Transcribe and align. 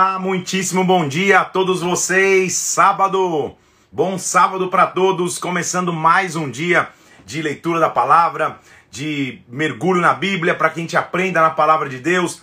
Ah, 0.00 0.16
muitíssimo 0.16 0.84
bom 0.84 1.08
dia 1.08 1.40
a 1.40 1.44
todos 1.44 1.80
vocês. 1.80 2.54
Sábado, 2.54 3.56
bom 3.90 4.16
sábado 4.16 4.68
para 4.68 4.86
todos. 4.86 5.38
Começando 5.38 5.92
mais 5.92 6.36
um 6.36 6.48
dia 6.48 6.88
de 7.26 7.42
leitura 7.42 7.80
da 7.80 7.90
palavra, 7.90 8.60
de 8.92 9.40
mergulho 9.48 10.00
na 10.00 10.14
Bíblia 10.14 10.54
para 10.54 10.70
que 10.70 10.78
a 10.78 10.82
gente 10.82 10.96
aprenda 10.96 11.42
na 11.42 11.50
palavra 11.50 11.88
de 11.88 11.98
Deus. 11.98 12.40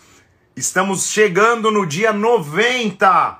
Estamos 0.53 1.07
chegando 1.07 1.71
no 1.71 1.85
dia 1.85 2.11
90. 2.11 3.39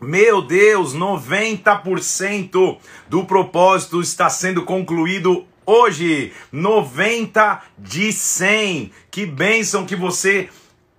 Meu 0.00 0.42
Deus, 0.42 0.92
90% 0.92 2.78
do 3.08 3.24
propósito 3.24 4.00
está 4.00 4.28
sendo 4.28 4.64
concluído 4.64 5.46
hoje. 5.64 6.32
90 6.50 7.62
de 7.78 8.12
100. 8.12 8.90
Que 9.12 9.24
bênção 9.24 9.86
que 9.86 9.94
você 9.94 10.50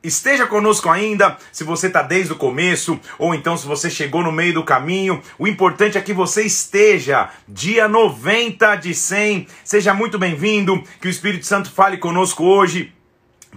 Esteja 0.05 0.45
conosco 0.45 0.87
ainda, 0.87 1.35
se 1.51 1.63
você 1.63 1.87
está 1.87 2.03
desde 2.03 2.31
o 2.31 2.35
começo, 2.35 2.99
ou 3.17 3.33
então 3.33 3.57
se 3.57 3.65
você 3.65 3.89
chegou 3.89 4.21
no 4.21 4.31
meio 4.31 4.53
do 4.53 4.63
caminho. 4.63 5.19
O 5.39 5.47
importante 5.47 5.97
é 5.97 6.01
que 6.01 6.13
você 6.13 6.43
esteja. 6.43 7.29
Dia 7.47 7.87
90 7.87 8.75
de 8.75 8.93
100. 8.93 9.47
Seja 9.63 9.95
muito 9.95 10.19
bem-vindo. 10.19 10.83
Que 11.01 11.07
o 11.07 11.09
Espírito 11.09 11.47
Santo 11.47 11.71
fale 11.71 11.97
conosco 11.97 12.43
hoje. 12.43 12.94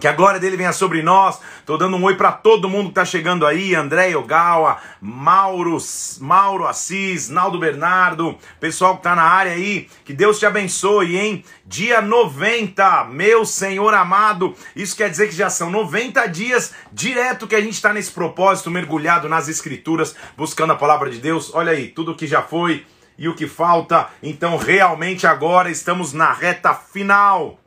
Que 0.01 0.07
a 0.07 0.13
glória 0.13 0.39
dele 0.39 0.57
venha 0.57 0.73
sobre 0.73 1.03
nós. 1.03 1.41
Tô 1.67 1.77
dando 1.77 1.97
um 1.97 2.05
oi 2.05 2.15
para 2.15 2.31
todo 2.31 2.69
mundo 2.69 2.91
que 2.91 2.95
tá 2.95 3.05
chegando 3.05 3.45
aí. 3.45 3.75
André 3.75 4.17
Ogawa, 4.17 4.79
Mauro, 5.01 5.77
Mauro 6.21 6.69
Assis, 6.69 7.29
Naldo 7.29 7.59
Bernardo, 7.59 8.39
pessoal 8.61 8.97
que 8.97 9.03
tá 9.03 9.17
na 9.17 9.25
área 9.25 9.53
aí. 9.53 9.89
Que 10.05 10.13
Deus 10.13 10.39
te 10.39 10.47
abençoe, 10.47 11.19
hein? 11.19 11.45
Dia 11.67 12.01
90, 12.01 13.07
meu 13.07 13.45
Senhor 13.45 13.93
amado. 13.93 14.55
Isso 14.77 14.97
quer 14.97 15.11
dizer 15.11 15.29
que 15.29 15.35
já 15.35 15.51
são 15.51 15.69
90 15.69 16.27
dias 16.29 16.73
direto 16.93 17.49
que 17.49 17.57
a 17.57 17.61
gente 17.61 17.75
está 17.75 17.93
nesse 17.93 18.13
propósito, 18.13 18.71
mergulhado 18.71 19.29
nas 19.29 19.49
escrituras, 19.49 20.15
buscando 20.37 20.75
a 20.75 20.77
palavra 20.77 21.11
de 21.11 21.19
Deus. 21.19 21.53
Olha 21.53 21.73
aí, 21.73 21.89
tudo 21.89 22.15
que 22.15 22.27
já 22.27 22.41
foi 22.41 22.87
e 23.19 23.29
o 23.29 23.35
que 23.35 23.49
falta. 23.49 24.09
Então, 24.23 24.57
realmente 24.57 25.27
agora 25.27 25.69
estamos 25.71 26.13
na 26.13 26.33
reta 26.33 26.73
final 26.73 27.59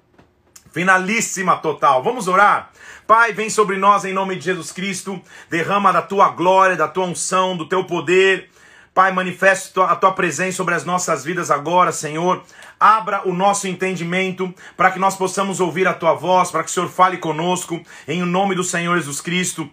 finalíssima 0.71 1.57
total. 1.57 2.03
Vamos 2.03 2.27
orar? 2.27 2.71
Pai, 3.07 3.33
vem 3.33 3.49
sobre 3.49 3.77
nós 3.77 4.05
em 4.05 4.13
nome 4.13 4.35
de 4.35 4.45
Jesus 4.45 4.71
Cristo, 4.71 5.21
derrama 5.49 5.91
da 5.91 6.01
tua 6.01 6.29
glória, 6.29 6.77
da 6.77 6.87
tua 6.87 7.05
unção, 7.05 7.57
do 7.57 7.67
teu 7.67 7.83
poder. 7.83 8.49
Pai, 8.93 9.11
manifeste 9.11 9.71
a 9.79 9.95
tua 9.95 10.11
presença 10.11 10.57
sobre 10.57 10.75
as 10.75 10.83
nossas 10.83 11.23
vidas 11.23 11.49
agora, 11.49 11.91
Senhor. 11.91 12.43
Abra 12.79 13.27
o 13.27 13.33
nosso 13.33 13.67
entendimento 13.67 14.53
para 14.75 14.91
que 14.91 14.99
nós 14.99 15.15
possamos 15.15 15.59
ouvir 15.59 15.87
a 15.87 15.93
tua 15.93 16.13
voz, 16.13 16.51
para 16.51 16.63
que 16.63 16.69
o 16.69 16.73
Senhor 16.73 16.89
fale 16.89 17.17
conosco, 17.17 17.81
em 18.07 18.21
nome 18.21 18.55
do 18.55 18.63
Senhor 18.63 18.97
Jesus 18.97 19.21
Cristo. 19.21 19.69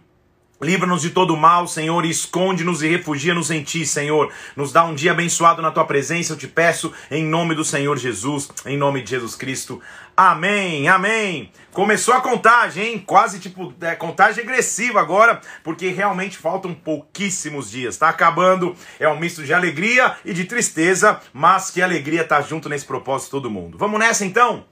Livra-nos 0.61 1.03
de 1.03 1.11
todo 1.11 1.37
mal, 1.37 1.69
Senhor, 1.69 2.05
e 2.05 2.11
esconde-nos 2.11 2.83
e 2.83 2.89
refugia-nos 2.89 3.49
em 3.49 3.63
Ti, 3.63 3.87
Senhor. 3.87 4.33
Nos 4.57 4.73
dá 4.73 4.85
um 4.85 4.93
dia 4.93 5.13
abençoado 5.13 5.63
na 5.63 5.71
Tua 5.71 5.85
presença, 5.85 6.33
eu 6.33 6.37
te 6.37 6.49
peço, 6.49 6.93
em 7.13 7.25
nome 7.25 7.55
do 7.55 7.65
Senhor 7.65 7.97
Jesus, 7.97 8.51
em 8.67 8.77
nome 8.77 9.01
de 9.01 9.11
Jesus 9.11 9.37
Cristo. 9.37 9.81
Amém, 10.17 10.89
amém. 10.89 11.53
Começou 11.73 12.13
a 12.13 12.21
contagem, 12.21 12.85
hein? 12.85 13.05
Quase 13.07 13.39
tipo, 13.39 13.73
é, 13.81 13.95
contagem 13.95 14.43
regressiva 14.43 15.01
agora, 15.01 15.41
porque 15.63 15.91
realmente 15.91 16.37
faltam 16.37 16.75
pouquíssimos 16.75 17.71
dias. 17.71 17.97
Tá 17.97 18.09
acabando, 18.09 18.75
é 18.99 19.09
um 19.09 19.17
misto 19.17 19.45
de 19.45 19.55
alegria 19.55 20.17
e 20.25 20.33
de 20.33 20.45
tristeza, 20.45 21.21
mas 21.33 21.71
que 21.71 21.81
alegria 21.81 22.25
tá 22.25 22.41
junto 22.41 22.69
nesse 22.69 22.85
propósito 22.85 23.31
todo 23.31 23.49
mundo. 23.49 23.79
Vamos 23.79 24.01
nessa 24.01 24.25
então? 24.25 24.65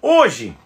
Hoje, 0.00 0.56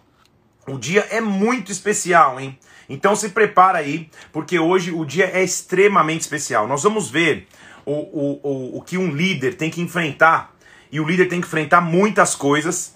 o 0.67 0.79
dia 0.79 1.07
é 1.11 1.21
muito 1.21 1.73
especial, 1.73 2.39
hein? 2.39 2.59
Então 2.89 3.15
se 3.15 3.29
prepara 3.29 3.79
aí, 3.79 4.11
porque 4.33 4.59
hoje 4.59 4.91
o 4.91 5.05
dia 5.05 5.27
é 5.27 5.43
extremamente 5.43 6.23
especial. 6.23 6.67
Nós 6.67 6.83
vamos 6.83 7.09
ver 7.09 7.47
o, 7.87 7.93
o, 7.93 8.41
o, 8.43 8.79
o 8.79 8.83
que 8.83 8.99
um 8.99 9.11
líder 9.11 9.55
tem 9.55 9.71
que 9.71 9.81
enfrentar. 9.81 10.55
E 10.91 10.99
o 10.99 11.07
líder 11.07 11.27
tem 11.27 11.41
que 11.41 11.47
enfrentar 11.47 11.81
muitas 11.81 12.35
coisas, 12.35 12.95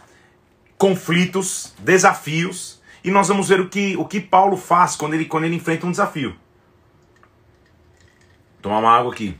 conflitos, 0.76 1.72
desafios. 1.78 2.82
E 3.04 3.10
nós 3.10 3.28
vamos 3.28 3.48
ver 3.48 3.60
o 3.60 3.68
que, 3.68 3.96
o 3.96 4.04
que 4.04 4.20
Paulo 4.20 4.56
faz 4.56 4.96
quando 4.96 5.14
ele, 5.14 5.26
quando 5.26 5.44
ele 5.44 5.54
enfrenta 5.54 5.86
um 5.86 5.92
desafio. 5.92 6.34
Tomar 8.60 8.78
uma 8.78 8.90
água 8.90 9.12
aqui. 9.12 9.36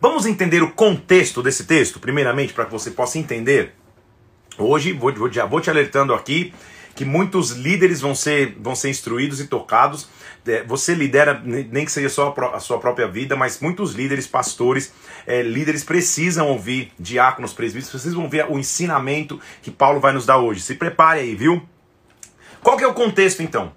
Vamos 0.00 0.24
entender 0.24 0.62
o 0.62 0.72
contexto 0.72 1.42
desse 1.42 1.64
texto, 1.64 2.00
primeiramente, 2.00 2.54
para 2.54 2.64
que 2.64 2.72
você 2.72 2.90
possa 2.90 3.18
entender. 3.18 3.74
Hoje, 4.56 4.92
vou, 4.92 5.30
já 5.30 5.44
vou 5.44 5.60
te 5.60 5.68
alertando 5.68 6.14
aqui 6.14 6.54
que 6.96 7.04
muitos 7.04 7.50
líderes 7.50 8.00
vão 8.00 8.14
ser, 8.14 8.56
vão 8.58 8.74
ser 8.74 8.88
instruídos 8.88 9.38
e 9.38 9.46
tocados. 9.46 10.08
É, 10.46 10.64
você 10.64 10.94
lidera, 10.94 11.40
nem 11.44 11.84
que 11.84 11.92
seja 11.92 12.08
só 12.08 12.34
a 12.54 12.58
sua 12.58 12.78
própria 12.78 13.06
vida, 13.06 13.36
mas 13.36 13.60
muitos 13.60 13.92
líderes, 13.92 14.26
pastores, 14.26 14.92
é, 15.26 15.42
líderes 15.42 15.84
precisam 15.84 16.48
ouvir, 16.48 16.92
diáconos, 16.98 17.52
presbíteros, 17.52 17.90
precisam 17.90 18.22
ouvir 18.22 18.46
o 18.48 18.58
ensinamento 18.58 19.38
que 19.60 19.70
Paulo 19.70 20.00
vai 20.00 20.12
nos 20.12 20.24
dar 20.24 20.38
hoje. 20.38 20.60
Se 20.62 20.74
prepare 20.74 21.20
aí, 21.20 21.34
viu? 21.34 21.62
Qual 22.62 22.76
que 22.76 22.84
é 22.84 22.88
o 22.88 22.94
contexto 22.94 23.42
então? 23.42 23.72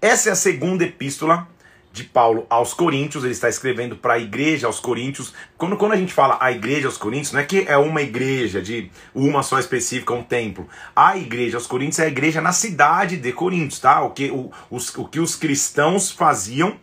Essa 0.00 0.28
é 0.28 0.32
a 0.32 0.36
segunda 0.36 0.84
epístola 0.84 1.48
de 1.92 2.04
Paulo 2.04 2.46
aos 2.48 2.72
Coríntios, 2.72 3.22
ele 3.22 3.34
está 3.34 3.48
escrevendo 3.48 3.96
para 3.96 4.14
a 4.14 4.18
igreja 4.18 4.66
aos 4.66 4.80
Coríntios. 4.80 5.34
Quando, 5.58 5.76
quando 5.76 5.92
a 5.92 5.96
gente 5.96 6.12
fala 6.12 6.38
a 6.40 6.50
igreja 6.50 6.86
aos 6.86 6.96
Coríntios, 6.96 7.32
não 7.32 7.40
é 7.40 7.44
que 7.44 7.64
é 7.68 7.76
uma 7.76 8.00
igreja 8.00 8.62
de 8.62 8.90
uma 9.14 9.42
só 9.42 9.58
específica, 9.58 10.14
um 10.14 10.22
templo. 10.22 10.66
A 10.96 11.16
igreja 11.18 11.58
aos 11.58 11.66
Coríntios 11.66 11.98
é 11.98 12.04
a 12.04 12.08
igreja 12.08 12.40
na 12.40 12.52
cidade 12.52 13.18
de 13.18 13.32
Coríntios, 13.32 13.78
tá? 13.78 14.02
O 14.02 14.10
que 14.10 14.30
o, 14.30 14.50
os, 14.70 14.94
o 14.96 15.04
que 15.04 15.20
os 15.20 15.36
cristãos 15.36 16.10
faziam 16.10 16.76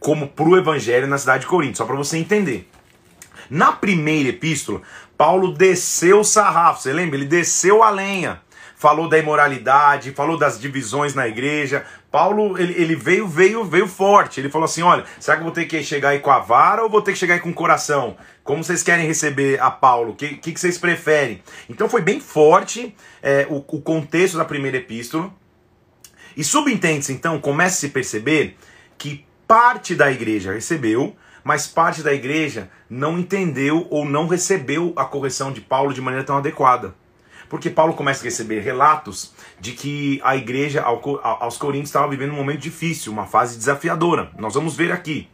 como 0.00 0.26
para 0.26 0.48
o 0.48 0.56
evangelho 0.56 1.06
na 1.06 1.18
cidade 1.18 1.42
de 1.42 1.48
Coríntios, 1.48 1.78
só 1.78 1.84
para 1.84 1.96
você 1.96 2.16
entender. 2.16 2.68
Na 3.50 3.72
primeira 3.72 4.30
epístola, 4.30 4.80
Paulo 5.18 5.52
desceu 5.52 6.20
o 6.20 6.24
sarrafo, 6.24 6.82
você 6.82 6.92
lembra? 6.92 7.16
Ele 7.16 7.26
desceu 7.26 7.82
a 7.82 7.90
lenha 7.90 8.40
falou 8.76 9.08
da 9.08 9.18
imoralidade, 9.18 10.12
falou 10.12 10.38
das 10.38 10.60
divisões 10.60 11.14
na 11.14 11.26
igreja. 11.26 11.84
Paulo, 12.12 12.56
ele, 12.58 12.74
ele 12.80 12.94
veio, 12.94 13.26
veio, 13.26 13.64
veio 13.64 13.88
forte. 13.88 14.38
Ele 14.38 14.50
falou 14.50 14.66
assim: 14.66 14.82
olha, 14.82 15.04
será 15.18 15.36
que 15.36 15.40
eu 15.40 15.46
vou 15.46 15.52
ter 15.52 15.64
que 15.64 15.82
chegar 15.82 16.10
aí 16.10 16.20
com 16.20 16.30
a 16.30 16.38
vara 16.38 16.82
ou 16.84 16.90
vou 16.90 17.02
ter 17.02 17.12
que 17.12 17.18
chegar 17.18 17.34
aí 17.34 17.40
com 17.40 17.50
o 17.50 17.54
coração? 17.54 18.16
Como 18.44 18.62
vocês 18.62 18.82
querem 18.82 19.06
receber 19.06 19.60
a 19.60 19.70
Paulo? 19.70 20.12
O 20.12 20.14
que, 20.14 20.36
que, 20.36 20.52
que, 20.52 20.60
vocês 20.60 20.78
preferem? 20.78 21.42
Então 21.68 21.88
foi 21.88 22.00
bem 22.00 22.20
forte 22.20 22.94
é, 23.22 23.46
o, 23.50 23.56
o 23.56 23.80
contexto 23.80 24.36
da 24.36 24.44
primeira 24.44 24.76
epístola. 24.76 25.32
E 26.36 26.44
subentende-se, 26.44 27.12
então, 27.12 27.40
começa 27.40 27.76
a 27.76 27.80
se 27.80 27.88
perceber 27.88 28.58
que 28.98 29.24
parte 29.48 29.94
da 29.94 30.12
igreja 30.12 30.52
recebeu, 30.52 31.16
mas 31.42 31.66
parte 31.66 32.02
da 32.02 32.12
igreja 32.12 32.68
não 32.90 33.18
entendeu 33.18 33.86
ou 33.88 34.04
não 34.04 34.26
recebeu 34.26 34.92
a 34.96 35.04
correção 35.06 35.50
de 35.50 35.62
Paulo 35.62 35.94
de 35.94 36.00
maneira 36.02 36.26
tão 36.26 36.36
adequada. 36.36 36.94
Porque 37.48 37.70
Paulo 37.70 37.94
começa 37.94 38.22
a 38.22 38.24
receber 38.24 38.60
relatos 38.60 39.32
de 39.60 39.72
que 39.72 40.20
a 40.24 40.36
igreja 40.36 40.82
aos 40.82 41.56
Coríntios 41.56 41.88
estava 41.88 42.08
vivendo 42.08 42.32
um 42.32 42.36
momento 42.36 42.60
difícil, 42.60 43.12
uma 43.12 43.26
fase 43.26 43.56
desafiadora. 43.56 44.30
Nós 44.38 44.54
vamos 44.54 44.76
ver 44.76 44.92
aqui. 44.92 45.28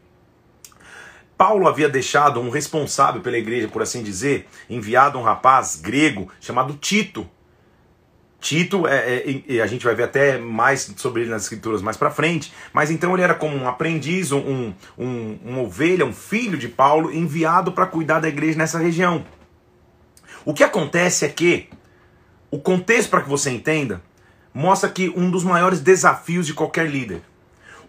Paulo 1.37 1.67
havia 1.67 1.89
deixado 1.89 2.41
um 2.41 2.51
responsável 2.51 3.21
pela 3.21 3.37
igreja, 3.37 3.67
por 3.67 3.83
assim 3.83 4.03
dizer, 4.03 4.47
enviado 4.71 5.19
um 5.19 5.23
rapaz 5.23 5.77
grego 5.77 6.29
chamado 6.41 6.75
Tito. 6.75 7.29
Tito, 8.39 8.87
é, 8.87 9.43
é, 9.49 9.61
a 9.61 9.67
gente 9.67 9.85
vai 9.85 9.95
ver 9.95 10.03
até 10.03 10.37
mais 10.37 10.93
sobre 10.97 11.23
ele 11.23 11.31
nas 11.31 11.43
escrituras 11.43 11.81
mais 11.81 11.97
para 11.97 12.11
frente, 12.11 12.53
mas 12.73 12.91
então 12.91 13.15
ele 13.15 13.23
era 13.23 13.35
como 13.35 13.57
um 13.57 13.69
aprendiz, 13.69 14.33
um, 14.33 14.73
um, 14.99 15.39
uma 15.45 15.61
ovelha, 15.63 16.05
um 16.05 16.13
filho 16.13 16.59
de 16.59 16.69
Paulo, 16.69 17.13
enviado 17.13 17.73
para 17.73 17.87
cuidar 17.87 18.21
da 18.21 18.29
igreja 18.29 18.59
nessa 18.59 18.79
região. 18.79 19.25
O 20.45 20.53
que 20.53 20.65
acontece 20.65 21.25
é 21.25 21.29
que 21.29 21.69
o 22.53 22.59
contexto, 22.59 23.09
para 23.09 23.23
que 23.23 23.31
você 23.31 23.51
entenda, 23.51 24.03
mostra 24.53 24.91
que 24.91 25.09
um 25.17 25.31
dos 25.31 25.43
maiores 25.43 25.81
desafios 25.81 26.47
de 26.47 26.53
qualquer 26.53 26.87
líder, 26.87 27.23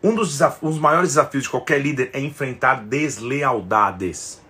um 0.02 0.16
dos, 0.16 0.40
os 0.62 0.80
maiores 0.80 1.10
desafios 1.10 1.44
de 1.44 1.50
qualquer 1.50 1.82
líder 1.82 2.10
é 2.14 2.22
enfrentar 2.22 2.76
deslealdades. 2.76 4.42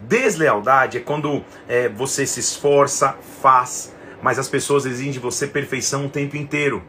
Deslealdade 0.00 0.98
é 0.98 1.00
quando 1.00 1.44
é, 1.68 1.88
você 1.88 2.26
se 2.26 2.40
esforça, 2.40 3.16
faz, 3.40 3.94
mas 4.20 4.36
as 4.36 4.48
pessoas 4.48 4.84
exigem 4.84 5.12
de 5.12 5.20
você 5.20 5.46
perfeição 5.46 6.06
o 6.06 6.10
tempo 6.10 6.36
inteiro. 6.36 6.82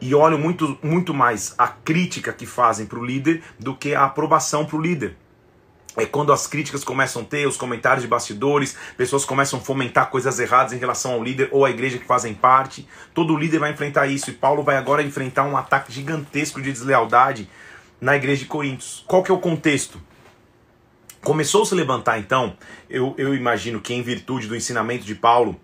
E 0.00 0.12
olham 0.12 0.38
muito, 0.38 0.76
muito 0.82 1.14
mais 1.14 1.54
a 1.56 1.68
crítica 1.68 2.32
que 2.32 2.46
fazem 2.46 2.84
para 2.84 2.98
o 2.98 3.04
líder 3.04 3.44
do 3.60 3.76
que 3.76 3.94
a 3.94 4.06
aprovação 4.06 4.66
para 4.66 4.76
o 4.76 4.82
líder 4.82 5.16
é 5.96 6.06
quando 6.06 6.32
as 6.32 6.46
críticas 6.46 6.82
começam 6.82 7.22
a 7.22 7.24
ter, 7.24 7.46
os 7.46 7.56
comentários 7.56 8.02
de 8.02 8.08
bastidores, 8.08 8.76
pessoas 8.96 9.24
começam 9.24 9.58
a 9.58 9.62
fomentar 9.62 10.10
coisas 10.10 10.38
erradas 10.38 10.72
em 10.72 10.78
relação 10.78 11.12
ao 11.12 11.22
líder 11.22 11.48
ou 11.52 11.66
à 11.66 11.70
igreja 11.70 11.98
que 11.98 12.06
fazem 12.06 12.32
parte. 12.32 12.88
Todo 13.12 13.36
líder 13.36 13.58
vai 13.58 13.72
enfrentar 13.72 14.06
isso 14.06 14.30
e 14.30 14.32
Paulo 14.32 14.62
vai 14.62 14.76
agora 14.76 15.02
enfrentar 15.02 15.44
um 15.44 15.56
ataque 15.56 15.92
gigantesco 15.92 16.62
de 16.62 16.72
deslealdade 16.72 17.48
na 18.00 18.16
igreja 18.16 18.42
de 18.42 18.48
Coríntios. 18.48 19.04
Qual 19.06 19.22
que 19.22 19.30
é 19.30 19.34
o 19.34 19.38
contexto? 19.38 20.00
Começou 21.22 21.62
a 21.62 21.66
se 21.66 21.74
levantar 21.74 22.18
então, 22.18 22.56
eu, 22.90 23.14
eu 23.16 23.34
imagino 23.34 23.80
que 23.80 23.94
em 23.94 24.02
virtude 24.02 24.48
do 24.48 24.56
ensinamento 24.56 25.04
de 25.04 25.14
Paulo, 25.14 25.60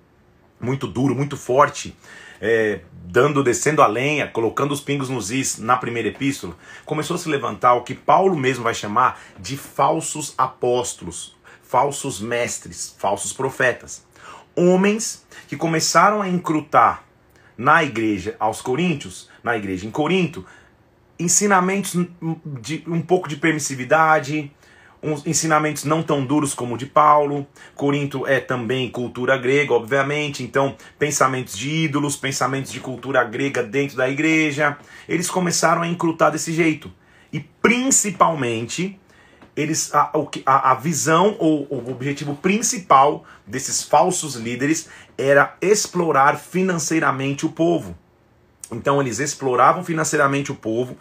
muito 0.60 0.86
duro, 0.86 1.14
muito 1.14 1.36
forte, 1.36 1.96
é, 2.40 2.80
dando, 3.04 3.42
descendo 3.42 3.82
a 3.82 3.86
lenha, 3.86 4.28
colocando 4.28 4.72
os 4.72 4.80
pingos 4.80 5.08
nos 5.08 5.30
is 5.30 5.58
na 5.58 5.76
primeira 5.76 6.08
epístola, 6.08 6.56
começou 6.84 7.16
a 7.16 7.18
se 7.18 7.28
levantar 7.28 7.74
o 7.74 7.82
que 7.82 7.94
Paulo 7.94 8.36
mesmo 8.36 8.64
vai 8.64 8.74
chamar 8.74 9.20
de 9.38 9.56
falsos 9.56 10.34
apóstolos, 10.36 11.36
falsos 11.62 12.20
mestres, 12.20 12.94
falsos 12.98 13.32
profetas. 13.32 14.06
Homens 14.54 15.26
que 15.48 15.56
começaram 15.56 16.20
a 16.20 16.28
encrutar 16.28 17.04
na 17.56 17.82
igreja 17.82 18.36
aos 18.38 18.60
Coríntios, 18.60 19.28
na 19.42 19.56
igreja 19.56 19.86
em 19.86 19.90
Corinto, 19.90 20.44
ensinamentos 21.18 21.96
de 22.60 22.84
um 22.86 23.02
pouco 23.02 23.28
de 23.28 23.36
permissividade, 23.36 24.52
uns 25.02 25.26
ensinamentos 25.26 25.84
não 25.84 26.02
tão 26.02 26.24
duros 26.24 26.54
como 26.54 26.74
o 26.74 26.78
de 26.78 26.86
Paulo. 26.86 27.46
Corinto 27.74 28.26
é 28.26 28.40
também 28.40 28.90
cultura 28.90 29.36
grega, 29.36 29.72
obviamente, 29.72 30.42
então 30.42 30.76
pensamentos 30.98 31.56
de 31.56 31.84
ídolos, 31.84 32.16
pensamentos 32.16 32.72
de 32.72 32.80
cultura 32.80 33.22
grega 33.24 33.62
dentro 33.62 33.96
da 33.96 34.08
igreja. 34.08 34.76
Eles 35.08 35.30
começaram 35.30 35.82
a 35.82 35.88
encrutar 35.88 36.30
desse 36.30 36.52
jeito. 36.52 36.92
E 37.32 37.40
principalmente, 37.40 38.98
eles 39.54 39.92
a, 39.94 40.12
a, 40.46 40.70
a 40.70 40.74
visão 40.74 41.36
ou 41.38 41.66
o 41.70 41.90
objetivo 41.90 42.34
principal 42.36 43.24
desses 43.46 43.82
falsos 43.82 44.34
líderes 44.36 44.88
era 45.16 45.56
explorar 45.60 46.38
financeiramente 46.38 47.44
o 47.44 47.50
povo. 47.50 47.96
Então 48.70 49.00
eles 49.00 49.18
exploravam 49.18 49.82
financeiramente 49.82 50.52
o 50.52 50.54
povo, 50.54 50.96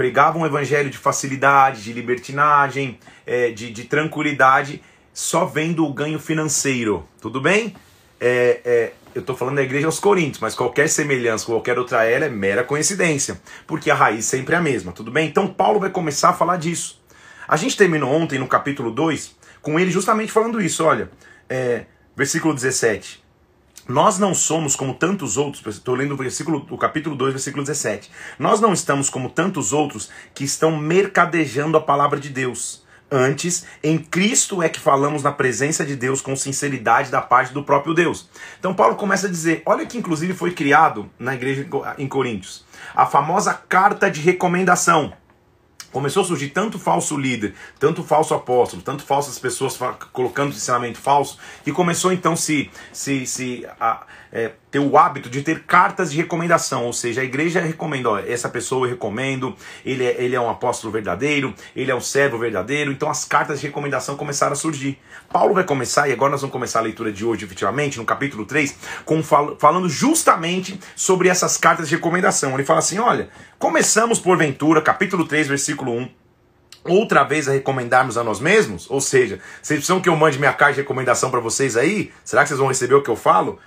pregavam 0.00 0.40
um 0.40 0.46
evangelho 0.46 0.88
de 0.88 0.96
facilidade, 0.96 1.82
de 1.82 1.92
libertinagem, 1.92 2.98
é, 3.26 3.50
de, 3.50 3.70
de, 3.70 3.84
tranquilidade, 3.84 4.82
só 5.12 5.44
vendo 5.44 5.84
o 5.84 5.92
ganho 5.92 6.18
financeiro. 6.18 7.06
Tudo 7.20 7.38
bem? 7.38 7.76
É, 8.18 8.60
é, 8.64 8.92
eu 9.14 9.20
estou 9.20 9.36
falando 9.36 9.56
da 9.56 9.62
igreja 9.62 9.84
aos 9.84 10.00
Coríntios, 10.00 10.38
mas 10.38 10.54
qualquer 10.54 10.88
semelhança 10.88 11.44
com 11.44 11.52
qualquer 11.52 11.78
outra 11.78 12.02
ela 12.04 12.24
é 12.24 12.30
mera 12.30 12.64
coincidência, 12.64 13.38
porque 13.66 13.90
a 13.90 13.94
raiz 13.94 14.24
sempre 14.24 14.54
é 14.54 14.56
a 14.56 14.62
mesma. 14.62 14.90
Tudo 14.90 15.10
bem? 15.10 15.28
Então 15.28 15.46
Paulo 15.46 15.78
vai 15.78 15.90
começar 15.90 16.30
a 16.30 16.32
falar 16.32 16.56
disso. 16.56 16.98
A 17.46 17.58
gente 17.58 17.76
terminou 17.76 18.10
ontem 18.10 18.38
no 18.38 18.48
capítulo 18.48 18.90
2 18.90 19.36
com 19.60 19.78
ele 19.78 19.90
justamente 19.90 20.32
falando 20.32 20.62
isso. 20.62 20.82
Olha, 20.82 21.10
é, 21.46 21.84
versículo 22.16 22.54
17. 22.54 23.19
Nós 23.90 24.20
não 24.20 24.32
somos 24.32 24.76
como 24.76 24.94
tantos 24.94 25.36
outros, 25.36 25.66
estou 25.66 25.96
lendo 25.96 26.14
o 26.14 26.16
versículo, 26.16 26.64
o 26.70 26.78
capítulo 26.78 27.16
2, 27.16 27.32
versículo 27.32 27.64
17. 27.64 28.08
Nós 28.38 28.60
não 28.60 28.72
estamos 28.72 29.10
como 29.10 29.28
tantos 29.28 29.72
outros 29.72 30.08
que 30.32 30.44
estão 30.44 30.76
mercadejando 30.76 31.76
a 31.76 31.80
palavra 31.80 32.20
de 32.20 32.28
Deus. 32.28 32.84
Antes, 33.10 33.66
em 33.82 33.98
Cristo 33.98 34.62
é 34.62 34.68
que 34.68 34.78
falamos 34.78 35.24
na 35.24 35.32
presença 35.32 35.84
de 35.84 35.96
Deus 35.96 36.22
com 36.22 36.36
sinceridade 36.36 37.10
da 37.10 37.20
parte 37.20 37.52
do 37.52 37.64
próprio 37.64 37.92
Deus. 37.92 38.30
Então 38.60 38.72
Paulo 38.72 38.94
começa 38.94 39.26
a 39.26 39.30
dizer, 39.30 39.60
olha 39.66 39.84
que 39.84 39.98
inclusive 39.98 40.34
foi 40.34 40.52
criado 40.52 41.10
na 41.18 41.34
igreja 41.34 41.66
em 41.98 42.06
Coríntios, 42.06 42.64
a 42.94 43.06
famosa 43.06 43.52
carta 43.52 44.08
de 44.08 44.20
recomendação. 44.20 45.12
Começou 45.92 46.22
a 46.22 46.26
surgir 46.26 46.50
tanto 46.50 46.78
falso 46.78 47.16
líder, 47.16 47.54
tanto 47.78 48.02
falso 48.04 48.32
apóstolo, 48.34 48.82
tanto 48.82 49.02
falsas 49.02 49.38
pessoas 49.38 49.78
colocando 50.12 50.50
ensinamento 50.50 50.98
falso, 50.98 51.38
que 51.64 51.72
começou 51.72 52.12
então 52.12 52.36
se, 52.36 52.70
se, 52.92 53.26
se 53.26 53.66
a, 53.80 54.06
é, 54.32 54.52
ter 54.70 54.78
o 54.78 54.96
hábito 54.96 55.28
de 55.28 55.42
ter 55.42 55.64
cartas 55.64 56.12
de 56.12 56.16
recomendação, 56.16 56.84
ou 56.84 56.92
seja, 56.92 57.20
a 57.20 57.24
igreja 57.24 57.60
recomenda, 57.60 58.10
ó, 58.10 58.18
essa 58.18 58.48
pessoa 58.48 58.86
eu 58.86 58.90
recomendo, 58.90 59.54
ele 59.84 60.04
é, 60.04 60.22
ele 60.22 60.36
é 60.36 60.40
um 60.40 60.48
apóstolo 60.48 60.92
verdadeiro, 60.92 61.52
ele 61.74 61.90
é 61.90 61.94
um 61.94 62.00
servo 62.00 62.38
verdadeiro, 62.38 62.92
então 62.92 63.10
as 63.10 63.24
cartas 63.24 63.60
de 63.60 63.66
recomendação 63.66 64.16
começaram 64.16 64.52
a 64.52 64.56
surgir. 64.56 64.98
Paulo 65.32 65.54
vai 65.54 65.64
começar, 65.64 66.08
e 66.08 66.12
agora 66.12 66.30
nós 66.30 66.40
vamos 66.40 66.52
começar 66.52 66.78
a 66.78 66.82
leitura 66.82 67.12
de 67.12 67.24
hoje, 67.24 67.44
efetivamente, 67.44 67.98
no 67.98 68.04
capítulo 68.04 68.44
3, 68.44 68.76
com, 69.04 69.22
fal 69.22 69.56
falando 69.58 69.88
justamente 69.88 70.78
sobre 70.94 71.28
essas 71.28 71.56
cartas 71.56 71.88
de 71.88 71.96
recomendação. 71.96 72.54
Ele 72.54 72.64
fala 72.64 72.78
assim: 72.78 72.98
olha, 72.98 73.28
começamos 73.58 74.18
porventura, 74.18 74.80
capítulo 74.80 75.24
3, 75.24 75.48
versículo 75.48 75.92
1 75.92 76.20
outra 76.84 77.24
vez 77.24 77.46
a 77.46 77.52
recomendarmos 77.52 78.16
a 78.16 78.24
nós 78.24 78.40
mesmos? 78.40 78.90
Ou 78.90 79.00
seja, 79.00 79.38
vocês 79.62 79.78
precisam 79.78 80.00
que 80.00 80.08
eu 80.08 80.16
mande 80.16 80.38
minha 80.38 80.52
carta 80.52 80.74
de 80.74 80.80
recomendação 80.80 81.30
para 81.30 81.40
vocês 81.40 81.76
aí? 81.76 82.10
Será 82.24 82.42
que 82.42 82.48
vocês 82.48 82.58
vão 82.58 82.68
receber 82.68 82.94
o 82.94 83.02
que 83.02 83.10
eu 83.10 83.16
falo? 83.16 83.58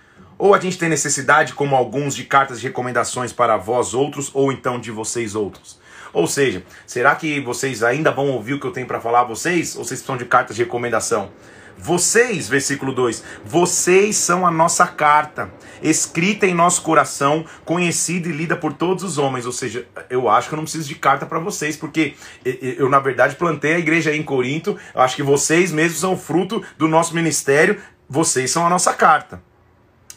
Ou 0.44 0.54
a 0.54 0.60
gente 0.60 0.78
tem 0.78 0.90
necessidade, 0.90 1.54
como 1.54 1.74
alguns, 1.74 2.14
de 2.14 2.26
cartas 2.26 2.60
de 2.60 2.68
recomendações 2.68 3.32
para 3.32 3.56
vós 3.56 3.94
outros, 3.94 4.30
ou 4.34 4.52
então 4.52 4.78
de 4.78 4.92
vocês 4.92 5.36
outros? 5.36 5.80
Ou 6.12 6.28
seja, 6.28 6.66
será 6.86 7.16
que 7.16 7.40
vocês 7.40 7.82
ainda 7.82 8.12
vão 8.12 8.30
ouvir 8.30 8.56
o 8.56 8.60
que 8.60 8.68
eu 8.68 8.72
tenho 8.72 8.86
para 8.86 9.00
falar 9.00 9.22
a 9.22 9.24
vocês? 9.24 9.74
Ou 9.78 9.86
vocês 9.86 10.02
precisam 10.02 10.18
de 10.18 10.26
cartas 10.26 10.58
de 10.58 10.64
recomendação? 10.64 11.32
Vocês, 11.78 12.50
versículo 12.50 12.92
2, 12.92 13.24
vocês 13.46 14.18
são 14.18 14.46
a 14.46 14.52
nossa 14.52 14.86
carta, 14.86 15.50
escrita 15.82 16.46
em 16.46 16.54
nosso 16.54 16.82
coração, 16.82 17.46
conhecida 17.64 18.28
e 18.28 18.34
lida 18.34 18.58
por 18.58 18.74
todos 18.74 19.02
os 19.06 19.18
homens. 19.18 19.46
Ou 19.46 19.54
seja, 19.54 19.88
eu 20.10 20.28
acho 20.28 20.50
que 20.50 20.56
eu 20.56 20.58
não 20.58 20.66
preciso 20.66 20.90
de 20.90 20.96
carta 20.96 21.26
para 21.26 21.40
vocês, 21.40 21.78
porque 21.78 22.16
eu, 22.44 22.90
na 22.90 23.00
verdade, 23.00 23.38
plantei 23.38 23.76
a 23.76 23.80
igreja 23.80 24.10
aí 24.10 24.20
em 24.20 24.24
Corinto. 24.24 24.78
Eu 24.94 25.00
acho 25.00 25.16
que 25.16 25.24
vocês 25.24 25.72
mesmos 25.72 26.02
são 26.02 26.18
fruto 26.18 26.62
do 26.78 26.90
nosso 26.90 27.16
ministério, 27.16 27.82
vocês 28.10 28.52
são 28.52 28.68
a 28.68 28.70
nossa 28.70 28.92
carta. 28.92 29.53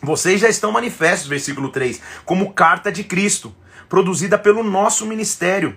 Vocês 0.03 0.41
já 0.41 0.49
estão 0.49 0.71
manifestos, 0.73 1.29
versículo 1.29 1.71
3, 1.71 2.01
como 2.25 2.53
carta 2.53 2.93
de 2.93 3.05
Cristo, 3.05 3.55
produzida 3.89 4.39
pelo 4.39 4.63
nosso 4.63 5.07
ministério. 5.07 5.77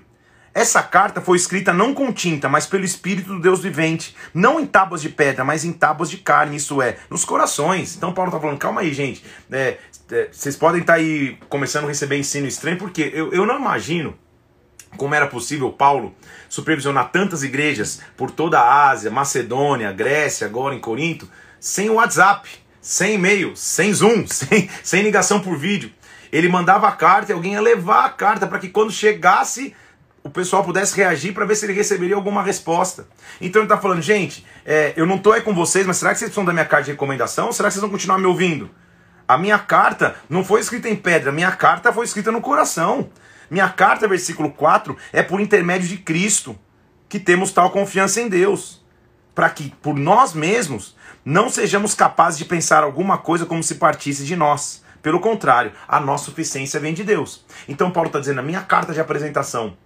Essa 0.53 0.81
carta 0.81 1.21
foi 1.21 1.37
escrita 1.37 1.71
não 1.71 1.93
com 1.93 2.11
tinta, 2.11 2.49
mas 2.49 2.65
pelo 2.65 2.83
Espírito 2.83 3.33
do 3.33 3.39
Deus 3.39 3.61
vivente, 3.61 4.15
não 4.33 4.59
em 4.59 4.65
tábuas 4.65 5.01
de 5.01 5.09
pedra, 5.09 5.45
mas 5.45 5.63
em 5.63 5.71
tábuas 5.71 6.09
de 6.09 6.17
carne, 6.17 6.57
isso 6.57 6.81
é, 6.81 6.97
nos 7.09 7.23
corações. 7.23 7.95
Então 7.95 8.13
Paulo 8.13 8.29
está 8.29 8.41
falando, 8.41 8.57
calma 8.57 8.81
aí, 8.81 8.93
gente, 8.93 9.23
é, 9.51 9.77
é, 10.11 10.29
vocês 10.31 10.55
podem 10.55 10.81
estar 10.81 10.93
tá 10.93 10.99
aí 10.99 11.37
começando 11.47 11.85
a 11.85 11.87
receber 11.87 12.17
ensino 12.17 12.47
estranho, 12.47 12.77
porque 12.77 13.11
eu, 13.13 13.31
eu 13.31 13.45
não 13.45 13.57
imagino 13.57 14.17
como 14.97 15.13
era 15.13 15.27
possível 15.27 15.71
Paulo 15.71 16.15
supervisionar 16.49 17.11
tantas 17.11 17.43
igrejas 17.43 18.01
por 18.17 18.31
toda 18.31 18.59
a 18.59 18.89
Ásia, 18.89 19.11
Macedônia, 19.11 19.91
Grécia, 19.91 20.47
agora 20.47 20.73
em 20.73 20.79
Corinto, 20.79 21.29
sem 21.59 21.91
o 21.91 21.95
WhatsApp 21.95 22.49
sem 22.81 23.15
e-mail, 23.15 23.55
sem 23.55 23.93
Zoom, 23.93 24.25
sem, 24.27 24.69
sem 24.83 25.01
ligação 25.01 25.39
por 25.39 25.57
vídeo. 25.57 25.91
Ele 26.31 26.47
mandava 26.47 26.87
a 26.87 26.91
carta 26.91 27.31
e 27.31 27.35
alguém 27.35 27.53
ia 27.53 27.61
levar 27.61 28.05
a 28.05 28.09
carta 28.09 28.45
para 28.45 28.59
que 28.59 28.69
quando 28.69 28.91
chegasse 28.91 29.75
o 30.23 30.29
pessoal 30.29 30.63
pudesse 30.63 30.95
reagir 30.95 31.33
para 31.33 31.45
ver 31.45 31.55
se 31.55 31.65
ele 31.65 31.73
receberia 31.73 32.15
alguma 32.15 32.43
resposta. 32.43 33.07
Então 33.39 33.61
ele 33.61 33.65
está 33.65 33.77
falando, 33.77 34.01
gente, 34.01 34.45
é, 34.65 34.93
eu 34.95 35.05
não 35.05 35.15
estou 35.15 35.33
aí 35.33 35.41
com 35.41 35.53
vocês, 35.53 35.85
mas 35.85 35.97
será 35.97 36.11
que 36.11 36.19
vocês 36.19 36.29
precisam 36.29 36.45
da 36.45 36.53
minha 36.53 36.65
carta 36.65 36.85
de 36.85 36.91
recomendação? 36.91 37.47
Ou 37.47 37.53
será 37.53 37.69
que 37.69 37.73
vocês 37.73 37.81
vão 37.81 37.89
continuar 37.89 38.17
me 38.17 38.25
ouvindo? 38.25 38.69
A 39.27 39.37
minha 39.37 39.59
carta 39.59 40.15
não 40.29 40.43
foi 40.43 40.59
escrita 40.59 40.89
em 40.89 40.95
pedra, 40.95 41.31
minha 41.31 41.51
carta 41.51 41.93
foi 41.93 42.05
escrita 42.05 42.31
no 42.31 42.41
coração. 42.41 43.09
Minha 43.49 43.69
carta, 43.69 44.07
versículo 44.07 44.51
4, 44.51 44.95
é 45.11 45.23
por 45.23 45.39
intermédio 45.39 45.87
de 45.87 45.97
Cristo 45.97 46.57
que 47.07 47.19
temos 47.19 47.51
tal 47.51 47.71
confiança 47.71 48.21
em 48.21 48.27
Deus. 48.27 48.83
Para 49.33 49.49
que, 49.49 49.73
por 49.81 49.95
nós 49.95 50.33
mesmos, 50.33 50.95
não 51.23 51.49
sejamos 51.49 51.93
capazes 51.93 52.37
de 52.37 52.45
pensar 52.45 52.83
alguma 52.83 53.17
coisa 53.17 53.45
como 53.45 53.63
se 53.63 53.75
partisse 53.75 54.23
de 54.23 54.35
nós. 54.35 54.83
Pelo 55.01 55.19
contrário, 55.19 55.71
a 55.87 55.99
nossa 55.99 56.25
suficiência 56.25 56.79
vem 56.79 56.93
de 56.93 57.03
Deus. 57.03 57.45
Então 57.67 57.91
Paulo 57.91 58.07
está 58.07 58.19
dizendo, 58.19 58.39
a 58.39 58.43
minha 58.43 58.61
carta 58.61 58.93
de 58.93 58.99
apresentação, 58.99 59.77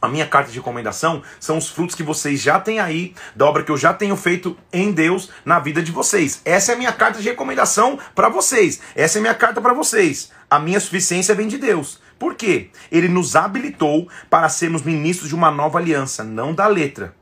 a 0.00 0.08
minha 0.08 0.26
carta 0.26 0.50
de 0.50 0.58
recomendação 0.58 1.22
são 1.40 1.56
os 1.56 1.70
frutos 1.70 1.94
que 1.94 2.02
vocês 2.02 2.40
já 2.40 2.60
têm 2.60 2.78
aí, 2.78 3.14
da 3.34 3.46
obra 3.46 3.62
que 3.62 3.70
eu 3.70 3.76
já 3.76 3.94
tenho 3.94 4.16
feito 4.16 4.56
em 4.70 4.92
Deus 4.92 5.30
na 5.44 5.58
vida 5.58 5.82
de 5.82 5.90
vocês. 5.90 6.42
Essa 6.44 6.72
é 6.72 6.74
a 6.74 6.78
minha 6.78 6.92
carta 6.92 7.20
de 7.20 7.28
recomendação 7.28 7.98
para 8.14 8.28
vocês. 8.28 8.80
Essa 8.94 9.16
é 9.16 9.20
a 9.20 9.22
minha 9.22 9.34
carta 9.34 9.60
para 9.62 9.72
vocês. 9.72 10.30
A 10.50 10.58
minha 10.58 10.78
suficiência 10.78 11.34
vem 11.34 11.48
de 11.48 11.56
Deus. 11.56 12.02
Por 12.18 12.34
quê? 12.34 12.70
Ele 12.92 13.08
nos 13.08 13.34
habilitou 13.34 14.08
para 14.28 14.48
sermos 14.48 14.82
ministros 14.82 15.28
de 15.28 15.34
uma 15.34 15.50
nova 15.50 15.78
aliança, 15.78 16.22
não 16.22 16.54
da 16.54 16.66
letra, 16.66 17.14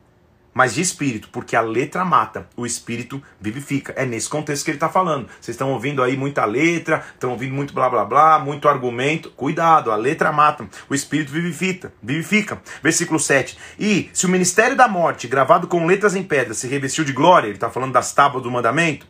mas 0.55 0.75
de 0.75 0.83
espírito, 0.83 1.29
porque 1.31 1.57
a 1.57 1.61
letra 1.61 2.05
mata, 2.05 2.47
o 2.57 2.67
espírito 2.67 3.23
vivifica. 3.41 3.93
É 3.97 4.05
nesse 4.05 4.29
contexto 4.29 4.65
que 4.65 4.71
ele 4.71 4.77
está 4.77 4.89
falando. 4.89 5.27
Vocês 5.41 5.55
estão 5.55 5.73
ouvindo 5.73 6.03
aí 6.03 6.17
muita 6.17 6.45
letra, 6.45 7.05
estão 7.15 7.31
ouvindo 7.31 7.55
muito 7.55 7.73
blá 7.73 7.89
blá 7.89 8.05
blá, 8.05 8.39
muito 8.39 8.69
argumento. 8.69 9.31
Cuidado, 9.31 9.91
a 9.91 9.97
letra 9.97 10.31
mata, 10.31 10.69
o 10.89 10.95
espírito 10.95 11.33
vivifica. 11.33 11.93
vivifica. 12.03 12.61
Versículo 12.83 13.19
7. 13.19 13.57
E 13.79 14.11
se 14.13 14.27
o 14.27 14.29
ministério 14.29 14.77
da 14.77 14.87
morte, 14.87 15.27
gravado 15.27 15.67
com 15.67 15.87
letras 15.87 16.15
em 16.15 16.23
pedra, 16.23 16.55
se 16.55 16.67
revestiu 16.67 17.05
de 17.05 17.13
glória, 17.13 17.47
ele 17.47 17.57
está 17.57 17.71
falando 17.71 17.93
das 17.93 18.13
tábuas 18.13 18.43
do 18.43 18.51
mandamento, 18.51 19.07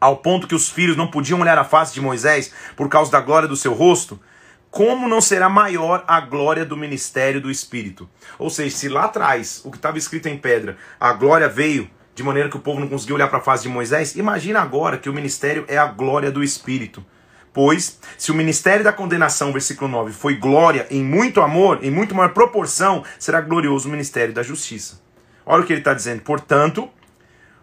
ao 0.00 0.16
ponto 0.16 0.46
que 0.46 0.54
os 0.54 0.68
filhos 0.68 0.96
não 0.96 1.08
podiam 1.08 1.40
olhar 1.40 1.58
a 1.58 1.64
face 1.64 1.94
de 1.94 2.00
Moisés 2.00 2.52
por 2.76 2.88
causa 2.88 3.10
da 3.10 3.20
glória 3.20 3.48
do 3.48 3.56
seu 3.56 3.74
rosto, 3.74 4.18
como 4.70 5.08
não 5.08 5.20
será 5.20 5.48
maior 5.48 6.04
a 6.06 6.20
glória 6.20 6.64
do 6.64 6.76
ministério 6.76 7.40
do 7.40 7.50
Espírito? 7.50 8.08
Ou 8.38 8.50
seja, 8.50 8.76
se 8.76 8.88
lá 8.88 9.04
atrás, 9.04 9.62
o 9.64 9.70
que 9.70 9.76
estava 9.76 9.98
escrito 9.98 10.28
em 10.28 10.36
pedra, 10.36 10.76
a 11.00 11.12
glória 11.12 11.48
veio 11.48 11.90
de 12.14 12.22
maneira 12.22 12.48
que 12.48 12.56
o 12.56 12.60
povo 12.60 12.80
não 12.80 12.88
conseguiu 12.88 13.14
olhar 13.14 13.28
para 13.28 13.38
a 13.38 13.42
face 13.42 13.62
de 13.62 13.68
Moisés, 13.68 14.16
imagina 14.16 14.60
agora 14.60 14.98
que 14.98 15.08
o 15.08 15.12
ministério 15.12 15.64
é 15.68 15.78
a 15.78 15.86
glória 15.86 16.30
do 16.30 16.42
Espírito. 16.42 17.04
Pois, 17.52 17.98
se 18.16 18.30
o 18.30 18.34
ministério 18.34 18.84
da 18.84 18.92
condenação, 18.92 19.52
versículo 19.52 19.90
9, 19.90 20.12
foi 20.12 20.36
glória 20.36 20.86
em 20.90 21.02
muito 21.02 21.40
amor, 21.40 21.78
em 21.82 21.90
muito 21.90 22.14
maior 22.14 22.32
proporção, 22.32 23.04
será 23.18 23.40
glorioso 23.40 23.88
o 23.88 23.90
ministério 23.90 24.34
da 24.34 24.42
justiça. 24.42 25.00
Olha 25.46 25.62
o 25.62 25.66
que 25.66 25.72
ele 25.72 25.80
está 25.80 25.94
dizendo. 25.94 26.22
Portanto, 26.22 26.90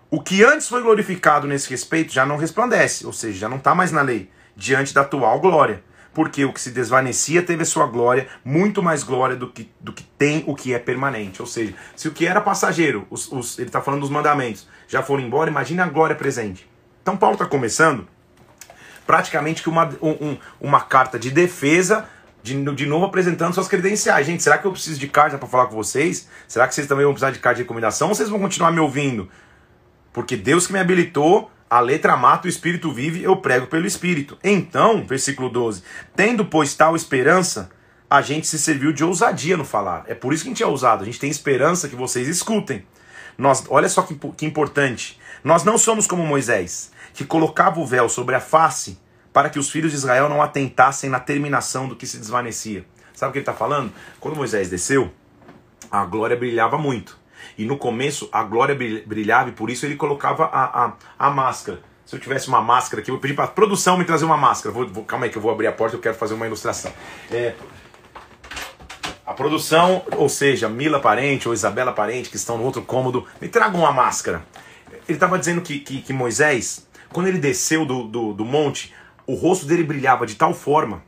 o 0.09 0.21
que 0.21 0.43
antes 0.43 0.67
foi 0.67 0.81
glorificado 0.81 1.47
nesse 1.47 1.69
respeito 1.69 2.11
já 2.13 2.25
não 2.25 2.37
resplandece, 2.37 3.05
ou 3.05 3.13
seja, 3.13 3.39
já 3.39 3.49
não 3.49 3.57
está 3.57 3.75
mais 3.75 3.91
na 3.91 4.01
lei 4.01 4.29
diante 4.55 4.93
da 4.93 5.01
atual 5.01 5.39
glória. 5.39 5.83
Porque 6.15 6.43
o 6.45 6.51
que 6.53 6.61
se 6.61 6.71
desvanecia 6.71 7.43
teve 7.43 7.61
a 7.61 7.65
sua 7.65 7.85
glória, 7.85 8.27
muito 8.43 8.81
mais 8.81 9.03
glória 9.03 9.35
do 9.35 9.49
que, 9.51 9.69
do 9.79 9.93
que 9.93 10.03
tem 10.17 10.43
o 10.47 10.55
que 10.55 10.73
é 10.73 10.79
permanente. 10.79 11.41
Ou 11.41 11.47
seja, 11.47 11.75
se 11.95 12.07
o 12.07 12.11
que 12.11 12.25
era 12.25 12.41
passageiro, 12.41 13.05
os, 13.11 13.31
os, 13.31 13.59
ele 13.59 13.67
está 13.67 13.81
falando 13.81 14.01
dos 14.01 14.09
mandamentos, 14.09 14.67
já 14.87 15.03
foram 15.03 15.21
embora, 15.23 15.51
imagine 15.51 15.81
a 15.81 15.85
glória 15.85 16.15
presente. 16.15 16.67
Então 17.03 17.15
Paulo 17.15 17.35
está 17.35 17.45
começando 17.45 18.07
praticamente 19.05 19.61
que 19.61 19.69
uma, 19.69 19.89
um, 20.01 20.37
uma 20.59 20.81
carta 20.81 21.19
de 21.19 21.29
defesa 21.29 22.07
de, 22.41 22.63
de 22.75 22.85
novo 22.85 23.05
apresentando 23.05 23.53
suas 23.53 23.67
credenciais. 23.67 24.25
Gente, 24.25 24.41
será 24.43 24.57
que 24.57 24.65
eu 24.65 24.71
preciso 24.71 24.99
de 24.99 25.07
carta 25.07 25.37
para 25.37 25.47
falar 25.47 25.65
com 25.65 25.75
vocês? 25.75 26.29
Será 26.47 26.67
que 26.67 26.75
vocês 26.75 26.87
também 26.87 27.03
vão 27.03 27.13
precisar 27.13 27.31
de 27.31 27.39
carta 27.39 27.57
de 27.57 27.63
recomendação 27.63 28.07
ou 28.09 28.15
vocês 28.15 28.29
vão 28.29 28.39
continuar 28.39 28.71
me 28.71 28.79
ouvindo? 28.79 29.29
Porque 30.13 30.37
Deus 30.37 30.67
que 30.67 30.73
me 30.73 30.79
habilitou, 30.79 31.51
a 31.69 31.79
letra 31.79 32.15
mata, 32.15 32.47
o 32.47 32.49
espírito 32.49 32.91
vive, 32.91 33.23
eu 33.23 33.37
prego 33.37 33.67
pelo 33.67 33.87
espírito. 33.87 34.37
Então, 34.43 35.05
versículo 35.05 35.49
12: 35.49 35.83
Tendo, 36.15 36.45
pois, 36.45 36.73
tal 36.75 36.95
esperança, 36.95 37.69
a 38.09 38.21
gente 38.21 38.47
se 38.47 38.59
serviu 38.59 38.93
de 38.93 39.03
ousadia 39.03 39.57
no 39.57 39.65
falar. 39.65 40.05
É 40.07 40.13
por 40.13 40.33
isso 40.33 40.43
que 40.43 40.49
a 40.49 40.51
gente 40.51 40.63
é 40.63 40.67
ousado, 40.67 41.03
a 41.03 41.05
gente 41.05 41.19
tem 41.19 41.29
esperança 41.29 41.89
que 41.89 41.95
vocês 41.95 42.27
escutem. 42.27 42.85
Nós, 43.37 43.65
olha 43.69 43.89
só 43.89 44.03
que, 44.03 44.15
que 44.37 44.45
importante. 44.45 45.19
Nós 45.43 45.63
não 45.63 45.77
somos 45.77 46.07
como 46.07 46.25
Moisés, 46.25 46.91
que 47.13 47.25
colocava 47.25 47.79
o 47.79 47.85
véu 47.85 48.07
sobre 48.07 48.35
a 48.35 48.39
face 48.39 48.97
para 49.33 49.49
que 49.49 49.59
os 49.59 49.69
filhos 49.69 49.91
de 49.91 49.97
Israel 49.97 50.29
não 50.29 50.41
atentassem 50.41 51.09
na 51.09 51.19
terminação 51.19 51.89
do 51.89 51.95
que 51.95 52.07
se 52.07 52.17
desvanecia. 52.17 52.85
Sabe 53.13 53.29
o 53.29 53.33
que 53.33 53.39
ele 53.39 53.43
está 53.43 53.53
falando? 53.53 53.91
Quando 54.19 54.37
Moisés 54.37 54.69
desceu, 54.69 55.11
a 55.91 56.05
glória 56.05 56.37
brilhava 56.37 56.77
muito. 56.77 57.17
E 57.57 57.65
no 57.65 57.77
começo 57.77 58.29
a 58.31 58.43
glória 58.43 58.75
brilhava 59.05 59.49
e 59.49 59.51
por 59.51 59.69
isso 59.69 59.85
ele 59.85 59.95
colocava 59.95 60.45
a, 60.45 60.85
a, 60.85 60.93
a 61.19 61.29
máscara. 61.29 61.81
Se 62.05 62.15
eu 62.15 62.19
tivesse 62.19 62.47
uma 62.47 62.61
máscara 62.61 63.01
aqui, 63.01 63.09
eu 63.09 63.15
vou 63.15 63.21
pedir 63.21 63.33
para 63.33 63.45
a 63.45 63.47
produção 63.47 63.97
me 63.97 64.05
trazer 64.05 64.25
uma 64.25 64.37
máscara. 64.37 64.73
Vou, 64.73 64.87
vou, 64.87 65.03
calma 65.03 65.25
aí 65.25 65.31
que 65.31 65.37
eu 65.37 65.41
vou 65.41 65.51
abrir 65.51 65.67
a 65.67 65.71
porta, 65.71 65.95
eu 65.95 65.99
quero 65.99 66.15
fazer 66.15 66.35
uma 66.35 66.45
ilustração. 66.45 66.91
É, 67.31 67.55
a 69.25 69.33
produção, 69.33 70.03
ou 70.17 70.29
seja, 70.29 70.69
Mila 70.69 70.99
Parente 70.99 71.47
ou 71.47 71.53
Isabela 71.53 71.91
Parente, 71.91 72.29
que 72.29 72.35
estão 72.35 72.59
no 72.59 72.63
outro 72.63 72.83
cômodo, 72.83 73.25
me 73.41 73.47
tragam 73.47 73.79
uma 73.79 73.91
máscara. 73.91 74.45
Ele 75.07 75.17
estava 75.17 75.39
dizendo 75.39 75.61
que, 75.61 75.79
que, 75.79 76.01
que, 76.01 76.13
Moisés, 76.13 76.87
quando 77.11 77.27
ele 77.27 77.39
desceu 77.39 77.85
do, 77.85 78.03
do, 78.03 78.33
do 78.33 78.45
monte, 78.45 78.93
o 79.25 79.33
rosto 79.33 79.65
dele 79.65 79.83
brilhava 79.83 80.27
de 80.27 80.35
tal 80.35 80.53
forma 80.53 81.01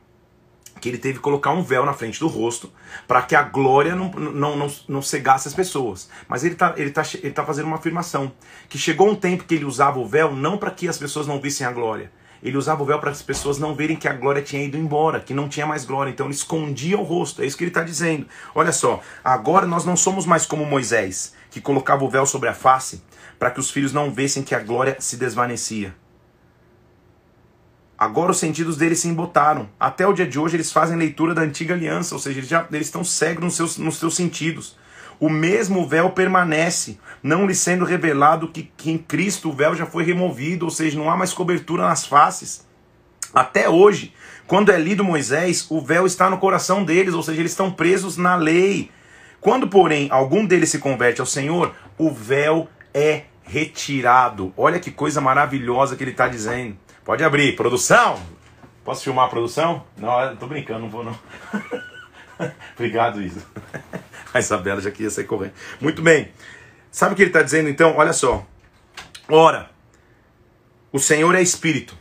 que 0.78 0.88
ele 0.88 0.98
teve 0.98 1.18
que 1.18 1.22
colocar 1.22 1.50
um 1.50 1.62
véu 1.62 1.84
na 1.84 1.92
frente 1.92 2.20
do 2.20 2.28
rosto 2.28 2.72
para 3.06 3.22
que 3.22 3.34
a 3.34 3.42
glória 3.42 3.94
não, 3.94 4.10
não, 4.10 4.56
não, 4.56 4.66
não 4.88 5.02
cegasse 5.02 5.48
as 5.48 5.54
pessoas. 5.54 6.08
Mas 6.28 6.44
ele 6.44 6.54
está 6.54 6.74
ele 6.76 6.90
tá, 6.90 7.02
ele 7.14 7.32
tá 7.32 7.44
fazendo 7.44 7.66
uma 7.66 7.76
afirmação: 7.76 8.32
que 8.68 8.78
chegou 8.78 9.08
um 9.08 9.14
tempo 9.14 9.44
que 9.44 9.54
ele 9.54 9.64
usava 9.64 9.98
o 9.98 10.06
véu 10.06 10.34
não 10.34 10.56
para 10.56 10.70
que 10.70 10.88
as 10.88 10.98
pessoas 10.98 11.26
não 11.26 11.40
vissem 11.40 11.66
a 11.66 11.72
glória. 11.72 12.10
Ele 12.42 12.56
usava 12.56 12.82
o 12.82 12.86
véu 12.86 13.00
para 13.00 13.10
as 13.10 13.20
pessoas 13.20 13.58
não 13.58 13.74
verem 13.74 13.96
que 13.96 14.06
a 14.06 14.12
glória 14.12 14.40
tinha 14.40 14.62
ido 14.62 14.76
embora, 14.76 15.18
que 15.18 15.34
não 15.34 15.48
tinha 15.48 15.66
mais 15.66 15.84
glória. 15.84 16.10
Então 16.10 16.26
ele 16.26 16.34
escondia 16.34 16.96
o 16.96 17.02
rosto. 17.02 17.42
É 17.42 17.46
isso 17.46 17.56
que 17.56 17.64
ele 17.64 17.70
está 17.70 17.82
dizendo. 17.82 18.26
Olha 18.54 18.72
só, 18.72 19.00
agora 19.24 19.66
nós 19.66 19.84
não 19.84 19.96
somos 19.96 20.24
mais 20.24 20.46
como 20.46 20.64
Moisés, 20.64 21.34
que 21.50 21.60
colocava 21.60 22.04
o 22.04 22.08
véu 22.08 22.26
sobre 22.26 22.48
a 22.48 22.54
face 22.54 23.02
para 23.38 23.50
que 23.50 23.60
os 23.60 23.70
filhos 23.70 23.92
não 23.92 24.10
vissem 24.10 24.42
que 24.42 24.54
a 24.54 24.60
glória 24.60 24.96
se 24.98 25.16
desvanecia. 25.16 25.94
Agora 27.98 28.30
os 28.30 28.38
sentidos 28.38 28.76
deles 28.76 29.00
se 29.00 29.08
embotaram. 29.08 29.68
Até 29.78 30.06
o 30.06 30.12
dia 30.12 30.26
de 30.26 30.38
hoje 30.38 30.54
eles 30.54 30.70
fazem 30.70 30.96
leitura 30.96 31.34
da 31.34 31.42
antiga 31.42 31.74
aliança, 31.74 32.14
ou 32.14 32.20
seja, 32.20 32.38
eles, 32.38 32.48
já, 32.48 32.64
eles 32.70 32.86
estão 32.86 33.02
cegos 33.02 33.42
nos 33.42 33.56
seus, 33.56 33.76
nos 33.76 33.98
seus 33.98 34.14
sentidos. 34.14 34.76
O 35.18 35.28
mesmo 35.28 35.84
véu 35.84 36.10
permanece, 36.10 36.96
não 37.20 37.44
lhe 37.44 37.54
sendo 37.56 37.84
revelado 37.84 38.48
que, 38.48 38.70
que 38.76 38.92
em 38.92 38.98
Cristo 38.98 39.48
o 39.48 39.52
véu 39.52 39.74
já 39.74 39.84
foi 39.84 40.04
removido, 40.04 40.64
ou 40.64 40.70
seja, 40.70 40.96
não 40.96 41.10
há 41.10 41.16
mais 41.16 41.32
cobertura 41.32 41.82
nas 41.82 42.06
faces. 42.06 42.64
Até 43.34 43.68
hoje, 43.68 44.14
quando 44.46 44.70
é 44.70 44.78
lido 44.78 45.02
Moisés, 45.02 45.66
o 45.68 45.80
véu 45.80 46.06
está 46.06 46.30
no 46.30 46.38
coração 46.38 46.84
deles, 46.84 47.14
ou 47.14 47.22
seja, 47.22 47.40
eles 47.40 47.50
estão 47.50 47.72
presos 47.72 48.16
na 48.16 48.36
lei. 48.36 48.92
Quando, 49.40 49.66
porém, 49.66 50.06
algum 50.12 50.46
deles 50.46 50.70
se 50.70 50.78
converte 50.78 51.20
ao 51.20 51.26
Senhor, 51.26 51.74
o 51.98 52.12
véu 52.12 52.68
é 52.94 53.24
retirado. 53.42 54.52
Olha 54.56 54.78
que 54.78 54.92
coisa 54.92 55.20
maravilhosa 55.20 55.96
que 55.96 56.04
ele 56.04 56.12
está 56.12 56.28
dizendo. 56.28 56.76
Pode 57.08 57.24
abrir. 57.24 57.56
Produção? 57.56 58.22
Posso 58.84 59.02
filmar 59.02 59.24
a 59.24 59.28
produção? 59.30 59.82
Não, 59.96 60.36
tô 60.36 60.46
brincando, 60.46 60.80
não 60.80 60.90
vou 60.90 61.02
não. 61.02 61.18
Obrigado, 62.76 63.22
Isa. 63.22 63.40
A 64.34 64.38
Isabela 64.38 64.78
já 64.78 64.90
queria 64.90 65.08
sair 65.08 65.24
correndo. 65.24 65.54
Muito 65.80 66.02
bem. 66.02 66.30
Sabe 66.90 67.14
o 67.14 67.16
que 67.16 67.22
ele 67.22 67.30
está 67.30 67.40
dizendo 67.40 67.70
então? 67.70 67.96
Olha 67.96 68.12
só. 68.12 68.46
Ora, 69.26 69.70
o 70.92 70.98
Senhor 70.98 71.34
é 71.34 71.40
Espírito. 71.40 71.96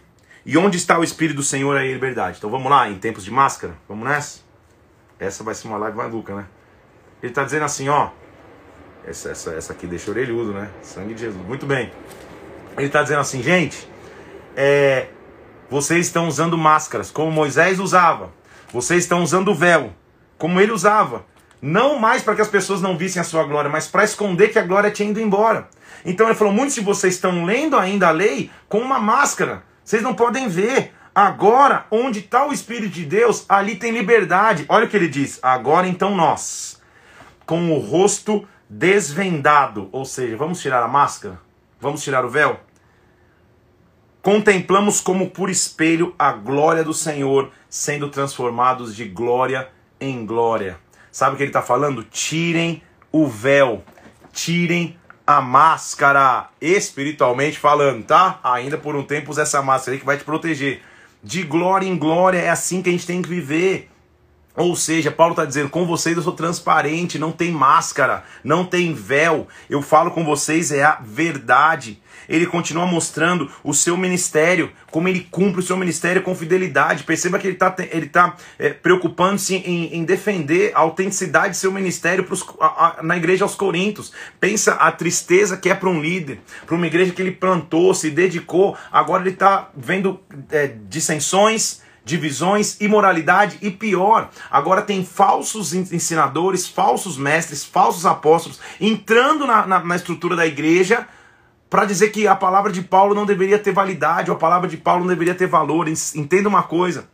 E 0.45 0.57
onde 0.57 0.75
está 0.75 0.99
o 0.99 1.05
Espírito 1.05 1.37
do 1.37 1.43
Senhor 1.43 1.77
é 1.77 1.79
a 1.79 1.93
liberdade. 1.93 2.39
Então 2.39 2.49
vamos 2.49 2.69
lá, 2.69 2.89
em 2.89 2.99
tempos 2.99 3.23
de 3.23 3.31
máscara? 3.31 3.75
Vamos 3.87 4.05
nessa? 4.09 4.41
Essa 5.17 5.41
vai 5.41 5.55
ser 5.55 5.69
uma 5.69 5.77
live 5.77 5.95
maluca, 5.95 6.35
né? 6.35 6.45
Ele 7.23 7.31
está 7.31 7.45
dizendo 7.45 7.63
assim, 7.63 7.87
ó. 7.87 8.09
Essa, 9.05 9.29
essa, 9.29 9.53
essa 9.53 9.71
aqui 9.71 9.87
deixa 9.87 10.11
orelhudo, 10.11 10.51
né? 10.51 10.69
Sangue 10.81 11.13
de 11.13 11.21
Jesus. 11.21 11.47
Muito 11.47 11.65
bem. 11.65 11.93
Ele 12.75 12.87
está 12.87 13.01
dizendo 13.01 13.21
assim, 13.21 13.41
gente 13.41 13.95
é, 14.57 15.09
vocês 15.69 16.07
estão 16.07 16.27
usando 16.27 16.57
máscaras, 16.57 17.11
como 17.11 17.31
Moisés 17.31 17.79
usava. 17.79 18.31
Vocês 18.73 19.03
estão 19.03 19.21
usando 19.21 19.53
véu, 19.53 19.93
como 20.37 20.59
ele 20.59 20.71
usava. 20.71 21.23
Não 21.61 21.99
mais 21.99 22.23
para 22.23 22.35
que 22.35 22.41
as 22.41 22.47
pessoas 22.47 22.81
não 22.81 22.97
vissem 22.97 23.21
a 23.21 23.25
sua 23.25 23.43
glória, 23.43 23.69
mas 23.69 23.87
para 23.87 24.03
esconder 24.03 24.49
que 24.49 24.57
a 24.57 24.63
glória 24.63 24.89
tinha 24.89 25.09
ido 25.09 25.21
embora. 25.21 25.69
Então 26.03 26.25
ele 26.25 26.35
falou: 26.35 26.51
muitos 26.51 26.75
de 26.75 26.81
vocês 26.81 27.13
estão 27.13 27.45
lendo 27.45 27.77
ainda 27.77 28.07
a 28.07 28.11
lei 28.11 28.49
com 28.67 28.79
uma 28.79 28.99
máscara. 28.99 29.63
Vocês 29.83 30.01
não 30.01 30.15
podem 30.15 30.47
ver. 30.47 30.93
Agora, 31.13 31.85
onde 31.89 32.19
está 32.19 32.45
o 32.45 32.53
Espírito 32.53 32.93
de 32.93 33.05
Deus, 33.05 33.45
ali 33.49 33.75
tem 33.75 33.91
liberdade. 33.91 34.65
Olha 34.69 34.85
o 34.85 34.89
que 34.89 34.95
ele 34.95 35.07
diz. 35.07 35.39
Agora 35.41 35.87
então 35.87 36.15
nós, 36.15 36.79
com 37.45 37.71
o 37.71 37.79
rosto 37.79 38.47
desvendado, 38.69 39.89
ou 39.91 40.05
seja, 40.05 40.37
vamos 40.37 40.61
tirar 40.61 40.83
a 40.83 40.87
máscara? 40.87 41.39
Vamos 41.79 42.03
tirar 42.03 42.23
o 42.23 42.29
véu? 42.29 42.59
Contemplamos 44.27 44.99
como 44.99 45.29
por 45.29 45.49
espelho 45.49 46.13
a 46.19 46.33
glória 46.33 46.83
do 46.83 46.93
Senhor, 46.93 47.49
sendo 47.69 48.09
transformados 48.09 48.93
de 48.93 49.05
glória 49.05 49.69
em 50.01 50.25
glória. 50.25 50.77
Sabe 51.09 51.35
o 51.35 51.37
que 51.37 51.43
ele 51.43 51.49
está 51.49 51.61
falando? 51.61 52.03
Tirem 52.03 52.83
o 53.09 53.25
véu, 53.25 53.85
tirem 54.33 54.97
a 55.25 55.39
máscara, 55.39 56.49
espiritualmente 56.59 57.57
falando, 57.57 58.03
tá? 58.03 58.41
Ainda 58.43 58.77
por 58.77 58.97
um 58.97 59.03
tempo 59.03 59.31
usa 59.31 59.43
essa 59.43 59.61
máscara 59.61 59.95
aí 59.95 59.99
que 60.01 60.05
vai 60.05 60.17
te 60.17 60.25
proteger. 60.25 60.81
De 61.23 61.43
glória 61.43 61.87
em 61.87 61.97
glória, 61.97 62.37
é 62.37 62.49
assim 62.49 62.81
que 62.81 62.89
a 62.89 62.91
gente 62.91 63.07
tem 63.07 63.21
que 63.21 63.29
viver. 63.29 63.89
Ou 64.57 64.75
seja, 64.75 65.11
Paulo 65.11 65.33
está 65.33 65.45
dizendo: 65.45 65.69
com 65.69 65.85
vocês 65.85 66.17
eu 66.17 66.23
sou 66.23 66.33
transparente, 66.33 67.17
não 67.17 67.31
tem 67.31 67.51
máscara, 67.51 68.23
não 68.43 68.65
tem 68.65 68.93
véu. 68.93 69.47
Eu 69.69 69.81
falo 69.81 70.11
com 70.11 70.25
vocês 70.25 70.71
é 70.71 70.83
a 70.83 70.99
verdade 71.01 72.01
ele 72.27 72.45
continua 72.45 72.85
mostrando 72.85 73.49
o 73.63 73.73
seu 73.73 73.95
ministério, 73.95 74.71
como 74.91 75.07
ele 75.07 75.27
cumpre 75.31 75.59
o 75.59 75.63
seu 75.63 75.77
ministério 75.77 76.21
com 76.21 76.35
fidelidade. 76.35 77.03
Perceba 77.03 77.39
que 77.39 77.47
ele 77.47 77.55
está 77.55 77.75
ele 77.91 78.07
tá, 78.07 78.35
é, 78.59 78.69
preocupando-se 78.69 79.55
em, 79.55 79.95
em, 79.95 80.03
defender 80.03 80.71
a 80.75 80.79
autenticidade 80.79 81.51
de 81.51 81.57
seu 81.57 81.71
ministério 81.71 82.23
pros, 82.23 82.45
a, 82.59 82.99
a, 82.99 83.03
na 83.03 83.17
igreja 83.17 83.45
aos 83.45 83.55
Coríntios. 83.55 84.11
Pensa 84.39 84.73
a 84.73 84.91
tristeza 84.91 85.57
que 85.57 85.69
é 85.69 85.75
para 85.75 85.89
um 85.89 86.01
líder, 86.01 86.39
para 86.65 86.75
uma 86.75 86.87
igreja 86.87 87.13
que 87.13 87.21
ele 87.21 87.31
plantou, 87.31 87.93
se 87.93 88.09
dedicou, 88.09 88.75
agora 88.91 89.23
ele 89.23 89.31
está 89.31 89.69
vendo 89.75 90.19
é, 90.51 90.73
dissensões 90.89 91.81
divisões, 92.07 92.79
imoralidade 92.79 93.57
e 93.61 93.69
pior, 93.69 94.29
agora 94.49 94.81
tem 94.81 95.05
falsos 95.05 95.73
ensinadores, 95.73 96.67
falsos 96.67 97.17
mestres, 97.17 97.63
falsos 97.63 98.05
apóstolos 98.05 98.59
entrando 98.79 99.45
na, 99.45 99.67
na, 99.67 99.79
na 99.83 99.95
estrutura 99.95 100.35
da 100.35 100.47
igreja 100.47 101.07
para 101.69 101.85
dizer 101.85 102.09
que 102.09 102.25
a 102.27 102.35
palavra 102.35 102.71
de 102.71 102.81
Paulo 102.81 103.13
não 103.13 103.25
deveria 103.25 103.59
ter 103.59 103.73
validade, 103.73 104.31
ou 104.31 104.37
a 104.37 104.39
palavra 104.39 104.69
de 104.69 104.77
Paulo 104.77 105.01
não 105.01 105.09
deveria 105.09 105.35
ter 105.35 105.47
valor. 105.47 105.87
Entenda 105.89 106.47
uma 106.47 106.63
coisa: 106.63 107.09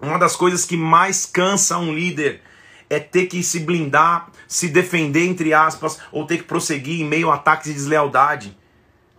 uma 0.00 0.18
das 0.18 0.34
coisas 0.34 0.64
que 0.64 0.76
mais 0.76 1.24
cansa 1.24 1.78
um 1.78 1.94
líder 1.94 2.42
é 2.90 2.98
ter 2.98 3.26
que 3.26 3.42
se 3.42 3.60
blindar, 3.60 4.28
se 4.48 4.68
defender, 4.68 5.26
entre 5.26 5.54
aspas, 5.54 6.00
ou 6.10 6.26
ter 6.26 6.38
que 6.38 6.44
prosseguir 6.44 7.00
em 7.00 7.04
meio 7.04 7.30
a 7.30 7.36
ataques 7.36 7.68
de 7.68 7.74
deslealdade 7.74 8.56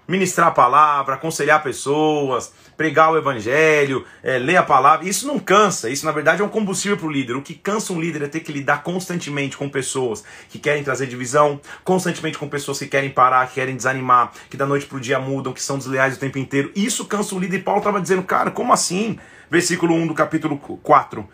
ministrar 0.07 0.47
a 0.47 0.51
palavra, 0.51 1.15
aconselhar 1.15 1.61
pessoas, 1.63 2.53
pregar 2.77 3.11
o 3.11 3.17
evangelho, 3.17 4.05
é, 4.23 4.37
ler 4.37 4.57
a 4.57 4.63
palavra. 4.63 5.07
Isso 5.07 5.27
não 5.27 5.39
cansa, 5.39 5.89
isso 5.89 6.05
na 6.05 6.11
verdade 6.11 6.41
é 6.41 6.45
um 6.45 6.49
combustível 6.49 6.97
para 6.97 7.07
o 7.07 7.11
líder. 7.11 7.35
O 7.35 7.41
que 7.41 7.53
cansa 7.53 7.93
um 7.93 7.99
líder 7.99 8.23
é 8.23 8.27
ter 8.27 8.41
que 8.41 8.51
lidar 8.51 8.83
constantemente 8.83 9.57
com 9.57 9.69
pessoas 9.69 10.23
que 10.49 10.59
querem 10.59 10.83
trazer 10.83 11.07
divisão, 11.07 11.59
constantemente 11.83 12.37
com 12.37 12.47
pessoas 12.47 12.79
que 12.79 12.87
querem 12.87 13.09
parar, 13.09 13.47
que 13.47 13.55
querem 13.55 13.75
desanimar, 13.75 14.31
que 14.49 14.57
da 14.57 14.65
noite 14.65 14.85
para 14.85 14.97
o 14.97 15.01
dia 15.01 15.19
mudam, 15.19 15.53
que 15.53 15.61
são 15.61 15.77
desleais 15.77 16.17
o 16.17 16.19
tempo 16.19 16.37
inteiro. 16.37 16.71
Isso 16.75 17.05
cansa 17.05 17.35
o 17.35 17.39
líder. 17.39 17.57
E 17.57 17.63
Paulo 17.63 17.79
estava 17.79 18.01
dizendo, 18.01 18.23
cara, 18.23 18.51
como 18.51 18.73
assim? 18.73 19.17
Versículo 19.49 19.93
1 19.95 20.07
do 20.07 20.13
capítulo 20.13 20.57
4. 20.57 21.27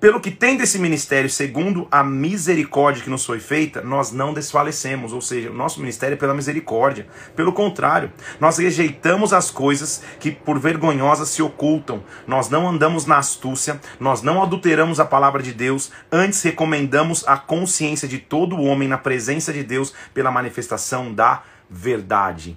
Pelo 0.00 0.18
que 0.18 0.30
tem 0.30 0.56
desse 0.56 0.78
ministério, 0.78 1.28
segundo 1.28 1.86
a 1.90 2.02
misericórdia 2.02 3.04
que 3.04 3.10
nos 3.10 3.26
foi 3.26 3.38
feita, 3.38 3.82
nós 3.82 4.10
não 4.10 4.32
desfalecemos, 4.32 5.12
ou 5.12 5.20
seja, 5.20 5.50
o 5.50 5.54
nosso 5.54 5.78
ministério 5.78 6.14
é 6.14 6.16
pela 6.16 6.32
misericórdia. 6.32 7.06
Pelo 7.36 7.52
contrário, 7.52 8.10
nós 8.40 8.56
rejeitamos 8.56 9.34
as 9.34 9.50
coisas 9.50 10.02
que 10.18 10.30
por 10.30 10.58
vergonhosas 10.58 11.28
se 11.28 11.42
ocultam. 11.42 12.02
Nós 12.26 12.48
não 12.48 12.66
andamos 12.66 13.04
na 13.04 13.18
astúcia, 13.18 13.78
nós 14.00 14.22
não 14.22 14.42
adulteramos 14.42 14.98
a 14.98 15.04
palavra 15.04 15.42
de 15.42 15.52
Deus, 15.52 15.92
antes 16.10 16.42
recomendamos 16.42 17.22
a 17.28 17.36
consciência 17.36 18.08
de 18.08 18.16
todo 18.16 18.58
homem 18.58 18.88
na 18.88 18.96
presença 18.96 19.52
de 19.52 19.62
Deus 19.62 19.92
pela 20.14 20.30
manifestação 20.30 21.12
da 21.12 21.42
verdade. 21.68 22.56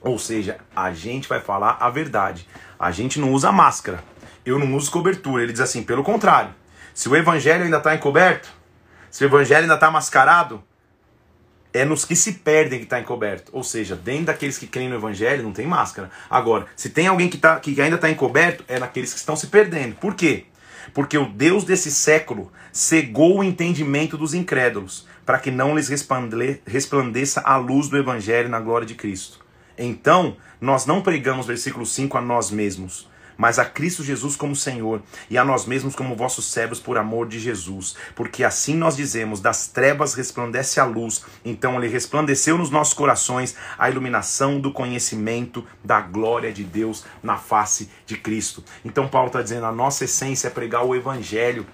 Ou 0.00 0.18
seja, 0.18 0.56
a 0.74 0.90
gente 0.90 1.28
vai 1.28 1.38
falar 1.38 1.76
a 1.78 1.90
verdade. 1.90 2.48
A 2.78 2.90
gente 2.90 3.20
não 3.20 3.30
usa 3.30 3.52
máscara. 3.52 4.02
Eu 4.44 4.58
não 4.58 4.74
uso 4.74 4.90
cobertura. 4.90 5.42
Ele 5.42 5.52
diz 5.52 5.60
assim, 5.60 5.82
pelo 5.82 6.02
contrário. 6.02 6.61
Se 6.94 7.08
o 7.08 7.16
evangelho 7.16 7.64
ainda 7.64 7.78
está 7.78 7.94
encoberto, 7.94 8.48
se 9.10 9.24
o 9.24 9.26
evangelho 9.26 9.62
ainda 9.62 9.74
está 9.74 9.90
mascarado, 9.90 10.62
é 11.72 11.84
nos 11.84 12.04
que 12.04 12.14
se 12.14 12.34
perdem 12.34 12.78
que 12.78 12.84
está 12.84 13.00
encoberto. 13.00 13.50
Ou 13.52 13.64
seja, 13.64 13.96
dentro 13.96 14.26
daqueles 14.26 14.58
que 14.58 14.66
creem 14.66 14.88
no 14.88 14.96
evangelho 14.96 15.42
não 15.42 15.52
tem 15.52 15.66
máscara. 15.66 16.10
Agora, 16.28 16.66
se 16.76 16.90
tem 16.90 17.06
alguém 17.06 17.28
que, 17.28 17.38
tá, 17.38 17.58
que 17.58 17.80
ainda 17.80 17.96
está 17.96 18.10
encoberto, 18.10 18.64
é 18.68 18.78
naqueles 18.78 19.12
que 19.12 19.18
estão 19.18 19.36
se 19.36 19.46
perdendo. 19.46 19.96
Por 19.96 20.14
quê? 20.14 20.46
Porque 20.92 21.16
o 21.16 21.26
Deus 21.26 21.64
desse 21.64 21.90
século 21.90 22.52
cegou 22.72 23.38
o 23.38 23.44
entendimento 23.44 24.18
dos 24.18 24.34
incrédulos, 24.34 25.06
para 25.24 25.38
que 25.38 25.50
não 25.50 25.76
lhes 25.76 25.88
resplandeça 26.66 27.40
a 27.42 27.56
luz 27.56 27.88
do 27.88 27.96
evangelho 27.96 28.48
na 28.48 28.60
glória 28.60 28.86
de 28.86 28.94
Cristo. 28.94 29.40
Então, 29.78 30.36
nós 30.60 30.84
não 30.84 31.00
pregamos, 31.00 31.46
versículo 31.46 31.86
5, 31.86 32.18
a 32.18 32.20
nós 32.20 32.50
mesmos, 32.50 33.08
mas 33.42 33.58
a 33.58 33.64
Cristo 33.64 34.04
Jesus 34.04 34.36
como 34.36 34.54
Senhor 34.54 35.02
e 35.28 35.36
a 35.36 35.44
nós 35.44 35.66
mesmos 35.66 35.96
como 35.96 36.14
vossos 36.14 36.44
servos 36.44 36.78
por 36.78 36.96
amor 36.96 37.26
de 37.26 37.40
Jesus. 37.40 37.96
Porque 38.14 38.44
assim 38.44 38.76
nós 38.76 38.94
dizemos: 38.94 39.40
das 39.40 39.66
trevas 39.66 40.14
resplandece 40.14 40.78
a 40.78 40.84
luz. 40.84 41.24
Então 41.44 41.76
ele 41.76 41.88
resplandeceu 41.88 42.56
nos 42.56 42.70
nossos 42.70 42.94
corações 42.94 43.56
a 43.76 43.90
iluminação 43.90 44.60
do 44.60 44.72
conhecimento 44.72 45.66
da 45.82 46.00
glória 46.00 46.52
de 46.52 46.62
Deus 46.62 47.04
na 47.20 47.36
face 47.36 47.90
de 48.06 48.16
Cristo. 48.16 48.62
Então 48.84 49.08
Paulo 49.08 49.26
está 49.26 49.42
dizendo: 49.42 49.66
a 49.66 49.72
nossa 49.72 50.04
essência 50.04 50.46
é 50.46 50.50
pregar 50.50 50.84
o 50.84 50.94
Evangelho. 50.94 51.66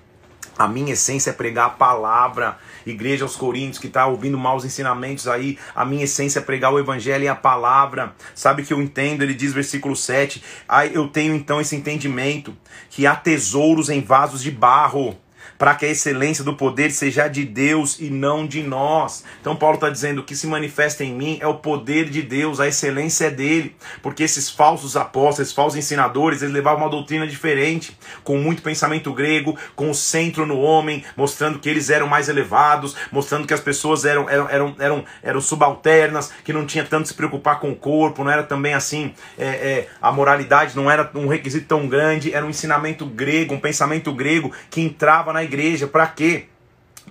A 0.59 0.67
minha 0.67 0.93
essência 0.93 1.31
é 1.31 1.33
pregar 1.33 1.67
a 1.67 1.71
palavra. 1.71 2.59
Igreja 2.85 3.25
aos 3.25 3.37
Coríntios 3.37 3.79
que 3.79 3.87
está 3.87 4.07
ouvindo 4.07 4.37
maus 4.37 4.65
ensinamentos 4.65 5.29
aí, 5.29 5.57
a 5.75 5.85
minha 5.85 6.05
essência 6.05 6.41
é 6.41 6.43
pregar 6.43 6.73
o 6.73 6.79
evangelho 6.79 7.25
e 7.25 7.29
a 7.29 7.35
palavra. 7.35 8.15
Sabe 8.35 8.65
que 8.65 8.73
eu 8.73 8.83
entendo? 8.83 9.23
Ele 9.23 9.35
diz 9.35 9.53
versículo 9.53 9.95
7. 9.95 10.43
Aí 10.69 10.93
eu 10.93 11.07
tenho 11.07 11.35
então 11.35 11.61
esse 11.61 11.77
entendimento 11.77 12.57
que 12.91 13.07
há 13.07 13.15
tesouros 13.15 13.89
em 13.89 14.01
vasos 14.01 14.43
de 14.43 14.51
barro 14.51 15.17
para 15.59 15.75
que 15.75 15.85
a 15.85 15.89
excelência 15.89 16.45
do 16.45 16.55
poder 16.55 16.93
seja 16.93 17.27
de 17.27 17.45
Deus 17.45 17.99
e 17.99 18.09
não 18.09 18.47
de 18.47 18.63
nós. 18.63 19.25
Então 19.41 19.57
Paulo 19.57 19.75
está 19.75 19.91
dizendo 19.91 20.23
que 20.23 20.37
se 20.37 20.47
manifesta 20.47 21.03
em 21.03 21.13
mim 21.13 21.39
é 21.41 21.47
o 21.47 21.55
poder 21.55 22.09
de 22.09 22.23
Deus, 22.23 22.61
a 22.61 22.69
excelência 22.69 23.27
é 23.27 23.31
dele, 23.31 23.75
porque 24.01 24.23
esses 24.23 24.49
falsos 24.49 24.97
apóstolos, 24.97 25.41
esses 25.41 25.53
falsos 25.53 25.77
ensinadores, 25.77 26.43
eles 26.43 26.55
levavam 26.55 26.85
uma 26.85 26.91
doutrina 26.91 27.27
diferente, 27.27 27.99
com 28.23 28.39
muito 28.39 28.63
pensamento 28.63 29.13
grego, 29.13 29.59
com 29.75 29.91
o 29.91 29.95
centro 29.95 30.47
no 30.47 30.61
homem, 30.61 31.05
mostrando 31.17 31.59
que 31.59 31.69
eles 31.69 31.91
eram 31.91 32.07
mais 32.07 32.29
elevados, 32.29 32.95
mostrando 33.11 33.47
que 33.47 33.55
as 33.55 33.61
pessoas 33.61 34.05
eram, 34.05 34.29
eram, 34.29 34.49
eram, 34.49 34.77
eram, 34.79 35.05
eram 35.23 35.41
subalternas, 35.41 36.31
que 36.45 36.53
não 36.53 36.65
tinha 36.65 36.85
tanto 36.85 37.09
se 37.09 37.15
preocupar 37.15 37.59
com 37.59 37.71
o 37.71 37.77
corpo, 37.77 38.23
não 38.23 38.31
era 38.31 38.45
também 38.45 38.75
assim, 38.75 39.13
é, 39.37 39.47
é, 39.47 39.89
a 40.01 40.13
moralidade 40.13 40.77
não 40.77 40.91
era 40.91 41.11
um 41.15 41.27
requisito 41.27 41.67
tão 41.67 41.89
grande, 41.89 42.33
era 42.33 42.47
um 42.47 42.51
ensinamento 42.51 43.05
grego, 43.07 43.55
um 43.55 43.61
pensamento 43.61 44.13
grego 44.13 44.53
que 44.71 44.81
entrava 44.81 45.33
na 45.33 45.48
igreja. 45.49 45.87
Para 45.87 46.07
quê? 46.07 46.47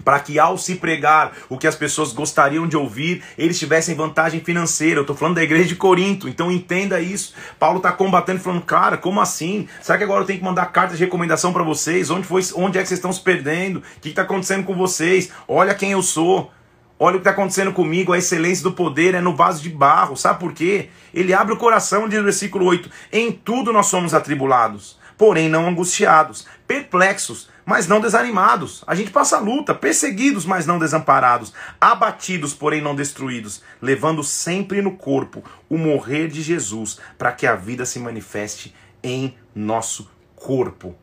Para 0.03 0.19
que 0.19 0.39
ao 0.39 0.57
se 0.57 0.75
pregar 0.75 1.33
o 1.49 1.57
que 1.57 1.67
as 1.67 1.75
pessoas 1.75 2.13
gostariam 2.13 2.67
de 2.67 2.77
ouvir, 2.77 3.23
eles 3.37 3.57
tivessem 3.57 3.95
vantagem 3.95 4.39
financeira. 4.39 4.99
Eu 4.99 5.01
estou 5.01 5.15
falando 5.15 5.35
da 5.35 5.43
igreja 5.43 5.69
de 5.69 5.75
Corinto, 5.75 6.29
então 6.29 6.51
entenda 6.51 7.01
isso. 7.01 7.33
Paulo 7.59 7.77
está 7.77 7.91
combatendo, 7.91 8.39
falando, 8.39 8.61
cara, 8.61 8.97
como 8.97 9.19
assim? 9.19 9.67
Será 9.81 9.97
que 9.97 10.03
agora 10.03 10.21
eu 10.21 10.25
tenho 10.25 10.39
que 10.39 10.45
mandar 10.45 10.67
cartas 10.67 10.97
de 10.97 11.03
recomendação 11.03 11.51
para 11.51 11.63
vocês? 11.63 12.09
Onde, 12.09 12.27
foi, 12.27 12.41
onde 12.55 12.77
é 12.77 12.81
que 12.81 12.87
vocês 12.87 12.99
estão 12.99 13.11
se 13.11 13.21
perdendo? 13.21 13.79
O 13.79 13.99
que 14.01 14.09
está 14.09 14.21
acontecendo 14.21 14.63
com 14.63 14.75
vocês? 14.75 15.31
Olha 15.47 15.73
quem 15.73 15.91
eu 15.91 16.01
sou. 16.01 16.51
Olha 16.99 17.17
o 17.17 17.19
que 17.19 17.29
está 17.29 17.31
acontecendo 17.31 17.71
comigo, 17.71 18.11
a 18.11 18.17
excelência 18.17 18.63
do 18.63 18.71
poder 18.71 19.13
é 19.13 19.21
no 19.21 19.35
vaso 19.35 19.61
de 19.61 19.69
barro. 19.69 20.17
Sabe 20.17 20.39
por 20.39 20.51
quê? 20.51 20.89
Ele 21.13 21.31
abre 21.31 21.53
o 21.53 21.57
coração, 21.57 22.09
diz 22.09 22.17
no 22.17 22.23
versículo 22.23 22.65
8: 22.65 22.89
Em 23.11 23.31
tudo 23.31 23.71
nós 23.71 23.85
somos 23.85 24.15
atribulados, 24.15 24.97
porém 25.15 25.47
não 25.47 25.67
angustiados, 25.67 26.47
perplexos, 26.67 27.49
mas 27.67 27.85
não 27.85 27.99
desanimados. 27.99 28.81
A 28.87 28.95
gente 28.95 29.11
passa 29.11 29.39
luta, 29.39 29.75
perseguidos, 29.75 30.45
mas 30.45 30.65
não 30.65 30.79
desamparados, 30.79 31.53
abatidos, 31.81 32.53
porém 32.53 32.81
não 32.81 32.95
destruídos, 32.95 33.61
levando 33.81 34.23
sempre 34.23 34.81
no 34.81 34.95
corpo 34.95 35.43
o 35.69 35.77
morrer 35.77 36.29
de 36.29 36.41
Jesus, 36.41 36.97
para 37.17 37.33
que 37.33 37.45
a 37.45 37.57
vida 37.57 37.85
se 37.85 37.99
manifeste 37.99 38.73
em 39.03 39.35
nosso 39.53 40.09
corpo. 40.33 40.95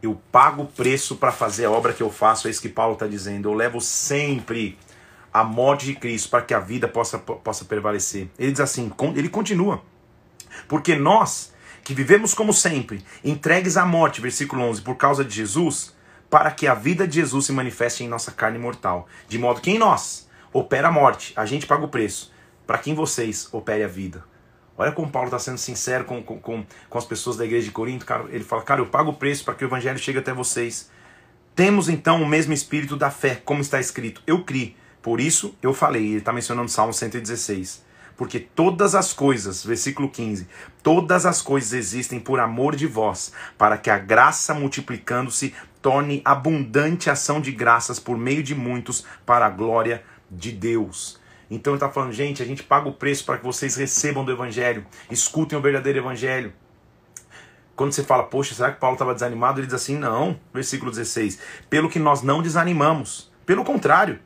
Eu 0.00 0.20
pago 0.30 0.62
o 0.62 0.66
preço 0.66 1.16
para 1.16 1.32
fazer 1.32 1.64
a 1.64 1.70
obra 1.72 1.92
que 1.92 2.02
eu 2.02 2.12
faço, 2.12 2.46
é 2.46 2.50
isso 2.52 2.62
que 2.62 2.68
Paulo 2.68 2.92
está 2.92 3.08
dizendo. 3.08 3.48
Eu 3.48 3.54
levo 3.54 3.80
sempre 3.80 4.78
a 5.32 5.42
morte 5.42 5.84
de 5.84 5.96
Cristo 5.96 6.28
para 6.28 6.42
que 6.42 6.54
a 6.54 6.60
vida 6.60 6.86
possa, 6.86 7.18
possa 7.18 7.64
prevalecer. 7.64 8.28
Ele 8.38 8.52
diz 8.52 8.60
assim, 8.60 8.92
ele 9.16 9.28
continua. 9.28 9.82
Porque 10.68 10.94
nós, 10.94 11.52
que 11.82 11.92
vivemos 11.92 12.34
como 12.34 12.52
sempre, 12.52 13.04
entregues 13.24 13.76
à 13.76 13.84
morte, 13.84 14.20
versículo 14.20 14.62
11, 14.62 14.82
por 14.82 14.94
causa 14.94 15.24
de 15.24 15.34
Jesus, 15.34 15.93
para 16.34 16.50
que 16.50 16.66
a 16.66 16.74
vida 16.74 17.06
de 17.06 17.14
Jesus 17.20 17.46
se 17.46 17.52
manifeste 17.52 18.02
em 18.02 18.08
nossa 18.08 18.32
carne 18.32 18.58
mortal. 18.58 19.06
De 19.28 19.38
modo 19.38 19.60
que 19.60 19.70
em 19.70 19.78
nós 19.78 20.28
opera 20.52 20.88
a 20.88 20.90
morte, 20.90 21.32
a 21.36 21.46
gente 21.46 21.64
paga 21.64 21.84
o 21.84 21.88
preço, 21.88 22.32
para 22.66 22.76
que 22.76 22.90
em 22.90 22.94
vocês 22.94 23.48
opere 23.52 23.84
a 23.84 23.86
vida. 23.86 24.24
Olha 24.76 24.90
como 24.90 25.08
Paulo 25.08 25.28
está 25.28 25.38
sendo 25.38 25.58
sincero 25.58 26.04
com, 26.04 26.20
com, 26.24 26.40
com, 26.40 26.66
com 26.90 26.98
as 26.98 27.04
pessoas 27.04 27.36
da 27.36 27.44
igreja 27.44 27.66
de 27.66 27.70
Corinto. 27.70 28.04
Cara, 28.04 28.24
ele 28.30 28.42
fala, 28.42 28.62
cara, 28.62 28.80
eu 28.80 28.86
pago 28.86 29.12
o 29.12 29.14
preço 29.14 29.44
para 29.44 29.54
que 29.54 29.64
o 29.64 29.68
evangelho 29.68 29.96
chegue 29.96 30.18
até 30.18 30.32
vocês. 30.32 30.90
Temos 31.54 31.88
então 31.88 32.20
o 32.20 32.26
mesmo 32.26 32.52
espírito 32.52 32.96
da 32.96 33.12
fé, 33.12 33.40
como 33.44 33.60
está 33.60 33.78
escrito. 33.78 34.20
Eu 34.26 34.42
criei, 34.42 34.76
por 35.00 35.20
isso 35.20 35.56
eu 35.62 35.72
falei. 35.72 36.04
Ele 36.04 36.16
está 36.16 36.32
mencionando 36.32 36.68
Salmo 36.68 36.92
116. 36.92 37.84
Porque 38.16 38.40
todas 38.40 38.96
as 38.96 39.12
coisas, 39.12 39.64
versículo 39.64 40.08
15, 40.08 40.48
todas 40.82 41.26
as 41.26 41.40
coisas 41.42 41.72
existem 41.72 42.18
por 42.18 42.40
amor 42.40 42.74
de 42.74 42.86
vós, 42.86 43.32
para 43.58 43.76
que 43.76 43.90
a 43.90 43.98
graça 43.98 44.54
multiplicando-se 44.54 45.52
torne 45.84 46.22
abundante 46.24 47.10
ação 47.10 47.42
de 47.42 47.52
graças 47.52 48.00
por 48.00 48.16
meio 48.16 48.42
de 48.42 48.54
muitos 48.54 49.04
para 49.26 49.44
a 49.44 49.50
glória 49.50 50.02
de 50.30 50.50
Deus. 50.50 51.20
Então 51.50 51.74
ele 51.74 51.76
está 51.76 51.90
falando, 51.90 52.10
gente, 52.10 52.42
a 52.42 52.46
gente 52.46 52.62
paga 52.62 52.88
o 52.88 52.94
preço 52.94 53.22
para 53.26 53.36
que 53.36 53.44
vocês 53.44 53.76
recebam 53.76 54.24
do 54.24 54.32
Evangelho, 54.32 54.86
escutem 55.10 55.58
o 55.58 55.60
verdadeiro 55.60 55.98
Evangelho. 55.98 56.54
Quando 57.76 57.92
você 57.92 58.02
fala, 58.02 58.22
poxa, 58.22 58.54
será 58.54 58.72
que 58.72 58.80
Paulo 58.80 58.94
estava 58.94 59.12
desanimado? 59.12 59.60
Ele 59.60 59.66
diz 59.66 59.74
assim, 59.74 59.98
não, 59.98 60.40
versículo 60.54 60.90
16: 60.90 61.38
pelo 61.68 61.90
que 61.90 61.98
nós 61.98 62.22
não 62.22 62.40
desanimamos, 62.40 63.30
pelo 63.44 63.62
contrário, 63.62 64.20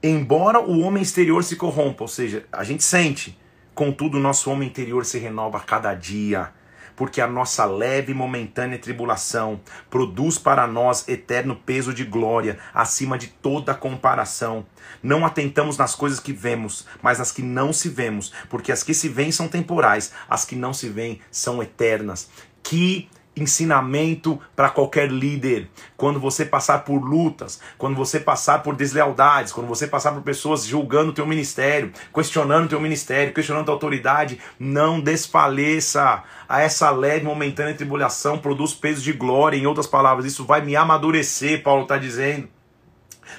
embora 0.00 0.60
o 0.60 0.78
homem 0.82 1.02
exterior 1.02 1.42
se 1.42 1.56
corrompa, 1.56 2.04
ou 2.04 2.08
seja, 2.08 2.46
a 2.52 2.62
gente 2.62 2.84
sente, 2.84 3.36
contudo, 3.74 4.18
o 4.18 4.20
nosso 4.20 4.48
homem 4.52 4.68
interior 4.68 5.04
se 5.04 5.18
renova 5.18 5.58
a 5.58 5.62
cada 5.62 5.92
dia 5.94 6.52
porque 6.96 7.20
a 7.20 7.28
nossa 7.28 7.64
leve 7.64 8.12
e 8.12 8.14
momentânea 8.14 8.78
tribulação 8.78 9.60
produz 9.88 10.38
para 10.38 10.66
nós 10.66 11.06
eterno 11.06 11.54
peso 11.54 11.92
de 11.92 12.04
glória, 12.04 12.58
acima 12.74 13.18
de 13.18 13.28
toda 13.28 13.74
comparação. 13.74 14.66
Não 15.02 15.24
atentamos 15.24 15.76
nas 15.76 15.94
coisas 15.94 16.18
que 16.18 16.32
vemos, 16.32 16.86
mas 17.02 17.18
nas 17.18 17.30
que 17.30 17.42
não 17.42 17.72
se 17.72 17.88
vemos, 17.88 18.32
porque 18.48 18.72
as 18.72 18.82
que 18.82 18.94
se 18.94 19.08
veem 19.08 19.30
são 19.30 19.46
temporais, 19.46 20.12
as 20.28 20.44
que 20.44 20.56
não 20.56 20.72
se 20.72 20.88
veem 20.88 21.20
são 21.30 21.62
eternas. 21.62 22.28
Que 22.62 23.08
ensinamento 23.36 24.40
para 24.54 24.70
qualquer 24.70 25.10
líder. 25.10 25.68
Quando 25.96 26.18
você 26.18 26.44
passar 26.44 26.84
por 26.84 26.98
lutas, 27.04 27.60
quando 27.76 27.94
você 27.94 28.18
passar 28.18 28.62
por 28.62 28.74
deslealdades, 28.74 29.52
quando 29.52 29.66
você 29.66 29.86
passar 29.86 30.12
por 30.12 30.22
pessoas 30.22 30.64
julgando 30.64 31.10
o 31.10 31.14
teu 31.14 31.26
ministério, 31.26 31.92
questionando 32.12 32.64
o 32.64 32.68
teu 32.68 32.80
ministério, 32.80 33.34
questionando 33.34 33.68
a 33.68 33.72
autoridade, 33.72 34.40
não 34.58 35.00
desfaleça. 35.00 36.22
A 36.48 36.60
essa 36.62 36.90
leve 36.90 37.24
momentânea 37.24 37.74
tribulação 37.74 38.38
produz 38.38 38.72
peso 38.74 39.02
de 39.02 39.12
glória. 39.12 39.56
Em 39.56 39.66
outras 39.66 39.86
palavras, 39.86 40.24
isso 40.24 40.44
vai 40.44 40.62
me 40.62 40.74
amadurecer, 40.74 41.62
Paulo 41.62 41.82
está 41.82 41.98
dizendo. 41.98 42.55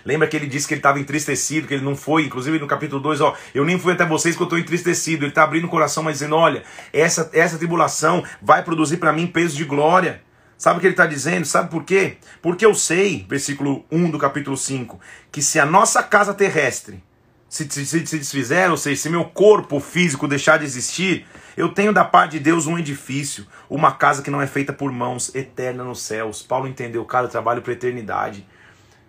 Lembra 0.06 0.28
que 0.28 0.36
ele 0.36 0.48
disse 0.48 0.68
que 0.68 0.74
ele 0.74 0.80
estava 0.80 1.00
entristecido, 1.00 1.68
que 1.68 1.74
ele 1.74 1.84
não 1.84 1.96
foi, 1.96 2.26
inclusive 2.26 2.60
no 2.60 2.68
capítulo 2.68 3.02
2, 3.02 3.22
ó, 3.22 3.36
eu 3.54 3.66
nem 3.66 3.80
fui 3.80 3.94
até 3.94 4.06
vocês 4.06 4.36
que 4.36 4.42
eu 4.42 4.46
estou 4.46 4.60
entristecido. 4.60 5.24
Ele 5.24 5.32
está 5.32 5.44
abrindo 5.44 5.66
o 5.66 5.70
coração, 5.70 6.04
mas 6.04 6.14
dizendo: 6.14 6.36
olha, 6.36 6.64
essa, 6.94 7.30
essa 7.34 7.58
tribulação 7.58 8.24
vai 8.42 8.64
produzir 8.64 8.98
para 8.98 9.14
mim 9.14 9.28
peso 9.28 9.56
de 9.56 9.64
glória. 9.64 10.22
Sabe 10.58 10.78
o 10.78 10.80
que 10.82 10.88
ele 10.88 10.94
está 10.94 11.06
dizendo? 11.06 11.46
Sabe 11.46 11.70
por 11.70 11.84
quê? 11.84 12.18
Porque 12.42 12.66
eu 12.66 12.74
sei, 12.74 13.26
versículo 13.30 13.86
1 13.92 14.10
do 14.10 14.18
capítulo 14.18 14.58
5, 14.58 15.00
que 15.32 15.42
se 15.42 15.60
a 15.60 15.66
nossa 15.66 16.02
casa 16.02 16.34
terrestre, 16.34 17.04
se, 17.48 17.70
se, 17.70 17.86
se 17.86 18.18
desfizer, 18.20 18.70
ou 18.72 18.78
seja, 18.78 19.00
se 19.00 19.10
meu 19.10 19.26
corpo 19.26 19.80
físico 19.80 20.28
deixar 20.28 20.58
de 20.58 20.66
existir, 20.66 21.28
eu 21.56 21.70
tenho 21.70 21.94
da 21.94 22.04
parte 22.04 22.34
de 22.34 22.40
Deus 22.40 22.68
um 22.68 22.78
edifício, 22.78 23.46
uma 23.70 23.92
casa 23.92 24.22
que 24.22 24.30
não 24.30 24.42
é 24.42 24.48
feita 24.48 24.74
por 24.74 24.92
mãos, 24.92 25.34
eterna 25.34 25.84
nos 25.84 26.02
céus. 26.02 26.42
Paulo 26.42 26.68
entendeu, 26.68 27.04
cara, 27.06 27.26
eu 27.26 27.32
trabalho 27.32 27.62
para 27.62 27.74
eternidade. 27.74 28.46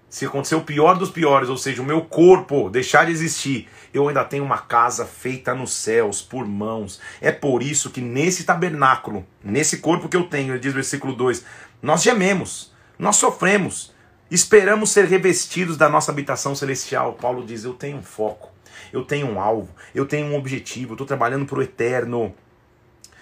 Se 0.08 0.24
acontecer 0.24 0.54
o 0.54 0.62
pior 0.62 0.96
dos 0.96 1.10
piores, 1.10 1.50
ou 1.50 1.56
seja, 1.58 1.82
o 1.82 1.84
meu 1.84 2.00
corpo 2.00 2.70
deixar 2.70 3.04
de 3.04 3.12
existir, 3.12 3.68
eu 3.92 4.08
ainda 4.08 4.24
tenho 4.24 4.42
uma 4.42 4.56
casa 4.56 5.04
feita 5.04 5.54
nos 5.54 5.72
céus 5.72 6.22
por 6.22 6.46
mãos. 6.46 6.98
É 7.20 7.30
por 7.30 7.62
isso 7.62 7.90
que 7.90 8.00
nesse 8.00 8.44
tabernáculo, 8.44 9.26
nesse 9.44 9.78
corpo 9.78 10.08
que 10.08 10.16
eu 10.16 10.24
tenho, 10.24 10.52
ele 10.52 10.60
diz 10.60 10.72
no 10.72 10.76
versículo 10.76 11.14
2, 11.14 11.44
nós 11.82 12.02
gememos, 12.02 12.72
nós 12.98 13.16
sofremos, 13.16 13.92
esperamos 14.30 14.90
ser 14.90 15.04
revestidos 15.04 15.76
da 15.76 15.90
nossa 15.90 16.10
habitação 16.10 16.54
celestial. 16.54 17.12
Paulo 17.12 17.44
diz: 17.44 17.64
Eu 17.64 17.74
tenho 17.74 17.98
um 17.98 18.02
foco, 18.02 18.50
eu 18.90 19.04
tenho 19.04 19.26
um 19.30 19.38
alvo, 19.38 19.68
eu 19.94 20.06
tenho 20.06 20.26
um 20.28 20.36
objetivo, 20.36 20.92
eu 20.92 20.94
estou 20.94 21.06
trabalhando 21.06 21.44
para 21.44 21.58
o 21.58 21.62
eterno. 21.62 22.34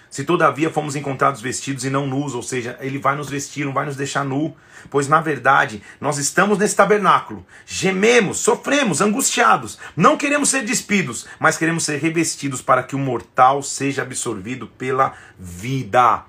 Se 0.09 0.23
todavia 0.23 0.69
fomos 0.69 0.95
encontrados 0.95 1.41
vestidos 1.41 1.83
e 1.85 1.89
não 1.89 2.07
nus, 2.07 2.33
ou 2.33 2.41
seja, 2.41 2.77
ele 2.79 2.97
vai 2.97 3.15
nos 3.15 3.29
vestir, 3.29 3.65
não 3.65 3.73
vai 3.73 3.85
nos 3.85 3.95
deixar 3.95 4.23
nu, 4.23 4.55
pois 4.89 5.07
na 5.07 5.19
verdade 5.19 5.81
nós 5.99 6.17
estamos 6.17 6.57
nesse 6.57 6.75
tabernáculo, 6.75 7.45
gememos, 7.65 8.39
sofremos, 8.39 9.01
angustiados, 9.01 9.77
não 9.95 10.17
queremos 10.17 10.49
ser 10.49 10.63
despidos, 10.63 11.27
mas 11.39 11.57
queremos 11.57 11.83
ser 11.83 11.99
revestidos 11.99 12.61
para 12.61 12.83
que 12.83 12.95
o 12.95 12.99
mortal 12.99 13.61
seja 13.61 14.01
absorvido 14.01 14.67
pela 14.67 15.13
vida. 15.37 16.23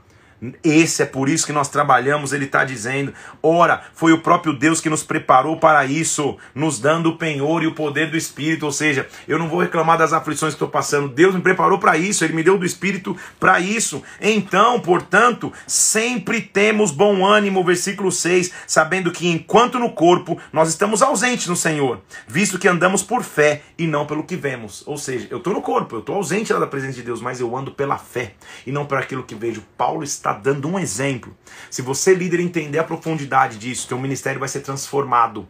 Esse 0.62 1.03
é 1.03 1.07
por 1.07 1.29
isso 1.29 1.46
que 1.46 1.53
nós 1.53 1.68
trabalhamos, 1.68 2.33
ele 2.33 2.44
está 2.44 2.64
dizendo. 2.64 3.12
Ora, 3.42 3.83
foi 3.92 4.12
o 4.12 4.20
próprio 4.20 4.53
Deus 4.53 4.81
que 4.81 4.88
nos 4.88 5.03
preparou 5.03 5.57
para 5.59 5.85
isso, 5.85 6.37
nos 6.55 6.79
dando 6.79 7.11
o 7.11 7.16
penhor 7.16 7.62
e 7.62 7.66
o 7.66 7.74
poder 7.74 8.11
do 8.11 8.16
Espírito. 8.16 8.66
Ou 8.66 8.72
seja, 8.72 9.09
eu 9.27 9.38
não 9.38 9.48
vou 9.48 9.61
reclamar 9.61 9.98
das 9.98 10.12
aflições 10.12 10.53
que 10.53 10.57
estou 10.57 10.68
passando. 10.68 11.09
Deus 11.09 11.35
me 11.35 11.40
preparou 11.40 11.79
para 11.79 11.96
isso, 11.96 12.24
ele 12.24 12.35
me 12.35 12.42
deu 12.42 12.57
do 12.59 12.66
Espírito 12.66 13.16
para 13.40 13.59
isso. 13.61 14.03
Então, 14.20 14.81
portanto, 14.81 15.53
sempre 15.66 16.40
temos 16.40 16.90
bom 16.90 17.27
ânimo, 17.27 17.64
versículo 17.64 18.12
6, 18.12 18.53
sabendo 18.66 19.11
que 19.11 19.29
enquanto 19.29 19.79
no 19.79 19.90
corpo 19.90 20.38
nós 20.53 20.68
estamos 20.68 21.03
ausentes 21.03 21.46
no 21.46 21.57
Senhor, 21.57 22.01
visto 22.27 22.59
que 22.59 22.68
andamos 22.68 23.03
por 23.03 23.22
fé 23.22 23.62
e 23.77 23.87
não 23.87 24.07
pelo 24.07 24.24
que 24.24 24.37
vemos. 24.37 24.83
Ou 24.87 24.96
seja, 24.96 25.27
eu 25.31 25.38
estou 25.38 25.53
no 25.53 25.62
corpo, 25.62 25.96
eu 25.96 26.01
estou 26.01 26.16
ausente 26.16 26.53
da 26.53 26.66
presença 26.66 26.94
de 26.94 27.03
Deus, 27.03 27.20
mas 27.20 27.40
eu 27.40 27.57
ando 27.57 27.72
pela 27.72 27.98
fé 27.98 28.35
e 28.66 28.72
não 28.72 28.87
por 28.87 28.98
aquilo 28.98 29.22
que 29.22 29.35
vejo. 29.35 29.62
Paulo 29.77 30.03
está 30.03 30.28
está 30.31 30.33
dando 30.33 30.69
um 30.69 30.79
exemplo. 30.79 31.37
Se 31.71 31.83
você, 31.83 32.14
líder, 32.14 32.41
entender 32.41 32.79
a 32.79 32.85
profundidade 32.85 33.59
disso, 33.59 33.88
teu 33.88 33.99
ministério 33.99 34.38
vai 34.38 34.49
ser 34.49 34.61
transformado. 34.61 35.49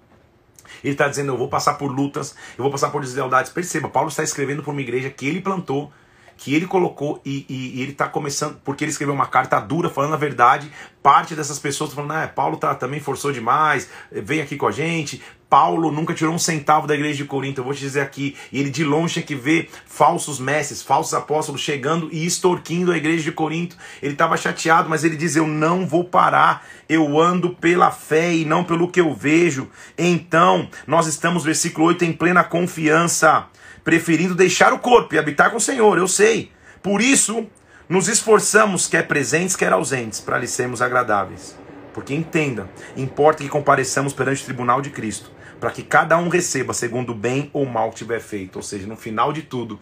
Ele 0.82 0.92
está 0.92 1.08
dizendo: 1.08 1.32
Eu 1.32 1.38
vou 1.38 1.48
passar 1.48 1.74
por 1.74 1.90
lutas, 1.90 2.34
eu 2.56 2.62
vou 2.62 2.70
passar 2.70 2.90
por 2.90 3.02
deslealdades. 3.02 3.52
Perceba, 3.52 3.88
Paulo 3.88 4.08
está 4.08 4.22
escrevendo 4.22 4.62
para 4.62 4.70
uma 4.70 4.80
igreja 4.80 5.10
que 5.10 5.26
ele 5.26 5.40
plantou, 5.40 5.92
que 6.38 6.54
ele 6.54 6.66
colocou 6.66 7.20
e, 7.24 7.44
e, 7.48 7.78
e 7.78 7.82
ele 7.82 7.90
está 7.90 8.08
começando, 8.08 8.58
porque 8.64 8.84
ele 8.84 8.92
escreveu 8.92 9.12
uma 9.12 9.26
carta 9.26 9.58
dura 9.58 9.90
falando 9.90 10.14
a 10.14 10.16
verdade. 10.16 10.70
Parte 11.02 11.34
dessas 11.34 11.58
pessoas 11.58 11.92
falando: 11.92 12.12
ah, 12.12 12.28
Paulo 12.28 12.56
tá, 12.56 12.74
também 12.74 13.00
forçou 13.00 13.32
demais, 13.32 13.90
vem 14.10 14.40
aqui 14.40 14.56
com 14.56 14.66
a 14.66 14.70
gente. 14.70 15.20
Paulo 15.50 15.90
nunca 15.90 16.12
tirou 16.12 16.34
um 16.34 16.38
centavo 16.38 16.86
da 16.86 16.94
igreja 16.94 17.16
de 17.16 17.24
Corinto, 17.24 17.60
eu 17.60 17.64
vou 17.64 17.72
te 17.72 17.80
dizer 17.80 18.02
aqui. 18.02 18.36
E 18.52 18.60
ele 18.60 18.70
de 18.70 18.84
longe 18.84 19.14
tinha 19.14 19.24
que 19.24 19.34
ver 19.34 19.70
falsos 19.86 20.38
mestres, 20.38 20.82
falsos 20.82 21.14
apóstolos 21.14 21.60
chegando 21.60 22.08
e 22.12 22.26
extorquindo 22.26 22.92
a 22.92 22.96
igreja 22.96 23.24
de 23.24 23.32
Corinto. 23.32 23.76
Ele 24.02 24.12
estava 24.12 24.36
chateado, 24.36 24.88
mas 24.88 25.04
ele 25.04 25.16
diz: 25.16 25.34
Eu 25.34 25.46
não 25.46 25.86
vou 25.86 26.04
parar, 26.04 26.66
eu 26.88 27.18
ando 27.18 27.50
pela 27.50 27.90
fé 27.90 28.32
e 28.32 28.44
não 28.44 28.62
pelo 28.62 28.88
que 28.88 29.00
eu 29.00 29.12
vejo. 29.14 29.68
Então, 29.96 30.68
nós 30.86 31.06
estamos, 31.06 31.44
versículo 31.44 31.86
8, 31.88 32.04
em 32.04 32.12
plena 32.12 32.44
confiança, 32.44 33.46
preferindo 33.88 34.34
deixar 34.34 34.70
o 34.74 34.78
corpo 34.78 35.14
e 35.14 35.18
habitar 35.18 35.50
com 35.50 35.56
o 35.56 35.60
Senhor, 35.60 35.96
eu 35.96 36.06
sei. 36.06 36.52
Por 36.82 37.00
isso, 37.00 37.46
nos 37.88 38.06
esforçamos, 38.06 38.86
quer 38.86 39.08
presentes, 39.08 39.56
quer 39.56 39.72
ausentes, 39.72 40.20
para 40.20 40.36
lhe 40.36 40.46
sermos 40.46 40.82
agradáveis. 40.82 41.56
Porque 41.94 42.12
entenda, 42.12 42.68
importa 42.98 43.42
que 43.42 43.48
compareçamos 43.48 44.12
perante 44.12 44.42
o 44.42 44.44
tribunal 44.44 44.82
de 44.82 44.90
Cristo 44.90 45.30
para 45.58 45.70
que 45.70 45.82
cada 45.82 46.18
um 46.18 46.28
receba 46.28 46.74
segundo 46.74 47.12
o 47.12 47.14
bem 47.14 47.48
ou 47.50 47.64
mal 47.64 47.90
tiver 47.90 48.20
feito. 48.20 48.56
Ou 48.56 48.62
seja, 48.62 48.86
no 48.86 48.94
final 48.94 49.32
de 49.32 49.40
tudo, 49.40 49.80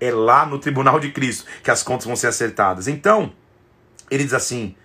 é 0.00 0.12
lá 0.12 0.46
no 0.46 0.60
tribunal 0.60 1.00
de 1.00 1.10
Cristo 1.10 1.44
que 1.60 1.72
as 1.72 1.82
contas 1.82 2.06
vão 2.06 2.14
ser 2.14 2.28
acertadas. 2.28 2.86
Então, 2.86 3.32
ele 4.12 4.22
diz 4.22 4.32
assim, 4.32 4.76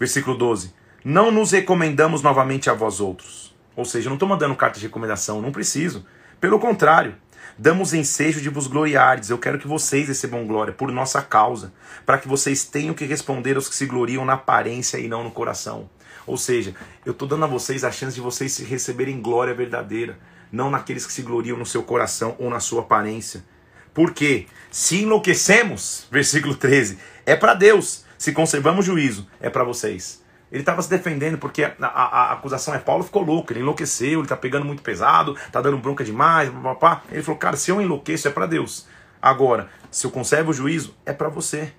versículo 0.00 0.36
12: 0.36 0.74
Não 1.04 1.30
nos 1.30 1.52
recomendamos 1.52 2.22
novamente 2.22 2.68
a 2.68 2.74
vós 2.74 2.98
outros. 2.98 3.54
Ou 3.76 3.84
seja, 3.84 4.08
não 4.08 4.16
estou 4.16 4.28
mandando 4.28 4.56
carta 4.56 4.80
de 4.80 4.86
recomendação, 4.86 5.40
não 5.40 5.52
preciso. 5.52 6.04
Pelo 6.40 6.58
contrário, 6.58 7.14
damos 7.58 7.94
ensejo 7.94 8.40
de 8.40 8.48
vos 8.48 8.66
gloriardes. 8.66 9.30
Eu 9.30 9.38
quero 9.38 9.58
que 9.58 9.66
vocês 9.66 10.08
recebam 10.08 10.46
glória 10.46 10.72
por 10.72 10.90
nossa 10.90 11.22
causa, 11.22 11.72
para 12.04 12.18
que 12.18 12.28
vocês 12.28 12.64
tenham 12.64 12.94
que 12.94 13.04
responder 13.04 13.56
aos 13.56 13.68
que 13.68 13.74
se 13.74 13.86
gloriam 13.86 14.24
na 14.24 14.34
aparência 14.34 14.98
e 14.98 15.08
não 15.08 15.24
no 15.24 15.30
coração. 15.30 15.88
Ou 16.26 16.36
seja, 16.36 16.74
eu 17.04 17.12
estou 17.12 17.28
dando 17.28 17.44
a 17.44 17.48
vocês 17.48 17.84
a 17.84 17.92
chance 17.92 18.14
de 18.14 18.20
vocês 18.20 18.58
receberem 18.58 19.20
glória 19.20 19.54
verdadeira, 19.54 20.18
não 20.50 20.70
naqueles 20.70 21.06
que 21.06 21.12
se 21.12 21.22
gloriam 21.22 21.58
no 21.58 21.66
seu 21.66 21.82
coração 21.82 22.34
ou 22.38 22.48
na 22.48 22.60
sua 22.60 22.82
aparência. 22.82 23.44
Porque 23.92 24.46
se 24.70 25.02
enlouquecemos, 25.02 26.06
versículo 26.10 26.54
13, 26.54 26.98
é 27.26 27.36
para 27.36 27.54
Deus. 27.54 28.04
Se 28.16 28.32
conservamos 28.32 28.86
juízo, 28.86 29.28
é 29.40 29.50
para 29.50 29.64
vocês. 29.64 30.23
Ele 30.52 30.62
estava 30.62 30.80
se 30.82 30.90
defendendo 30.90 31.38
porque 31.38 31.64
a, 31.64 31.74
a, 31.80 31.86
a, 31.86 32.32
acusação 32.32 32.74
é 32.74 32.78
Paulo 32.78 33.02
ficou 33.02 33.22
louco, 33.22 33.52
ele 33.52 33.60
enlouqueceu, 33.60 34.20
ele 34.20 34.22
está 34.22 34.36
pegando 34.36 34.64
muito 34.64 34.82
pesado, 34.82 35.34
está 35.34 35.60
dando 35.60 35.78
bronca 35.78 36.04
demais, 36.04 36.48
papá. 36.50 37.02
Ele 37.10 37.22
falou, 37.22 37.38
cara, 37.38 37.56
se 37.56 37.70
eu 37.70 37.80
enlouqueço 37.80 38.28
é 38.28 38.30
para 38.30 38.46
Deus. 38.46 38.86
Agora, 39.20 39.68
se 39.90 40.06
eu 40.06 40.10
conservo 40.10 40.50
o 40.50 40.54
juízo, 40.54 40.94
é 41.04 41.12
para 41.12 41.28
você. 41.28 41.72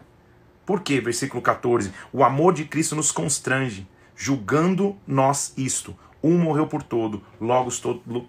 Por 0.65 0.81
quê? 0.81 0.99
Versículo 0.99 1.41
14. 1.41 1.93
O 2.11 2.23
amor 2.23 2.53
de 2.53 2.65
Cristo 2.65 2.95
nos 2.95 3.11
constrange, 3.11 3.87
julgando 4.15 4.97
nós 5.05 5.53
isto. 5.55 5.95
Um 6.27 6.39
morreu 6.39 6.65
por 6.65 6.81
todo, 6.81 7.21
logo, 7.39 7.69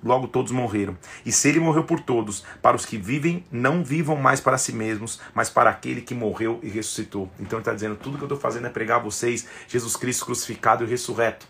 logo 0.05 0.29
todos 0.29 0.53
morreram. 0.53 0.99
E 1.25 1.33
se 1.33 1.49
ele 1.49 1.59
morreu 1.59 1.83
por 1.83 1.99
todos, 1.99 2.45
para 2.61 2.77
os 2.77 2.85
que 2.85 2.99
vivem, 2.99 3.43
não 3.51 3.83
vivam 3.83 4.17
mais 4.17 4.39
para 4.39 4.59
si 4.59 4.71
mesmos, 4.71 5.19
mas 5.35 5.49
para 5.49 5.71
aquele 5.71 6.03
que 6.03 6.15
morreu 6.15 6.61
e 6.63 6.69
ressuscitou. 6.69 7.31
Então 7.41 7.59
ele 7.59 7.63
está 7.63 7.73
dizendo: 7.73 7.97
tudo 7.97 8.19
que 8.19 8.23
eu 8.23 8.27
estou 8.27 8.39
fazendo 8.39 8.67
é 8.67 8.69
pregar 8.69 8.99
a 8.99 9.03
vocês 9.03 9.49
Jesus 9.67 9.97
Cristo 9.97 10.27
crucificado 10.27 10.85
e 10.85 10.87
ressurreto. 10.87 11.49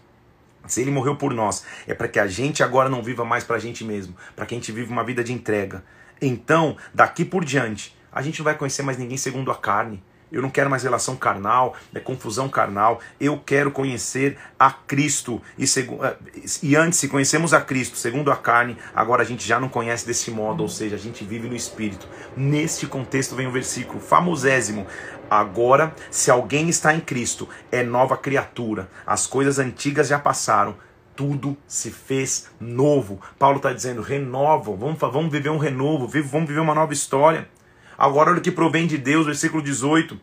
Se 0.68 0.80
ele 0.80 0.92
morreu 0.92 1.16
por 1.16 1.34
nós, 1.34 1.64
é 1.84 1.94
para 1.94 2.06
que 2.06 2.20
a 2.20 2.28
gente 2.28 2.62
agora 2.62 2.88
não 2.88 3.02
viva 3.02 3.24
mais 3.24 3.42
para 3.42 3.56
a 3.56 3.58
gente 3.58 3.82
mesmo, 3.82 4.14
para 4.36 4.46
que 4.46 4.54
a 4.54 4.58
gente 4.58 4.70
viva 4.70 4.92
uma 4.92 5.02
vida 5.02 5.24
de 5.24 5.32
entrega. 5.32 5.82
Então, 6.22 6.76
daqui 6.94 7.24
por 7.24 7.44
diante, 7.44 7.92
a 8.12 8.22
gente 8.22 8.38
não 8.38 8.44
vai 8.44 8.54
conhecer 8.56 8.82
mais 8.82 8.98
ninguém 8.98 9.16
segundo 9.16 9.50
a 9.50 9.56
carne. 9.56 10.00
Eu 10.30 10.42
não 10.42 10.50
quero 10.50 10.68
mais 10.68 10.82
relação 10.82 11.14
carnal, 11.14 11.74
é 11.94 12.00
confusão 12.00 12.48
carnal. 12.48 13.00
Eu 13.20 13.38
quero 13.38 13.70
conhecer 13.70 14.36
a 14.58 14.70
Cristo. 14.70 15.40
E, 15.56 15.64
eh, 15.64 16.16
e 16.62 16.76
antes, 16.76 16.98
se 16.98 17.08
conhecemos 17.08 17.54
a 17.54 17.60
Cristo 17.60 17.96
segundo 17.96 18.32
a 18.32 18.36
carne, 18.36 18.76
agora 18.94 19.22
a 19.22 19.24
gente 19.24 19.46
já 19.46 19.60
não 19.60 19.68
conhece 19.68 20.06
desse 20.06 20.30
modo, 20.30 20.62
ou 20.62 20.68
seja, 20.68 20.96
a 20.96 20.98
gente 20.98 21.24
vive 21.24 21.48
no 21.48 21.54
Espírito. 21.54 22.08
Neste 22.36 22.86
contexto 22.86 23.36
vem 23.36 23.46
o 23.46 23.52
versículo 23.52 24.00
famosésimo. 24.00 24.86
Agora, 25.30 25.94
se 26.10 26.30
alguém 26.30 26.68
está 26.68 26.94
em 26.94 27.00
Cristo, 27.00 27.48
é 27.70 27.82
nova 27.82 28.16
criatura. 28.16 28.88
As 29.06 29.26
coisas 29.26 29.58
antigas 29.58 30.08
já 30.08 30.18
passaram, 30.18 30.76
tudo 31.16 31.56
se 31.66 31.90
fez 31.90 32.48
novo. 32.60 33.20
Paulo 33.38 33.56
está 33.56 33.72
dizendo: 33.72 34.02
renova, 34.02 34.76
vamos, 34.76 34.98
vamos 34.98 35.32
viver 35.32 35.50
um 35.50 35.58
renovo, 35.58 36.06
vamos 36.06 36.48
viver 36.48 36.60
uma 36.60 36.74
nova 36.74 36.92
história. 36.92 37.48
Agora, 37.98 38.30
olha 38.30 38.38
o 38.38 38.42
que 38.42 38.50
provém 38.50 38.86
de 38.86 38.98
Deus, 38.98 39.26
versículo 39.26 39.62
18. 39.62 40.18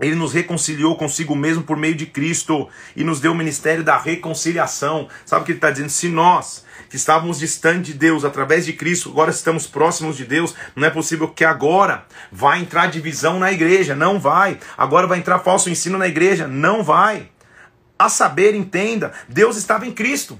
Ele 0.00 0.16
nos 0.16 0.32
reconciliou 0.32 0.96
consigo 0.96 1.36
mesmo 1.36 1.62
por 1.62 1.76
meio 1.76 1.94
de 1.94 2.06
Cristo 2.06 2.68
e 2.96 3.04
nos 3.04 3.20
deu 3.20 3.32
o 3.32 3.34
ministério 3.34 3.84
da 3.84 3.96
reconciliação. 3.96 5.08
Sabe 5.24 5.42
o 5.42 5.44
que 5.44 5.52
ele 5.52 5.58
está 5.58 5.70
dizendo? 5.70 5.90
Se 5.90 6.08
nós, 6.08 6.64
que 6.88 6.96
estávamos 6.96 7.38
distantes 7.38 7.92
de 7.92 7.98
Deus 7.98 8.24
através 8.24 8.64
de 8.64 8.72
Cristo, 8.72 9.10
agora 9.10 9.30
estamos 9.30 9.66
próximos 9.66 10.16
de 10.16 10.24
Deus, 10.24 10.54
não 10.74 10.88
é 10.88 10.90
possível 10.90 11.28
que 11.28 11.44
agora 11.44 12.04
vai 12.32 12.60
entrar 12.60 12.86
divisão 12.86 13.38
na 13.38 13.52
igreja. 13.52 13.94
Não 13.94 14.18
vai. 14.18 14.58
Agora 14.76 15.06
vai 15.06 15.18
entrar 15.18 15.38
falso 15.38 15.70
ensino 15.70 15.98
na 15.98 16.08
igreja. 16.08 16.48
Não 16.48 16.82
vai. 16.82 17.28
A 17.98 18.08
saber, 18.08 18.54
entenda, 18.54 19.12
Deus 19.28 19.56
estava 19.56 19.86
em 19.86 19.92
Cristo. 19.92 20.38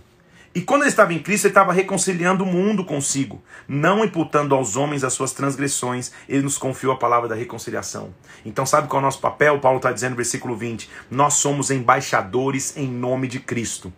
E 0.54 0.60
quando 0.60 0.82
ele 0.82 0.90
estava 0.90 1.14
em 1.14 1.18
Cristo, 1.18 1.46
ele 1.46 1.52
estava 1.52 1.72
reconciliando 1.72 2.44
o 2.44 2.46
mundo 2.46 2.84
consigo, 2.84 3.42
não 3.66 4.04
imputando 4.04 4.54
aos 4.54 4.76
homens 4.76 5.02
as 5.02 5.14
suas 5.14 5.32
transgressões, 5.32 6.12
ele 6.28 6.42
nos 6.42 6.58
confiou 6.58 6.92
a 6.92 6.98
palavra 6.98 7.28
da 7.28 7.34
reconciliação. 7.34 8.14
Então, 8.44 8.66
sabe 8.66 8.86
qual 8.86 9.00
é 9.00 9.02
o 9.02 9.06
nosso 9.06 9.20
papel? 9.20 9.58
Paulo 9.60 9.78
está 9.78 9.90
dizendo 9.90 10.10
no 10.10 10.16
versículo 10.16 10.54
20: 10.54 10.90
Nós 11.10 11.34
somos 11.34 11.70
embaixadores 11.70 12.76
em 12.76 12.86
nome 12.86 13.28
de 13.28 13.40
Cristo. 13.40 13.90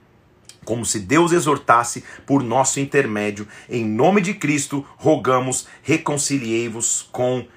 Como 0.64 0.84
se 0.84 1.00
Deus 1.00 1.32
exortasse 1.32 2.04
por 2.24 2.42
nosso 2.42 2.80
intermédio, 2.80 3.46
em 3.68 3.84
nome 3.84 4.20
de 4.20 4.32
Cristo, 4.32 4.86
rogamos, 4.96 5.66
reconciliei-vos 5.82 7.08
com 7.12 7.38
Deus, 7.38 7.48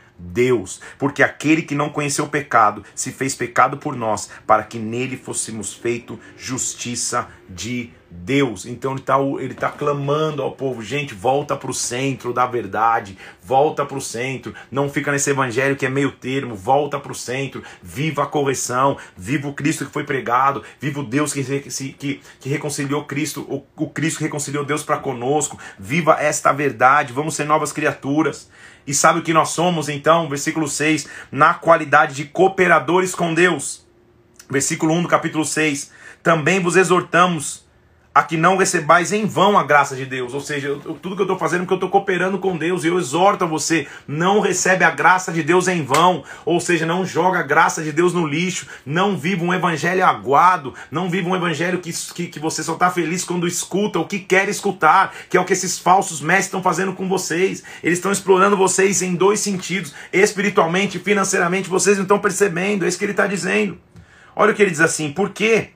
porque 0.98 1.22
aquele 1.22 1.62
que 1.62 1.76
não 1.76 1.90
conheceu 1.90 2.26
o 2.26 2.30
pecado 2.30 2.84
se 2.96 3.12
fez 3.12 3.36
pecado 3.36 3.78
por 3.78 3.96
nós, 3.96 4.30
para 4.46 4.64
que 4.64 4.80
nele 4.80 5.18
fôssemos 5.18 5.74
feito 5.74 6.20
justiça 6.38 7.28
de 7.50 7.92
Deus. 8.10 8.66
Então 8.66 8.92
ele 8.94 9.00
está 9.00 9.20
ele 9.40 9.54
tá 9.54 9.70
clamando 9.70 10.42
ao 10.42 10.52
povo, 10.52 10.82
gente, 10.82 11.14
volta 11.14 11.56
para 11.56 11.70
o 11.70 11.74
centro 11.74 12.34
da 12.34 12.46
verdade, 12.46 13.18
volta 13.44 13.86
para 13.86 13.98
o 13.98 14.02
centro, 14.02 14.54
não 14.72 14.90
fica 14.90 15.12
nesse 15.12 15.30
evangelho 15.30 15.76
que 15.76 15.86
é 15.86 15.90
meio 15.90 16.12
termo, 16.12 16.56
volta 16.56 17.00
para 17.00 17.12
o 17.12 17.16
centro, 17.16 17.64
viva 17.82 18.24
a 18.24 18.28
correção, 18.28 18.98
viva 19.16 19.48
o 19.48 19.54
Cristo 19.54 19.86
que 19.86 19.92
foi 19.92 20.04
pregado, 20.04 20.64
viva 20.80 21.02
o 21.02 21.06
Deus 21.06 21.34
que, 21.34 21.44
que, 21.94 22.22
que 22.40 22.50
reconciliou 22.50 23.04
Cristo, 23.04 23.42
o, 23.42 23.66
o 23.76 23.90
Cristo 23.90 24.20
que 24.20 24.24
reconciliou 24.24 24.66
Deus 24.66 24.84
para 24.84 24.98
conosco, 24.98 25.60
viva 25.78 26.18
esta 26.20 26.52
verdade, 26.52 27.14
vamos 27.14 27.36
ser 27.36 27.46
novas 27.46 27.72
criaturas. 27.72 28.50
E 28.88 28.94
sabe 28.94 29.20
o 29.20 29.22
que 29.22 29.34
nós 29.34 29.50
somos 29.50 29.90
então? 29.90 30.30
Versículo 30.30 30.68
6, 30.68 31.08
na 31.30 31.54
qualidade 31.54 32.16
de 32.16 32.24
cooperadores 32.26 33.14
com 33.14 33.34
Deus. 33.34 33.86
Versículo 34.50 34.94
1 34.94 35.02
do 35.04 35.08
capítulo 35.10 35.44
6, 35.44 35.92
também 36.24 36.62
vos 36.62 36.78
exortamos 36.78 37.67
a 38.18 38.24
que 38.24 38.36
não 38.36 38.58
recebais 38.58 39.12
em 39.12 39.28
vão 39.28 39.60
a 39.60 39.64
graça 39.64 39.96
de 39.96 40.04
Deus. 40.04 40.34
Ou 40.34 40.42
seja, 40.42 40.70
eu, 40.70 40.80
tudo 40.80 41.16
que 41.16 41.22
eu 41.22 41.26
estou 41.26 41.38
fazendo 41.38 41.60
é 41.60 41.64
porque 41.66 41.74
eu 41.74 41.78
estou 41.78 41.90
cooperando 41.92 42.40
com 42.40 42.58
Deus. 42.58 42.84
E 42.84 42.88
eu 42.88 42.98
exorto 42.98 43.44
a 43.44 43.48
você, 43.48 43.86
não 44.08 44.40
recebe 44.40 44.84
a 44.84 44.90
graça 44.90 45.32
de 45.32 45.44
Deus 45.44 45.68
em 45.68 45.84
vão. 45.84 46.24
Ou 46.44 46.60
seja, 46.60 46.84
não 46.84 47.06
joga 47.06 47.38
a 47.38 47.44
graça 47.44 47.84
de 47.84 47.92
Deus 47.92 48.14
no 48.14 48.26
lixo. 48.26 48.66
Não 48.84 49.16
viva 49.16 49.46
um 49.46 49.54
evangelho 49.54 50.04
aguado. 50.04 50.74
Não 50.90 51.12
viva 51.12 51.30
um 51.30 51.36
evangelho 51.36 51.78
que, 51.78 51.94
que, 52.16 52.26
que 52.26 52.40
você 52.40 52.64
só 52.64 52.74
está 52.74 52.90
feliz 52.90 53.24
quando 53.24 53.48
escuta 53.48 54.00
o 54.00 54.08
que 54.08 54.18
quer 54.18 54.50
escutar. 54.50 55.14
Que 55.30 55.38
é 55.38 55.40
o 55.40 55.46
que 55.46 55.54
esses 55.54 55.78
falsos 55.78 56.20
mestres 56.20 56.48
estão 56.48 56.64
fazendo 56.64 56.94
com 56.94 57.08
vocês. 57.08 57.64
Eles 57.84 58.00
estão 58.00 58.12
explorando 58.12 58.58
vocês 58.58 59.04
em 59.04 59.14
dois 59.14 59.42
sentidos. 59.42 59.94
Espiritualmente 60.12 60.98
e 60.98 61.00
financeiramente, 61.00 61.70
vocês 61.70 61.98
não 61.98 62.04
estão 62.04 62.18
percebendo. 62.18 62.84
É 62.84 62.88
isso 62.88 62.98
que 62.98 63.06
ele 63.06 63.12
está 63.12 63.28
dizendo. 63.28 63.78
Olha 64.36 64.54
o 64.54 64.56
que 64.56 64.64
ele 64.64 64.72
diz 64.72 64.82
assim, 64.82 65.12
por 65.12 65.30
quê? 65.30 65.70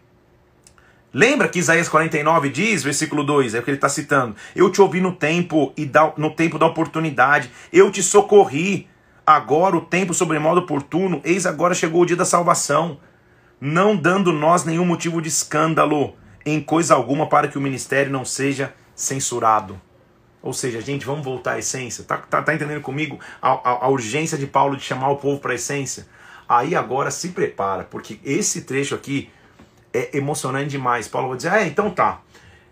Lembra 1.14 1.50
que 1.50 1.60
Isaías 1.60 1.90
49 1.90 2.50
diz, 2.50 2.84
versículo 2.84 3.24
2, 3.24 3.54
é 3.54 3.60
o 3.60 3.64
que 3.64 3.70
ele 3.70 3.78
está 3.78 3.90
citando: 3.90 4.36
Eu 4.56 4.72
te 4.72 4.82
ouvi 4.82 5.02
no 5.02 5.12
tempo 5.12 5.74
e 5.76 5.86
da, 5.86 6.14
no 6.16 6.32
tempo 6.32 6.58
da 6.58 6.66
oportunidade, 6.66 7.52
eu 7.72 7.92
te 7.92 8.02
socorri. 8.02 8.88
Agora 9.26 9.78
o 9.78 9.82
tempo 9.82 10.14
sobremodo 10.14 10.62
oportuno, 10.62 11.22
eis 11.24 11.46
agora 11.46 11.76
chegou 11.76 12.02
o 12.02 12.06
dia 12.06 12.16
da 12.16 12.26
salvação, 12.26 12.98
não 13.60 13.96
dando 13.96 14.34
nós 14.34 14.66
nenhum 14.66 14.84
motivo 14.84 15.22
de 15.22 15.30
escândalo 15.30 16.16
em 16.44 16.60
coisa 16.60 16.96
alguma 16.96 17.28
para 17.28 17.48
que 17.48 17.58
o 17.58 17.62
ministério 17.62 18.12
não 18.12 18.26
seja 18.26 18.74
censurado. 18.96 19.80
Ou 20.42 20.54
seja, 20.54 20.82
gente, 20.82 21.06
vamos 21.06 21.24
voltar 21.24 21.54
à 21.54 21.60
essência. 21.60 22.04
Tá, 22.04 22.18
tá, 22.18 22.42
tá 22.42 22.54
entendendo 22.54 22.82
comigo 22.82 23.20
a, 23.40 23.52
a, 23.52 23.86
a 23.86 23.90
urgência 23.90 24.38
de 24.38 24.48
Paulo 24.48 24.76
de 24.76 24.84
chamar 24.84 25.10
o 25.10 25.18
povo 25.18 25.40
para 25.40 25.52
a 25.52 25.56
essência? 25.56 26.08
Aí 26.50 26.76
agora 26.76 27.12
se 27.12 27.30
prepara, 27.30 27.84
porque 27.84 28.20
esse 28.26 28.64
trecho 28.64 28.96
aqui 28.96 29.30
é 29.94 30.18
emocionante 30.18 30.70
demais. 30.70 31.08
Paulo 31.08 31.30
vai 31.30 31.38
dizer: 31.38 31.54
é, 31.54 31.66
então 31.66 31.90
tá. 31.90 32.22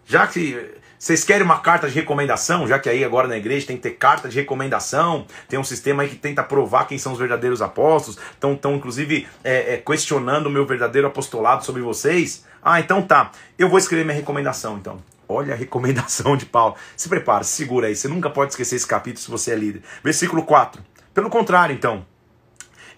Já 0.05 0.25
que 0.25 0.79
vocês 0.99 1.23
querem 1.23 1.43
uma 1.43 1.59
carta 1.59 1.87
de 1.87 1.95
recomendação, 1.95 2.67
já 2.67 2.77
que 2.77 2.89
aí 2.89 3.05
agora 3.05 3.25
na 3.25 3.37
igreja 3.37 3.67
tem 3.67 3.77
que 3.77 3.83
ter 3.83 3.91
carta 3.91 4.27
de 4.27 4.35
recomendação, 4.35 5.25
tem 5.47 5.57
um 5.57 5.63
sistema 5.63 6.03
aí 6.03 6.09
que 6.09 6.17
tenta 6.17 6.43
provar 6.43 6.87
quem 6.87 6.97
são 6.97 7.13
os 7.13 7.19
verdadeiros 7.19 7.61
apóstolos, 7.61 8.19
estão 8.33 8.53
tão, 8.53 8.75
inclusive 8.75 9.25
é, 9.41 9.75
é, 9.75 9.77
questionando 9.77 10.47
o 10.47 10.49
meu 10.49 10.65
verdadeiro 10.65 11.07
apostolado 11.07 11.63
sobre 11.63 11.81
vocês. 11.81 12.43
Ah, 12.61 12.81
então 12.81 13.01
tá, 13.01 13.31
eu 13.57 13.69
vou 13.69 13.79
escrever 13.79 14.03
minha 14.03 14.17
recomendação 14.17 14.77
então. 14.77 14.97
Olha 15.27 15.53
a 15.53 15.55
recomendação 15.57 16.35
de 16.35 16.45
Paulo. 16.45 16.75
Se 16.97 17.07
prepara, 17.07 17.45
se 17.45 17.53
segura 17.53 17.87
aí, 17.87 17.95
você 17.95 18.09
nunca 18.09 18.29
pode 18.29 18.51
esquecer 18.51 18.75
esse 18.75 18.87
capítulo 18.87 19.23
se 19.23 19.31
você 19.31 19.51
é 19.51 19.55
líder. 19.55 19.83
Versículo 20.03 20.43
4. 20.43 20.83
Pelo 21.13 21.29
contrário, 21.29 21.73
então, 21.73 22.05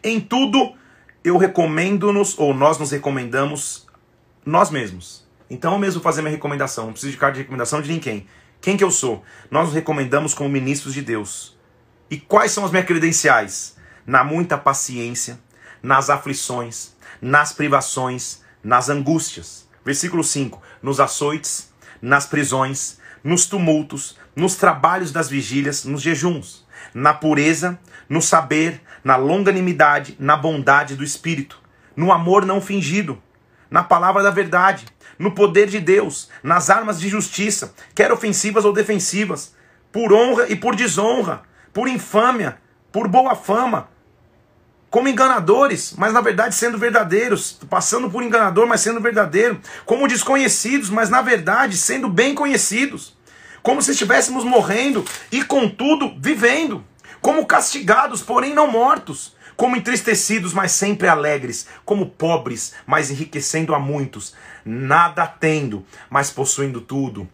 em 0.03 0.19
tudo 0.19 0.73
eu 1.23 1.37
recomendo-nos, 1.37 2.39
ou 2.39 2.51
nós 2.51 2.79
nos 2.79 2.89
recomendamos 2.89 3.85
nós 4.45 4.69
mesmos. 4.69 5.27
Então 5.49 5.73
eu 5.73 5.79
mesmo 5.79 6.01
fazer 6.01 6.21
minha 6.21 6.33
recomendação, 6.33 6.85
não 6.85 6.93
preciso 6.93 7.11
de 7.11 7.17
carta 7.17 7.35
de 7.35 7.41
recomendação 7.41 7.81
de 7.81 7.91
ninguém. 7.91 8.25
Quem 8.59 8.77
que 8.77 8.83
eu 8.83 8.91
sou? 8.91 9.23
Nós 9.49 9.65
nos 9.65 9.73
recomendamos 9.73 10.33
como 10.33 10.49
ministros 10.49 10.93
de 10.93 11.01
Deus. 11.01 11.57
E 12.09 12.17
quais 12.17 12.51
são 12.51 12.63
as 12.63 12.71
minhas 12.71 12.85
credenciais? 12.85 13.75
Na 14.05 14.23
muita 14.23 14.57
paciência, 14.57 15.39
nas 15.81 16.09
aflições, 16.09 16.93
nas 17.21 17.53
privações, 17.53 18.41
nas 18.63 18.89
angústias. 18.89 19.67
Versículo 19.83 20.23
5: 20.23 20.61
nos 20.81 20.99
açoites, 20.99 21.71
nas 22.01 22.25
prisões, 22.25 22.99
nos 23.23 23.45
tumultos, 23.45 24.17
nos 24.35 24.55
trabalhos 24.55 25.11
das 25.11 25.29
vigílias, 25.29 25.85
nos 25.85 26.01
jejuns, 26.01 26.65
na 26.93 27.13
pureza, 27.13 27.79
no 28.07 28.21
saber, 28.21 28.81
na 29.03 29.15
longanimidade, 29.15 30.15
na 30.19 30.35
bondade 30.35 30.95
do 30.95 31.03
espírito, 31.03 31.59
no 31.95 32.11
amor 32.11 32.45
não 32.45 32.61
fingido 32.61 33.21
na 33.71 33.81
palavra 33.81 34.21
da 34.21 34.29
verdade, 34.29 34.85
no 35.17 35.31
poder 35.31 35.67
de 35.67 35.79
Deus, 35.79 36.29
nas 36.43 36.69
armas 36.69 36.99
de 36.99 37.07
justiça, 37.07 37.73
quer 37.95 38.11
ofensivas 38.11 38.65
ou 38.65 38.73
defensivas, 38.73 39.55
por 39.93 40.11
honra 40.11 40.47
e 40.49 40.55
por 40.57 40.75
desonra, 40.75 41.43
por 41.73 41.87
infâmia, 41.87 42.57
por 42.91 43.07
boa 43.07 43.33
fama, 43.33 43.89
como 44.89 45.07
enganadores, 45.07 45.93
mas 45.97 46.11
na 46.11 46.19
verdade 46.19 46.53
sendo 46.53 46.77
verdadeiros, 46.77 47.57
passando 47.69 48.09
por 48.09 48.21
enganador, 48.21 48.67
mas 48.67 48.81
sendo 48.81 48.99
verdadeiro, 48.99 49.61
como 49.85 50.05
desconhecidos, 50.05 50.89
mas 50.89 51.09
na 51.09 51.21
verdade 51.21 51.77
sendo 51.77 52.09
bem 52.09 52.35
conhecidos, 52.35 53.17
como 53.63 53.81
se 53.81 53.91
estivéssemos 53.91 54.43
morrendo 54.43 55.05
e 55.31 55.45
contudo 55.45 56.13
vivendo, 56.19 56.83
como 57.21 57.45
castigados, 57.45 58.21
porém 58.21 58.53
não 58.53 58.67
mortos 58.67 59.33
como 59.61 59.75
entristecidos, 59.75 60.55
mas 60.55 60.71
sempre 60.71 61.07
alegres, 61.07 61.67
como 61.85 62.09
pobres, 62.09 62.73
mas 62.83 63.11
enriquecendo 63.11 63.75
a 63.75 63.79
muitos, 63.79 64.33
nada 64.65 65.27
tendo, 65.27 65.85
mas 66.09 66.31
possuindo 66.31 66.81
tudo. 66.81 67.29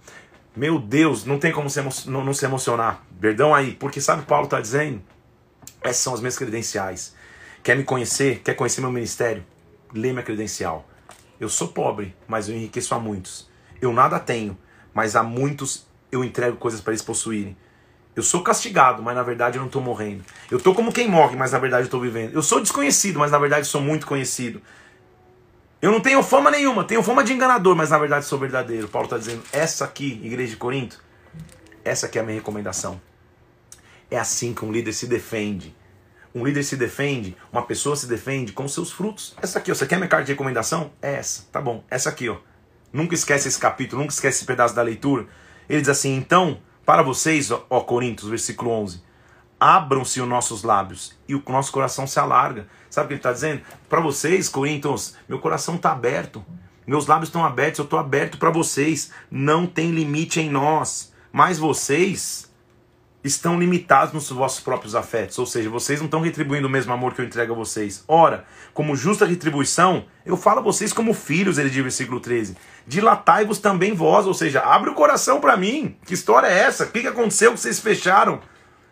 Meu 0.54 0.78
Deus, 0.78 1.24
não 1.24 1.40
tem 1.40 1.54
como 1.54 1.70
se 1.70 1.82
não, 1.82 2.26
não 2.26 2.34
se 2.34 2.44
emocionar. 2.44 3.02
Perdão 3.22 3.56
aí, 3.56 3.76
porque 3.76 4.02
sabe 4.02 4.24
o 4.24 4.26
Paulo 4.26 4.44
está 4.44 4.60
dizendo? 4.60 5.02
Essas 5.82 6.02
são 6.02 6.14
as 6.14 6.20
minhas 6.20 6.38
credenciais. 6.38 7.16
Quer 7.64 7.78
me 7.78 7.86
conhecer? 7.86 8.42
Quer 8.44 8.56
conhecer 8.56 8.82
meu 8.82 8.92
ministério? 8.92 9.46
Lê 9.94 10.12
minha 10.12 10.22
credencial. 10.22 10.86
Eu 11.40 11.48
sou 11.48 11.70
pobre, 11.70 12.14
mas 12.28 12.50
eu 12.50 12.56
enriqueço 12.58 12.94
a 12.94 13.00
muitos. 13.00 13.50
Eu 13.82 13.94
nada 13.94 14.20
tenho, 14.20 14.58
mas 14.94 15.16
a 15.16 15.24
muitos 15.24 15.88
eu 16.12 16.26
entrego 16.26 16.58
coisas 16.58 16.82
para 16.82 16.92
eles 16.92 17.02
possuírem. 17.02 17.56
Eu 18.18 18.24
sou 18.24 18.42
castigado, 18.42 19.04
mas 19.04 19.16
na 19.16 19.22
verdade 19.22 19.58
eu 19.58 19.60
não 19.60 19.68
estou 19.68 19.80
morrendo. 19.80 20.24
Eu 20.50 20.58
estou 20.58 20.74
como 20.74 20.92
quem 20.92 21.08
morre, 21.08 21.36
mas 21.36 21.52
na 21.52 21.60
verdade 21.60 21.84
eu 21.84 21.86
estou 21.86 22.02
vivendo. 22.02 22.34
Eu 22.34 22.42
sou 22.42 22.60
desconhecido, 22.60 23.20
mas 23.20 23.30
na 23.30 23.38
verdade 23.38 23.68
sou 23.68 23.80
muito 23.80 24.08
conhecido. 24.08 24.60
Eu 25.80 25.92
não 25.92 26.00
tenho 26.00 26.24
fama 26.24 26.50
nenhuma, 26.50 26.84
tenho 26.84 27.04
fama 27.04 27.24
de 27.24 27.32
enganador, 27.32 27.76
mas 27.76 27.92
na 27.92 28.00
verdade 28.00 28.26
sou 28.26 28.40
verdadeiro. 28.40 28.88
Paulo 28.88 29.06
está 29.06 29.20
dizendo, 29.20 29.44
essa 29.54 29.86
aqui, 29.86 30.20
igreja 30.24 30.50
de 30.50 30.58
Corinto, 30.58 31.00
essa 31.86 32.08
aqui 32.08 32.18
é 32.18 32.22
a 32.22 32.24
minha 32.24 32.36
recomendação. 32.40 33.00
É 34.10 34.18
assim 34.18 34.52
que 34.52 34.66
um 34.66 34.72
líder 34.72 34.94
se 34.94 35.06
defende. 35.06 35.76
Um 36.34 36.44
líder 36.44 36.64
se 36.64 36.76
defende, 36.76 37.38
uma 37.54 37.62
pessoa 37.62 37.96
se 37.96 38.08
defende 38.08 38.52
com 38.52 38.68
seus 38.68 38.92
frutos. 38.92 39.36
Essa 39.40 39.60
aqui, 39.60 39.72
ó, 39.72 39.76
você 39.76 39.86
quer 39.86 39.98
minha 39.98 40.10
carta 40.10 40.26
de 40.26 40.32
recomendação? 40.32 40.92
É 41.04 41.14
essa, 41.18 41.46
tá 41.52 41.62
bom. 41.62 41.84
Essa 41.88 42.10
aqui, 42.10 42.28
ó. 42.30 42.38
Nunca 42.92 43.14
esquece 43.14 43.48
esse 43.48 43.60
capítulo, 43.60 44.02
nunca 44.02 44.14
esquece 44.16 44.38
esse 44.38 44.46
pedaço 44.46 44.74
da 44.74 44.82
leitura. 44.82 45.28
Ele 45.70 45.82
diz 45.82 45.90
assim: 45.90 46.16
então, 46.16 46.60
para 46.88 47.04
vocês, 47.04 47.52
ó 47.52 47.82
Coríntios, 47.82 48.30
versículo 48.30 48.72
11, 48.72 49.04
abram-se 49.60 50.22
os 50.22 50.28
nossos 50.28 50.64
lábios 50.64 51.14
e 51.28 51.36
o 51.36 51.44
nosso 51.50 51.70
coração 51.70 52.08
se 52.08 52.18
alarga. 52.18 52.66
Sabe 52.90 53.04
o 53.04 53.08
que 53.10 53.14
ele 53.16 53.20
está 53.20 53.34
dizendo? 53.34 53.62
Para 53.90 54.00
vocês, 54.00 54.48
Coríntios, 54.48 55.14
meu 55.28 55.38
coração 55.38 55.76
está 55.76 55.92
aberto, 55.92 56.46
meus 56.88 57.06
lábios 57.06 57.28
estão 57.28 57.46
abertos, 57.46 57.80
eu 57.80 57.84
estou 57.84 58.00
aberto 58.00 58.38
para 58.38 58.52
vocês. 58.52 59.12
Não 59.30 59.68
tem 59.68 59.92
limite 59.92 60.40
em 60.40 60.50
nós, 60.50 61.12
mas 61.30 61.60
vocês 61.60 62.47
estão 63.34 63.60
limitados 63.60 64.14
nos 64.14 64.30
vossos 64.30 64.60
próprios 64.60 64.96
afetos, 64.96 65.38
ou 65.40 65.46
seja, 65.46 65.70
vocês 65.70 66.00
não 66.00 66.06
estão 66.06 66.22
retribuindo 66.22 66.68
o 66.68 66.70
mesmo 66.70 66.94
amor 66.94 67.14
que 67.14 67.22
eu 67.22 67.26
entrego 67.26 67.54
a 67.54 67.56
vocês. 67.56 68.04
Ora, 68.08 68.46
como 68.74 68.96
justa 68.96 69.26
retribuição, 69.26 70.06
eu 70.26 70.38
falo 70.38 70.60
a 70.60 70.64
vocês 70.64 70.94
como 70.94 71.14
filhos, 71.14 71.58
ele 71.58 71.70
diz 71.70 71.78
no 71.78 71.84
versículo 71.84 72.20
13. 72.20 72.56
Dilatai-vos 72.86 73.60
também 73.60 73.94
vós, 73.94 74.26
ou 74.26 74.34
seja, 74.34 74.62
abre 74.62 74.90
o 74.90 74.94
coração 74.94 75.40
para 75.40 75.58
mim. 75.58 75.96
Que 76.06 76.14
história 76.14 76.48
é 76.48 76.60
essa? 76.60 76.86
O 76.86 76.92
que 76.92 77.08
aconteceu 77.08 77.54
que 77.54 77.60
vocês 77.60 77.80
fecharam? 77.80 78.40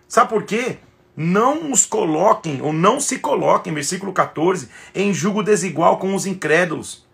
Sabe 0.07 0.29
por 0.29 0.43
quê? 0.43 0.77
Não 1.15 1.71
os 1.71 1.85
coloquem, 1.85 2.61
ou 2.61 2.73
não 2.73 2.99
se 2.99 3.19
coloquem, 3.19 3.73
versículo 3.73 4.11
14, 4.11 4.69
em 4.93 5.13
julgo 5.13 5.41
desigual 5.41 5.97
com 5.97 6.13
os 6.13 6.25
incrédulos. 6.25 7.05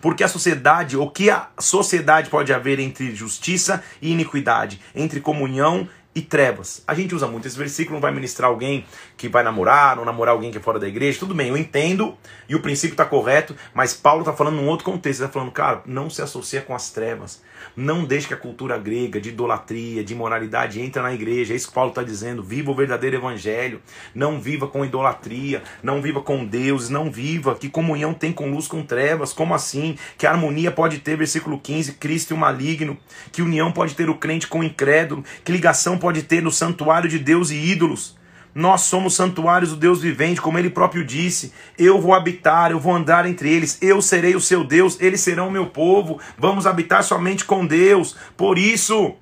Porque 0.00 0.24
a 0.24 0.28
sociedade, 0.28 0.96
o 0.96 1.08
que 1.10 1.30
a 1.30 1.48
sociedade 1.58 2.30
pode 2.30 2.52
haver 2.52 2.78
entre 2.80 3.14
justiça 3.14 3.82
e 4.00 4.12
iniquidade, 4.12 4.80
entre 4.94 5.20
comunhão 5.20 5.88
e 6.14 6.20
trevas. 6.20 6.82
A 6.86 6.94
gente 6.94 7.14
usa 7.14 7.26
muito 7.26 7.46
esse 7.46 7.56
versículo, 7.56 7.94
não 7.94 8.00
vai 8.00 8.12
ministrar 8.12 8.50
alguém 8.50 8.84
que 9.16 9.28
vai 9.28 9.44
namorar, 9.44 9.98
ou 9.98 10.04
namorar 10.04 10.34
alguém 10.34 10.50
que 10.50 10.58
é 10.58 10.60
fora 10.60 10.78
da 10.78 10.88
igreja. 10.88 11.18
Tudo 11.18 11.34
bem, 11.34 11.48
eu 11.48 11.56
entendo 11.56 12.16
e 12.48 12.54
o 12.54 12.60
princípio 12.60 12.94
está 12.94 13.04
correto, 13.04 13.54
mas 13.72 13.94
Paulo 13.94 14.22
está 14.22 14.32
falando 14.32 14.56
num 14.56 14.66
outro 14.66 14.84
contexto. 14.84 15.20
Ele 15.20 15.26
está 15.26 15.32
falando, 15.32 15.52
cara, 15.52 15.82
não 15.86 16.10
se 16.10 16.20
associa 16.20 16.60
com 16.60 16.74
as 16.74 16.90
trevas. 16.90 17.40
Não 17.76 18.04
deixe 18.04 18.26
que 18.26 18.34
a 18.34 18.36
cultura 18.36 18.76
grega 18.78 19.20
de 19.20 19.28
idolatria, 19.28 20.02
de 20.02 20.12
imoralidade 20.12 20.80
entre 20.80 21.00
na 21.00 21.12
igreja. 21.12 21.52
É 21.52 21.56
isso 21.56 21.68
que 21.68 21.74
Paulo 21.74 21.90
está 21.90 22.02
dizendo. 22.02 22.42
Viva 22.42 22.70
o 22.70 22.74
verdadeiro 22.74 23.16
evangelho. 23.16 23.80
Não 24.14 24.40
viva 24.40 24.66
com 24.66 24.84
idolatria. 24.84 25.62
Não 25.82 26.02
viva 26.02 26.20
com 26.20 26.44
deuses. 26.44 26.88
Não 26.88 27.10
viva. 27.10 27.54
Que 27.54 27.68
comunhão 27.68 28.12
tem 28.14 28.32
com 28.32 28.50
luz 28.50 28.66
com 28.66 28.82
trevas? 28.82 29.32
Como 29.32 29.54
assim? 29.54 29.96
Que 30.18 30.26
harmonia 30.26 30.72
pode 30.72 30.98
ter, 30.98 31.16
versículo 31.16 31.60
15, 31.60 31.92
Cristo 31.94 32.32
e 32.32 32.34
o 32.34 32.38
maligno? 32.38 32.98
Que 33.30 33.42
união 33.42 33.70
pode 33.70 33.94
ter 33.94 34.10
o 34.10 34.16
crente 34.16 34.48
com 34.48 34.60
o 34.60 34.64
incrédulo? 34.64 35.24
Que 35.44 35.52
ligação 35.52 35.98
pode 36.00 36.24
ter 36.24 36.42
no 36.42 36.50
santuário 36.50 37.08
de 37.08 37.20
Deus 37.20 37.50
e 37.50 37.54
ídolos? 37.54 38.18
Nós 38.52 38.80
somos 38.80 39.14
santuários 39.14 39.70
do 39.70 39.76
Deus 39.76 40.02
vivente, 40.02 40.40
como 40.40 40.58
ele 40.58 40.70
próprio 40.70 41.04
disse. 41.04 41.52
Eu 41.78 42.00
vou 42.00 42.12
habitar, 42.12 42.72
eu 42.72 42.80
vou 42.80 42.94
andar 42.94 43.24
entre 43.24 43.48
eles, 43.48 43.78
eu 43.80 44.02
serei 44.02 44.34
o 44.34 44.40
seu 44.40 44.64
Deus, 44.64 44.98
eles 45.00 45.20
serão 45.20 45.46
o 45.46 45.52
meu 45.52 45.66
povo. 45.66 46.18
Vamos 46.36 46.66
habitar 46.66 47.04
somente 47.04 47.44
com 47.44 47.64
Deus. 47.64 48.16
Por 48.36 48.58
isso, 48.58 49.14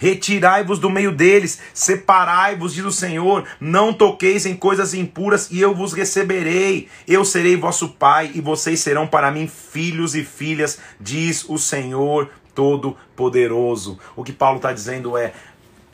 Retirai-vos 0.00 0.78
do 0.78 0.88
meio 0.88 1.12
deles, 1.12 1.60
separai-vos, 1.74 2.72
diz 2.72 2.86
o 2.86 2.90
Senhor, 2.90 3.46
não 3.60 3.92
toqueis 3.92 4.46
em 4.46 4.56
coisas 4.56 4.94
impuras, 4.94 5.50
e 5.50 5.60
eu 5.60 5.74
vos 5.74 5.92
receberei. 5.92 6.88
Eu 7.06 7.22
serei 7.22 7.54
vosso 7.54 7.90
pai, 7.90 8.30
e 8.34 8.40
vocês 8.40 8.80
serão 8.80 9.06
para 9.06 9.30
mim 9.30 9.46
filhos 9.46 10.14
e 10.14 10.24
filhas, 10.24 10.78
diz 10.98 11.44
o 11.46 11.58
Senhor 11.58 12.30
Todo-Poderoso. 12.54 13.98
O 14.16 14.24
que 14.24 14.32
Paulo 14.32 14.56
está 14.56 14.72
dizendo 14.72 15.18
é: 15.18 15.34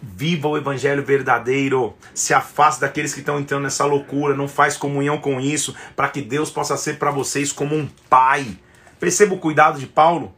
Viva 0.00 0.48
o 0.48 0.56
evangelho 0.56 1.04
verdadeiro. 1.04 1.94
Se 2.14 2.34
afaste 2.34 2.80
daqueles 2.80 3.14
que 3.14 3.20
estão 3.20 3.38
entrando 3.38 3.62
nessa 3.62 3.84
loucura. 3.84 4.34
Não 4.34 4.46
faz 4.46 4.76
comunhão 4.76 5.18
com 5.18 5.40
isso. 5.40 5.74
Para 5.94 6.08
que 6.08 6.20
Deus 6.20 6.50
possa 6.50 6.76
ser 6.76 6.98
para 6.98 7.10
vocês 7.10 7.50
como 7.50 7.74
um 7.74 7.88
pai. 8.08 8.58
Perceba 9.00 9.34
o 9.34 9.38
cuidado 9.38 9.78
de 9.78 9.86
Paulo. 9.86 10.34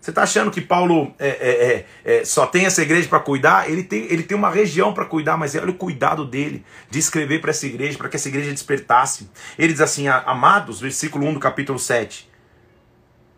Você 0.00 0.10
está 0.10 0.22
achando 0.22 0.50
que 0.50 0.62
Paulo 0.62 1.12
é, 1.18 1.28
é, 1.28 1.84
é, 2.04 2.20
é 2.20 2.24
só 2.24 2.46
tem 2.46 2.64
essa 2.64 2.80
igreja 2.80 3.06
para 3.06 3.20
cuidar? 3.20 3.68
Ele 3.68 3.82
tem, 3.82 4.04
ele 4.04 4.22
tem 4.22 4.36
uma 4.36 4.48
região 4.48 4.94
para 4.94 5.04
cuidar, 5.04 5.36
mas 5.36 5.54
olha 5.54 5.68
o 5.68 5.74
cuidado 5.74 6.24
dele 6.24 6.64
de 6.88 6.98
escrever 6.98 7.40
para 7.42 7.50
essa 7.50 7.66
igreja, 7.66 7.98
para 7.98 8.08
que 8.08 8.16
essa 8.16 8.28
igreja 8.28 8.50
despertasse. 8.50 9.28
Ele 9.58 9.72
diz 9.72 9.82
assim: 9.82 10.08
Amados, 10.08 10.80
versículo 10.80 11.26
1 11.26 11.34
do 11.34 11.40
capítulo 11.40 11.78
7. 11.78 12.30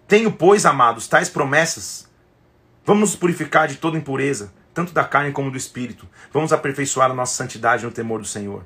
Tenho, 0.06 0.30
pois, 0.30 0.64
amados, 0.64 1.08
tais 1.08 1.28
promessas. 1.28 2.08
Vamos 2.84 3.10
nos 3.10 3.16
purificar 3.16 3.66
de 3.66 3.76
toda 3.76 3.98
impureza 3.98 4.52
tanto 4.74 4.92
da 4.92 5.04
carne 5.04 5.32
como 5.32 5.50
do 5.50 5.56
espírito. 5.56 6.08
Vamos 6.32 6.52
aperfeiçoar 6.52 7.10
a 7.10 7.14
nossa 7.14 7.34
santidade 7.34 7.84
no 7.84 7.90
temor 7.90 8.20
do 8.20 8.26
Senhor. 8.26 8.64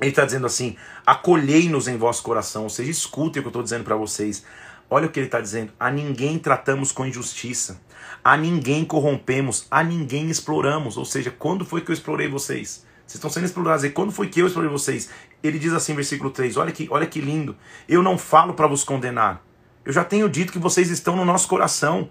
Ele 0.00 0.10
está 0.10 0.24
dizendo 0.24 0.46
assim: 0.46 0.76
acolhei-nos 1.04 1.88
em 1.88 1.96
vosso 1.96 2.22
coração, 2.22 2.64
ou 2.64 2.70
seja, 2.70 2.90
escutem 2.90 3.40
o 3.40 3.42
que 3.42 3.46
eu 3.46 3.50
estou 3.50 3.62
dizendo 3.62 3.84
para 3.84 3.96
vocês. 3.96 4.44
Olha 4.88 5.06
o 5.06 5.10
que 5.10 5.18
ele 5.18 5.26
está 5.26 5.40
dizendo: 5.40 5.72
a 5.78 5.90
ninguém 5.90 6.38
tratamos 6.38 6.92
com 6.92 7.06
injustiça, 7.06 7.80
a 8.22 8.36
ninguém 8.36 8.84
corrompemos, 8.84 9.66
a 9.70 9.82
ninguém 9.82 10.28
exploramos. 10.30 10.96
Ou 10.96 11.04
seja, 11.04 11.30
quando 11.30 11.64
foi 11.64 11.80
que 11.80 11.90
eu 11.90 11.94
explorei 11.94 12.28
vocês? 12.28 12.84
Vocês 13.06 13.14
estão 13.16 13.30
sendo 13.30 13.46
explorados. 13.46 13.84
E 13.84 13.90
quando 13.90 14.12
foi 14.12 14.28
que 14.28 14.40
eu 14.40 14.46
explorei 14.46 14.70
vocês? 14.70 15.10
Ele 15.42 15.58
diz 15.58 15.72
assim, 15.72 15.94
versículo 15.94 16.30
3: 16.30 16.56
olha 16.56 16.72
que, 16.72 16.88
olha 16.90 17.06
que 17.06 17.20
lindo. 17.20 17.56
Eu 17.88 18.02
não 18.02 18.18
falo 18.18 18.54
para 18.54 18.66
vos 18.66 18.84
condenar. 18.84 19.42
Eu 19.84 19.92
já 19.92 20.04
tenho 20.04 20.28
dito 20.28 20.52
que 20.52 20.58
vocês 20.58 20.90
estão 20.90 21.16
no 21.16 21.24
nosso 21.24 21.48
coração. 21.48 22.10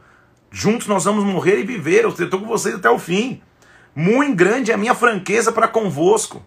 Juntos 0.57 0.87
nós 0.87 1.03
vamos 1.03 1.25
morrer 1.25 1.59
e 1.59 1.65
viver. 1.65 2.05
Eu 2.05 2.11
estou 2.11 2.39
com 2.39 2.45
vocês 2.45 2.75
até 2.75 2.89
o 2.89 2.97
fim. 2.97 3.41
Muito 3.93 4.37
grande 4.37 4.71
é 4.71 4.73
a 4.73 4.77
minha 4.77 4.95
franqueza 4.95 5.51
para 5.51 5.67
convosco. 5.67 6.41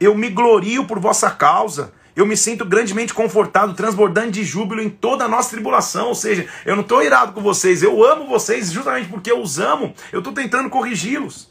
Eu 0.00 0.16
me 0.16 0.28
glorio 0.28 0.84
por 0.84 0.98
vossa 0.98 1.30
causa. 1.30 1.92
Eu 2.16 2.26
me 2.26 2.36
sinto 2.36 2.64
grandemente 2.64 3.14
confortado, 3.14 3.72
transbordando 3.74 4.32
de 4.32 4.42
júbilo 4.42 4.82
em 4.82 4.90
toda 4.90 5.26
a 5.26 5.28
nossa 5.28 5.50
tribulação. 5.50 6.08
Ou 6.08 6.14
seja, 6.16 6.48
eu 6.66 6.74
não 6.74 6.82
estou 6.82 7.04
irado 7.04 7.34
com 7.34 7.40
vocês, 7.40 7.84
eu 7.84 8.04
amo 8.04 8.26
vocês, 8.26 8.72
justamente 8.72 9.08
porque 9.08 9.30
eu 9.30 9.40
os 9.40 9.60
amo, 9.60 9.94
eu 10.10 10.18
estou 10.18 10.32
tentando 10.32 10.68
corrigi-los. 10.68 11.48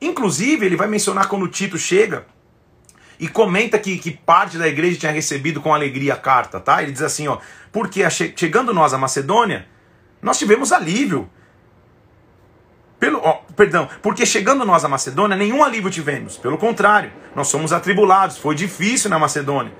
Inclusive, 0.00 0.64
ele 0.64 0.76
vai 0.76 0.88
mencionar 0.88 1.28
quando 1.28 1.42
o 1.42 1.48
Tito 1.48 1.76
chega 1.76 2.24
e 3.20 3.28
comenta 3.28 3.78
que, 3.78 3.98
que 3.98 4.12
parte 4.12 4.56
da 4.56 4.66
igreja 4.66 4.98
tinha 4.98 5.12
recebido 5.12 5.60
com 5.60 5.74
alegria 5.74 6.14
a 6.14 6.16
carta, 6.16 6.58
tá? 6.58 6.82
Ele 6.82 6.92
diz 6.92 7.02
assim, 7.02 7.28
ó, 7.28 7.36
porque 7.70 8.00
chegando 8.34 8.72
nós 8.72 8.94
à 8.94 8.98
Macedônia, 8.98 9.68
nós 10.20 10.38
tivemos 10.38 10.72
alívio. 10.72 11.28
Pelo, 12.98 13.20
oh, 13.24 13.52
perdão, 13.54 13.88
porque 14.02 14.26
chegando 14.26 14.64
nós 14.64 14.84
à 14.84 14.88
Macedônia, 14.88 15.36
nenhum 15.36 15.62
alívio 15.62 15.90
tivemos. 15.90 16.36
Pelo 16.36 16.58
contrário, 16.58 17.12
nós 17.34 17.48
somos 17.48 17.72
atribulados. 17.72 18.38
Foi 18.38 18.54
difícil 18.54 19.08
na 19.08 19.18
Macedônia. 19.18 19.72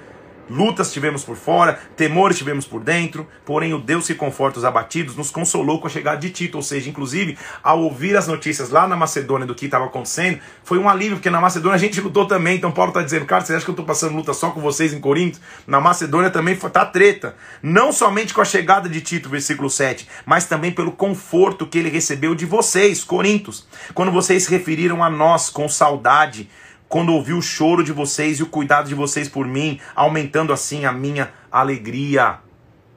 Lutas 0.49 0.93
tivemos 0.93 1.25
por 1.25 1.37
fora, 1.37 1.79
temores 1.97 2.39
tivemos 2.39 2.67
por 2.67 2.83
dentro, 2.83 3.27
porém 3.45 3.75
o 3.75 3.79
Deus 3.79 4.07
que 4.07 4.15
conforta 4.15 4.59
os 4.59 4.65
abatidos 4.65 5.17
nos 5.17 5.31
consolou 5.31 5.81
com 5.81 5.87
a 5.87 5.91
chegada 5.91 6.19
de 6.19 6.31
Tito, 6.31 6.57
ou 6.57 6.63
seja, 6.63 6.89
inclusive, 6.89 7.37
ao 7.63 7.81
ouvir 7.81 8.17
as 8.17 8.27
notícias 8.27 8.71
lá 8.71 8.87
na 8.87 8.97
Macedônia 8.97 9.47
do 9.47 9.55
que 9.55 9.67
estava 9.67 9.85
acontecendo, 9.87 10.39
foi 10.65 10.79
um 10.79 10.89
alívio, 10.89 11.17
porque 11.17 11.31
na 11.31 11.41
Macedônia 11.41 11.77
a 11.77 11.79
gente 11.79 12.01
lutou 12.01 12.27
também, 12.27 12.57
então 12.57 12.73
Paulo 12.73 12.91
está 12.91 13.03
dizendo, 13.03 13.27
cara, 13.27 13.45
você 13.45 13.55
acha 13.55 13.65
que 13.65 13.71
eu 13.71 13.73
estou 13.73 13.87
passando 13.87 14.15
luta 14.15 14.33
só 14.33 14.51
com 14.51 14.61
vocês 14.61 14.93
em 14.93 15.01
Corinto? 15.01 15.39
Na 15.67 15.81
Macedônia 15.81 16.31
também 16.31 16.55
está 16.55 16.85
treta, 16.85 17.37
não 17.63 17.93
somente 17.93 18.33
com 18.33 18.41
a 18.41 18.45
chegada 18.45 18.89
de 18.89 19.01
Tito, 19.01 19.29
versículo 19.29 19.69
7, 19.69 20.09
mas 20.25 20.47
também 20.47 20.73
pelo 20.73 20.93
conforto 20.93 21.67
que 21.67 21.79
ele 21.79 21.91
recebeu 21.91 22.35
de 22.35 22.47
vocês, 22.47 23.05
Corintos, 23.05 23.67
quando 23.95 24.13
vocês 24.13 24.45
se 24.45 24.51
referiram 24.51 25.03
a 25.03 25.11
nós 25.11 25.51
com 25.51 25.69
saudade, 25.69 26.49
quando 26.89 27.13
ouvi 27.13 27.33
o 27.33 27.43
choro 27.43 27.85
de 27.85 27.93
vocês 27.93 28.39
e 28.39 28.43
o 28.43 28.47
cuidado 28.47 28.89
de 28.89 28.95
vocês 28.95 29.29
por 29.29 29.47
mim, 29.47 29.79
aumentando 29.95 30.53
assim 30.53 30.85
a 30.85 30.93
minha 30.93 31.31
alegria. 31.53 32.39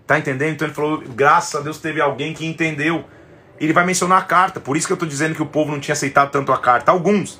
Tá 0.08 0.18
entendendo? 0.18 0.54
Então 0.54 0.68
ele 0.68 0.76
falou: 0.76 1.04
graças 1.10 1.56
a 1.56 1.64
Deus 1.64 1.78
teve 1.78 2.02
alguém 2.02 2.34
que 2.34 2.46
entendeu. 2.46 3.06
Ele 3.60 3.74
vai 3.74 3.86
mencionar 3.86 4.18
a 4.18 4.24
carta, 4.24 4.60
por 4.60 4.76
isso 4.76 4.88
que 4.88 4.94
eu 4.94 4.96
estou 4.96 5.08
dizendo 5.08 5.36
que 5.36 5.44
o 5.44 5.46
povo 5.46 5.72
não 5.72 5.80
tinha 5.80 5.94
aceitado 5.94 6.32
tanto 6.32 6.52
a 6.52 6.58
carta. 6.58 6.92
Alguns. 6.92 7.40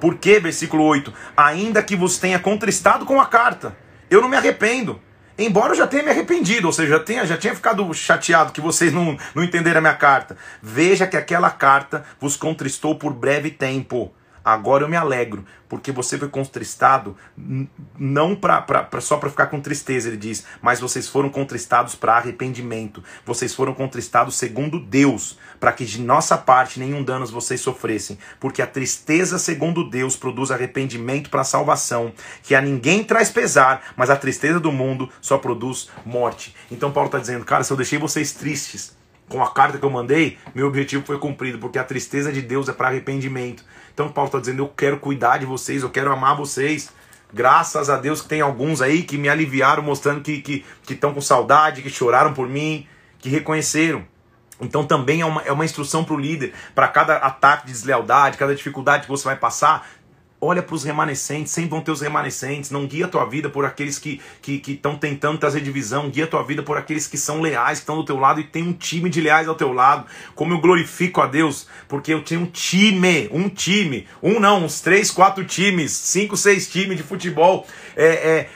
Porque, 0.00 0.40
versículo 0.40 0.82
8: 0.84 1.12
Ainda 1.36 1.82
que 1.82 1.94
vos 1.94 2.18
tenha 2.18 2.38
contristado 2.38 3.04
com 3.04 3.20
a 3.20 3.26
carta, 3.26 3.76
eu 4.10 4.20
não 4.20 4.28
me 4.28 4.36
arrependo. 4.36 5.00
Embora 5.38 5.70
eu 5.70 5.76
já 5.76 5.86
tenha 5.86 6.02
me 6.02 6.10
arrependido, 6.10 6.66
ou 6.66 6.72
seja, 6.72 6.94
já 6.94 7.00
tenha, 7.00 7.24
já 7.24 7.36
tinha 7.36 7.54
ficado 7.54 7.94
chateado 7.94 8.50
que 8.50 8.60
vocês 8.60 8.92
não, 8.92 9.16
não 9.32 9.44
entenderam 9.44 9.78
a 9.78 9.80
minha 9.80 9.94
carta. 9.94 10.36
Veja 10.60 11.06
que 11.06 11.16
aquela 11.16 11.48
carta 11.48 12.04
vos 12.20 12.36
contristou 12.36 12.96
por 12.96 13.12
breve 13.12 13.48
tempo 13.50 14.12
Agora 14.48 14.82
eu 14.82 14.88
me 14.88 14.96
alegro, 14.96 15.44
porque 15.68 15.92
você 15.92 16.16
foi 16.16 16.30
contristado 16.30 17.14
não 17.98 18.34
pra, 18.34 18.62
pra, 18.62 18.82
pra 18.82 18.98
só 18.98 19.18
para 19.18 19.28
ficar 19.28 19.48
com 19.48 19.60
tristeza, 19.60 20.08
ele 20.08 20.16
diz, 20.16 20.46
mas 20.62 20.80
vocês 20.80 21.06
foram 21.06 21.28
contristados 21.28 21.94
para 21.94 22.16
arrependimento. 22.16 23.04
Vocês 23.26 23.54
foram 23.54 23.74
contristados 23.74 24.36
segundo 24.36 24.80
Deus, 24.80 25.38
para 25.60 25.70
que 25.70 25.84
de 25.84 26.00
nossa 26.00 26.38
parte 26.38 26.80
nenhum 26.80 27.02
dano 27.02 27.26
vocês 27.26 27.60
sofressem. 27.60 28.18
Porque 28.40 28.62
a 28.62 28.66
tristeza, 28.66 29.38
segundo 29.38 29.90
Deus, 29.90 30.16
produz 30.16 30.50
arrependimento 30.50 31.28
para 31.28 31.44
salvação, 31.44 32.10
que 32.42 32.54
a 32.54 32.62
ninguém 32.62 33.04
traz 33.04 33.28
pesar, 33.28 33.92
mas 33.98 34.08
a 34.08 34.16
tristeza 34.16 34.58
do 34.58 34.72
mundo 34.72 35.10
só 35.20 35.36
produz 35.36 35.90
morte. 36.06 36.56
Então 36.70 36.90
Paulo 36.90 37.08
está 37.08 37.18
dizendo, 37.18 37.44
cara, 37.44 37.64
se 37.64 37.70
eu 37.70 37.76
deixei 37.76 37.98
vocês 37.98 38.32
tristes, 38.32 38.96
com 39.28 39.42
a 39.42 39.50
carta 39.50 39.78
que 39.78 39.84
eu 39.84 39.90
mandei, 39.90 40.38
meu 40.54 40.66
objetivo 40.66 41.04
foi 41.04 41.18
cumprido, 41.18 41.58
porque 41.58 41.78
a 41.78 41.84
tristeza 41.84 42.32
de 42.32 42.40
Deus 42.40 42.68
é 42.68 42.72
para 42.72 42.88
arrependimento. 42.88 43.62
Então 43.98 44.08
Paulo 44.08 44.28
está 44.28 44.38
dizendo: 44.38 44.62
eu 44.62 44.68
quero 44.68 45.00
cuidar 45.00 45.38
de 45.38 45.44
vocês, 45.44 45.82
eu 45.82 45.90
quero 45.90 46.12
amar 46.12 46.36
vocês. 46.36 46.92
Graças 47.34 47.90
a 47.90 47.96
Deus 47.96 48.22
que 48.22 48.28
tem 48.28 48.40
alguns 48.40 48.80
aí 48.80 49.02
que 49.02 49.18
me 49.18 49.28
aliviaram, 49.28 49.82
mostrando 49.82 50.20
que 50.20 50.34
estão 50.34 50.62
que, 50.86 50.94
que 50.94 51.14
com 51.14 51.20
saudade, 51.20 51.82
que 51.82 51.90
choraram 51.90 52.32
por 52.32 52.48
mim, 52.48 52.86
que 53.18 53.28
reconheceram. 53.28 54.06
Então 54.60 54.84
também 54.86 55.20
é 55.20 55.26
uma, 55.26 55.42
é 55.42 55.50
uma 55.50 55.64
instrução 55.64 56.04
para 56.04 56.14
o 56.14 56.16
líder, 56.16 56.54
para 56.76 56.86
cada 56.86 57.16
ataque 57.16 57.66
de 57.66 57.72
deslealdade, 57.72 58.38
cada 58.38 58.54
dificuldade 58.54 59.02
que 59.02 59.08
você 59.08 59.24
vai 59.24 59.36
passar, 59.36 59.88
Olha 60.40 60.62
para 60.62 60.74
os 60.74 60.84
remanescentes, 60.84 61.52
sempre 61.52 61.70
vão 61.70 61.80
ter 61.80 61.90
os 61.90 62.00
remanescentes. 62.00 62.70
Não 62.70 62.86
guia 62.86 63.06
a 63.06 63.08
tua 63.08 63.24
vida 63.24 63.50
por 63.50 63.64
aqueles 63.64 63.98
que 63.98 64.20
estão 64.20 64.32
que, 64.40 64.58
que 64.60 64.76
tentando 65.00 65.36
trazer 65.36 65.60
divisão. 65.60 66.08
Guia 66.10 66.24
a 66.24 66.28
tua 66.28 66.44
vida 66.44 66.62
por 66.62 66.78
aqueles 66.78 67.08
que 67.08 67.16
são 67.16 67.40
leais, 67.40 67.78
que 67.78 67.82
estão 67.82 67.96
do 67.96 68.04
teu 68.04 68.16
lado 68.16 68.38
e 68.38 68.44
tem 68.44 68.62
um 68.62 68.72
time 68.72 69.10
de 69.10 69.20
leais 69.20 69.48
ao 69.48 69.56
teu 69.56 69.72
lado. 69.72 70.06
Como 70.36 70.54
eu 70.54 70.60
glorifico 70.60 71.20
a 71.20 71.26
Deus, 71.26 71.66
porque 71.88 72.14
eu 72.14 72.22
tenho 72.22 72.42
um 72.42 72.46
time, 72.46 73.28
um 73.32 73.48
time, 73.48 74.06
um 74.22 74.38
não, 74.38 74.64
uns 74.64 74.80
três, 74.80 75.10
quatro 75.10 75.44
times, 75.44 75.90
cinco, 75.90 76.36
seis 76.36 76.70
times 76.70 76.96
de 76.96 77.02
futebol. 77.02 77.66
É, 77.96 78.06
é, 78.06 78.50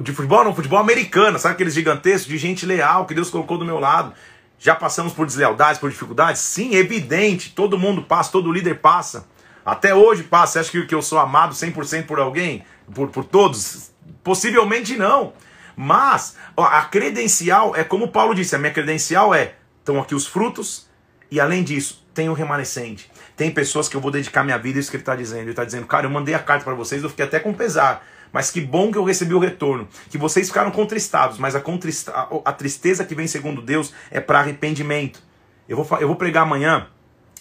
de 0.00 0.12
futebol 0.12 0.44
não, 0.44 0.54
futebol 0.54 0.78
americano, 0.78 1.36
sabe 1.38 1.54
aqueles 1.54 1.74
gigantescos 1.74 2.28
de 2.28 2.38
gente 2.38 2.64
leal 2.64 3.06
que 3.06 3.14
Deus 3.14 3.28
colocou 3.28 3.58
do 3.58 3.64
meu 3.64 3.80
lado. 3.80 4.14
Já 4.56 4.74
passamos 4.74 5.12
por 5.12 5.26
deslealdades, 5.26 5.80
por 5.80 5.90
dificuldades? 5.90 6.40
Sim, 6.40 6.76
evidente. 6.76 7.50
Todo 7.50 7.76
mundo 7.76 8.02
passa, 8.02 8.30
todo 8.30 8.52
líder 8.52 8.78
passa. 8.78 9.26
Até 9.64 9.94
hoje, 9.94 10.22
pá, 10.22 10.46
você 10.46 10.58
acha 10.58 10.70
que, 10.70 10.86
que 10.86 10.94
eu 10.94 11.02
sou 11.02 11.18
amado 11.18 11.54
100% 11.54 12.06
por 12.06 12.18
alguém? 12.18 12.64
Por, 12.94 13.08
por 13.08 13.24
todos? 13.24 13.92
Possivelmente 14.22 14.96
não. 14.96 15.32
Mas 15.76 16.36
ó, 16.56 16.64
a 16.64 16.82
credencial 16.82 17.74
é 17.74 17.82
como 17.82 18.08
Paulo 18.08 18.34
disse: 18.34 18.54
a 18.54 18.58
minha 18.58 18.72
credencial 18.72 19.34
é: 19.34 19.54
estão 19.78 20.00
aqui 20.00 20.14
os 20.14 20.26
frutos, 20.26 20.88
e 21.30 21.40
além 21.40 21.64
disso, 21.64 22.06
tem 22.12 22.28
o 22.28 22.32
remanescente. 22.32 23.10
Tem 23.36 23.50
pessoas 23.50 23.88
que 23.88 23.96
eu 23.96 24.00
vou 24.00 24.10
dedicar 24.10 24.44
minha 24.44 24.58
vida, 24.58 24.78
isso 24.78 24.90
que 24.90 24.96
ele 24.96 25.02
está 25.02 25.16
dizendo. 25.16 25.42
Ele 25.42 25.50
está 25.50 25.64
dizendo, 25.64 25.86
cara, 25.86 26.06
eu 26.06 26.10
mandei 26.10 26.34
a 26.34 26.38
carta 26.38 26.64
para 26.64 26.74
vocês, 26.74 27.02
eu 27.02 27.10
fiquei 27.10 27.24
até 27.24 27.40
com 27.40 27.52
pesar. 27.52 28.06
Mas 28.32 28.50
que 28.50 28.60
bom 28.60 28.90
que 28.90 28.98
eu 28.98 29.04
recebi 29.04 29.34
o 29.34 29.38
retorno. 29.38 29.88
Que 30.08 30.18
vocês 30.18 30.48
ficaram 30.48 30.70
contristados, 30.70 31.38
mas 31.38 31.54
a, 31.54 31.60
contrista, 31.60 32.12
a 32.44 32.52
tristeza 32.52 33.04
que 33.04 33.14
vem 33.14 33.26
segundo 33.26 33.60
Deus 33.60 33.92
é 34.10 34.20
para 34.20 34.40
arrependimento. 34.40 35.20
Eu 35.68 35.82
vou, 35.82 35.98
eu 35.98 36.06
vou 36.06 36.16
pregar 36.16 36.42
amanhã, 36.42 36.88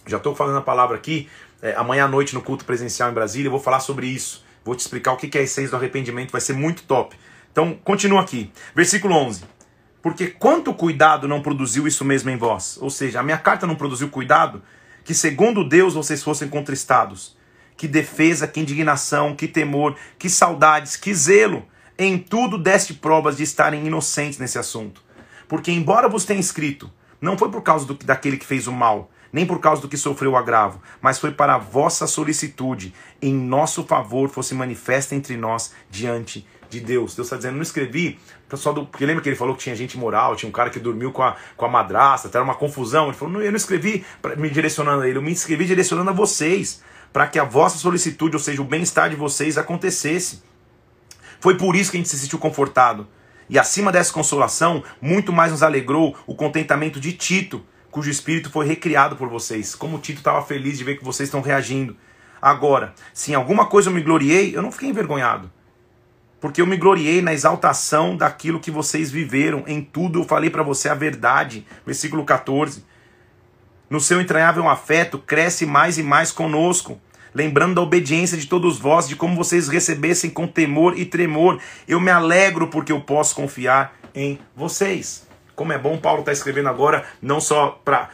já 0.07 0.17
estou 0.17 0.35
falando 0.35 0.57
a 0.57 0.61
palavra 0.61 0.95
aqui, 0.95 1.29
é, 1.63 1.73
amanhã 1.77 2.03
à 2.03 2.07
noite 2.09 2.35
no 2.35 2.41
culto 2.41 2.65
presencial 2.65 3.09
em 3.09 3.13
Brasília, 3.13 3.47
eu 3.47 3.51
vou 3.51 3.59
falar 3.59 3.79
sobre 3.79 4.05
isso. 4.05 4.43
Vou 4.65 4.75
te 4.75 4.81
explicar 4.81 5.13
o 5.13 5.17
que 5.17 5.35
é 5.37 5.41
a 5.41 5.43
essência 5.43 5.71
do 5.71 5.77
arrependimento, 5.77 6.31
vai 6.31 6.41
ser 6.41 6.53
muito 6.53 6.83
top. 6.83 7.15
Então, 7.51 7.79
continua 7.83 8.21
aqui. 8.21 8.51
Versículo 8.75 9.15
11. 9.15 9.43
Porque 10.01 10.27
quanto 10.27 10.73
cuidado 10.73 11.25
não 11.25 11.41
produziu 11.41 11.87
isso 11.87 12.03
mesmo 12.03 12.29
em 12.29 12.35
vós? 12.35 12.77
Ou 12.81 12.89
seja, 12.89 13.21
a 13.21 13.23
minha 13.23 13.37
carta 13.37 13.65
não 13.65 13.75
produziu 13.75 14.09
cuidado 14.09 14.61
que 15.05 15.13
segundo 15.13 15.67
Deus 15.67 15.93
vocês 15.93 16.21
fossem 16.21 16.49
contristados. 16.49 17.37
Que 17.77 17.87
defesa, 17.87 18.47
que 18.47 18.59
indignação, 18.59 19.33
que 19.33 19.47
temor, 19.47 19.95
que 20.19 20.29
saudades, 20.29 20.97
que 20.97 21.13
zelo. 21.13 21.65
Em 21.97 22.17
tudo 22.17 22.57
deste 22.57 22.93
provas 22.93 23.37
de 23.37 23.43
estarem 23.43 23.87
inocentes 23.87 24.37
nesse 24.37 24.59
assunto. 24.59 25.01
Porque 25.47 25.71
embora 25.71 26.09
vos 26.09 26.25
tenha 26.25 26.39
escrito, 26.39 26.91
não 27.21 27.37
foi 27.37 27.49
por 27.49 27.61
causa 27.61 27.85
do, 27.85 27.93
daquele 27.93 28.37
que 28.37 28.45
fez 28.45 28.67
o 28.67 28.71
mal, 28.71 29.11
nem 29.33 29.45
por 29.47 29.59
causa 29.59 29.81
do 29.81 29.89
que 29.89 29.97
sofreu 29.97 30.31
o 30.31 30.37
agravo, 30.37 30.79
mas 31.01 31.17
foi 31.17 31.31
para 31.31 31.55
a 31.55 31.57
vossa 31.57 32.05
solicitude, 32.05 32.93
em 33.19 33.33
nosso 33.33 33.83
favor 33.83 34.29
fosse 34.29 34.53
manifesta 34.53 35.15
entre 35.15 35.35
nós 35.35 35.73
diante 35.89 36.47
de 36.69 36.79
Deus. 36.79 37.15
Deus 37.15 37.27
está 37.27 37.37
dizendo, 37.37 37.55
não 37.55 37.63
escrevi 37.63 38.19
só 38.55 38.71
do. 38.71 38.85
Porque 38.85 39.05
lembra 39.05 39.23
que 39.23 39.29
ele 39.29 39.35
falou 39.35 39.55
que 39.55 39.63
tinha 39.63 39.75
gente 39.75 39.97
moral, 39.97 40.35
tinha 40.35 40.47
um 40.47 40.51
cara 40.51 40.69
que 40.69 40.79
dormiu 40.79 41.11
com 41.11 41.23
a, 41.23 41.35
com 41.57 41.65
a 41.65 41.69
madrasta, 41.69 42.29
era 42.31 42.43
uma 42.43 42.55
confusão. 42.55 43.07
Ele 43.07 43.17
falou, 43.17 43.33
não, 43.33 43.41
eu 43.41 43.51
não 43.51 43.57
escrevi 43.57 44.05
pra, 44.21 44.35
me 44.35 44.49
direcionando 44.49 45.01
a 45.01 45.09
ele, 45.09 45.17
eu 45.17 45.21
me 45.21 45.31
escrevi 45.31 45.65
direcionando 45.65 46.11
a 46.11 46.13
vocês, 46.13 46.83
para 47.11 47.27
que 47.27 47.39
a 47.39 47.43
vossa 47.43 47.77
solicitude, 47.77 48.35
ou 48.35 48.39
seja, 48.39 48.61
o 48.61 48.65
bem-estar 48.65 49.09
de 49.09 49.15
vocês 49.15 49.57
acontecesse. 49.57 50.43
Foi 51.39 51.57
por 51.57 51.75
isso 51.75 51.91
que 51.91 51.97
a 51.97 51.99
gente 51.99 52.09
se 52.09 52.19
sentiu 52.19 52.39
confortado. 52.39 53.07
E 53.49 53.59
acima 53.59 53.91
dessa 53.91 54.13
consolação, 54.13 54.83
muito 55.01 55.33
mais 55.33 55.51
nos 55.51 55.63
alegrou 55.63 56.15
o 56.25 56.33
contentamento 56.33 56.99
de 56.99 57.11
Tito, 57.13 57.63
cujo 57.93 58.09
espírito 58.09 58.49
foi 58.49 58.65
recriado 58.65 59.15
por 59.15 59.29
vocês. 59.29 59.75
Como 59.75 59.99
Tito 59.99 60.17
estava 60.17 60.41
feliz 60.41 60.79
de 60.79 60.83
ver 60.83 60.97
que 60.97 61.05
vocês 61.05 61.27
estão 61.29 61.41
reagindo. 61.41 61.95
Agora, 62.41 62.91
se 63.13 63.31
em 63.31 63.35
alguma 63.35 63.67
coisa 63.67 63.89
eu 63.89 63.93
me 63.93 64.01
gloriei, 64.01 64.57
eu 64.57 64.63
não 64.63 64.71
fiquei 64.71 64.89
envergonhado. 64.89 65.49
Porque 66.41 66.59
eu 66.59 66.65
me 66.65 66.75
gloriei 66.75 67.21
na 67.21 67.33
exaltação 67.33 68.17
daquilo 68.17 68.59
que 68.59 68.71
vocês 68.71 69.11
viveram. 69.11 69.63
Em 69.67 69.79
tudo 69.79 70.19
eu 70.19 70.23
falei 70.23 70.49
para 70.49 70.63
você 70.63 70.89
a 70.89 70.95
verdade. 70.95 71.67
Versículo 71.85 72.25
14. 72.25 72.83
No 73.87 74.01
seu 74.01 74.19
entranhável 74.19 74.67
afeto, 74.67 75.19
cresce 75.19 75.63
mais 75.63 75.99
e 75.99 76.03
mais 76.03 76.31
conosco. 76.31 76.99
Lembrando 77.31 77.75
da 77.75 77.81
obediência 77.81 78.37
de 78.37 78.47
todos 78.47 78.79
vós, 78.79 79.07
de 79.07 79.15
como 79.15 79.35
vocês 79.35 79.67
recebessem 79.67 80.31
com 80.31 80.47
temor 80.47 80.97
e 80.97 81.05
tremor. 81.05 81.59
Eu 81.87 81.99
me 81.99 82.09
alegro 82.09 82.67
porque 82.67 82.91
eu 82.91 83.01
posso 83.01 83.35
confiar 83.35 83.95
em 84.15 84.39
vocês. 84.55 85.27
Como 85.63 85.71
é 85.71 85.77
bom, 85.77 85.97
Paulo 85.97 86.19
está 86.19 86.33
escrevendo 86.33 86.67
agora, 86.67 87.05
não 87.21 87.39
só 87.39 87.81
para 87.85 88.09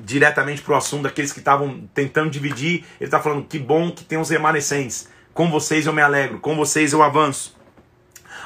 diretamente 0.00 0.60
para 0.60 0.74
o 0.74 0.76
assunto 0.76 1.04
daqueles 1.04 1.32
que 1.32 1.38
estavam 1.38 1.88
tentando 1.94 2.30
dividir, 2.30 2.84
ele 2.98 3.06
está 3.06 3.20
falando 3.20 3.46
que 3.46 3.60
bom 3.60 3.92
que 3.92 4.02
tem 4.02 4.18
os 4.18 4.28
remanescentes. 4.28 5.08
Com 5.32 5.48
vocês 5.52 5.86
eu 5.86 5.92
me 5.92 6.02
alegro, 6.02 6.40
com 6.40 6.56
vocês 6.56 6.92
eu 6.92 7.00
avanço. 7.00 7.56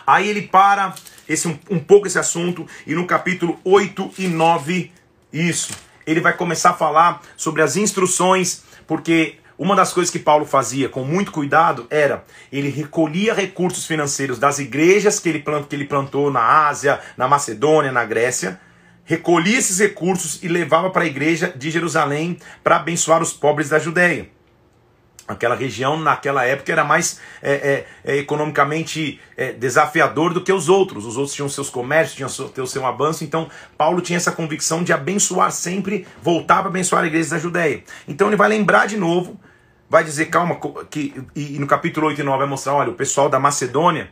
Aí 0.07 0.29
ele 0.29 0.43
para 0.43 0.95
esse 1.27 1.49
um, 1.49 1.59
um 1.71 1.79
pouco 1.79 2.07
esse 2.07 2.19
assunto 2.19 2.67
e 2.87 2.95
no 2.95 3.07
capítulo 3.07 3.59
8 3.65 4.11
e 4.19 4.29
9 4.29 4.93
isso, 5.33 5.73
ele 6.07 6.21
vai 6.21 6.37
começar 6.37 6.69
a 6.69 6.75
falar 6.75 7.23
sobre 7.35 7.63
as 7.63 7.79
instruções, 7.79 8.63
porque 8.87 9.37
uma 9.63 9.77
das 9.77 9.93
coisas 9.93 10.11
que 10.11 10.19
Paulo 10.19 10.45
fazia 10.45 10.89
com 10.89 11.05
muito 11.05 11.31
cuidado 11.31 11.87
era 11.89 12.25
ele 12.51 12.69
recolhia 12.69 13.33
recursos 13.33 13.87
financeiros 13.87 14.37
das 14.37 14.59
igrejas 14.59 15.21
que 15.21 15.29
ele, 15.29 15.45
que 15.69 15.77
ele 15.77 15.85
plantou 15.85 16.33
na 16.33 16.67
Ásia, 16.67 16.99
na 17.17 17.29
Macedônia, 17.29 17.93
na 17.93 18.05
Grécia, 18.05 18.61
recolhia 19.05 19.57
esses 19.57 19.79
recursos 19.79 20.43
e 20.43 20.49
levava 20.49 20.91
para 20.91 21.05
a 21.05 21.07
igreja 21.07 21.53
de 21.57 21.71
Jerusalém 21.71 22.39
para 22.65 22.75
abençoar 22.75 23.23
os 23.23 23.33
pobres 23.33 23.69
da 23.69 23.79
Judéia. 23.79 24.29
Aquela 25.29 25.55
região, 25.55 25.97
naquela 25.97 26.45
época, 26.45 26.73
era 26.73 26.83
mais 26.83 27.21
é, 27.41 27.53
é, 27.53 27.87
é, 28.05 28.17
economicamente 28.17 29.21
é, 29.37 29.53
desafiador 29.53 30.35
do 30.35 30.43
que 30.43 30.53
os 30.53 30.69
outros. 30.69 31.07
Os 31.07 31.17
outros 31.17 31.37
tinham 31.37 31.49
seus 31.49 31.71
comércios, 31.71 32.17
tinham 32.17 32.29
seu, 32.29 32.53
o 32.59 32.67
seu 32.67 32.85
avanço. 32.85 33.23
Então, 33.23 33.49
Paulo 33.79 34.01
tinha 34.01 34.17
essa 34.17 34.33
convicção 34.33 34.83
de 34.83 34.93
abençoar 34.93 35.53
sempre, 35.53 36.05
voltar 36.21 36.59
para 36.59 36.69
abençoar 36.69 37.05
a 37.05 37.07
igreja 37.07 37.31
da 37.31 37.39
Judéia. 37.39 37.85
Então, 38.09 38.27
ele 38.27 38.37
vai 38.37 38.49
lembrar 38.49 38.87
de 38.87 38.97
novo 38.97 39.41
vai 39.93 40.03
dizer, 40.03 40.31
calma, 40.31 40.59
que, 40.91 41.23
e, 41.37 41.59
no 41.59 41.67
capítulo 41.67 42.07
8 42.07 42.23
e 42.23 42.25
9 42.25 42.39
vai 42.39 42.47
mostrar, 42.47 42.73
olha, 42.73 42.89
o 42.89 42.95
pessoal 42.95 43.29
da 43.29 43.39
Macedônia, 43.39 44.11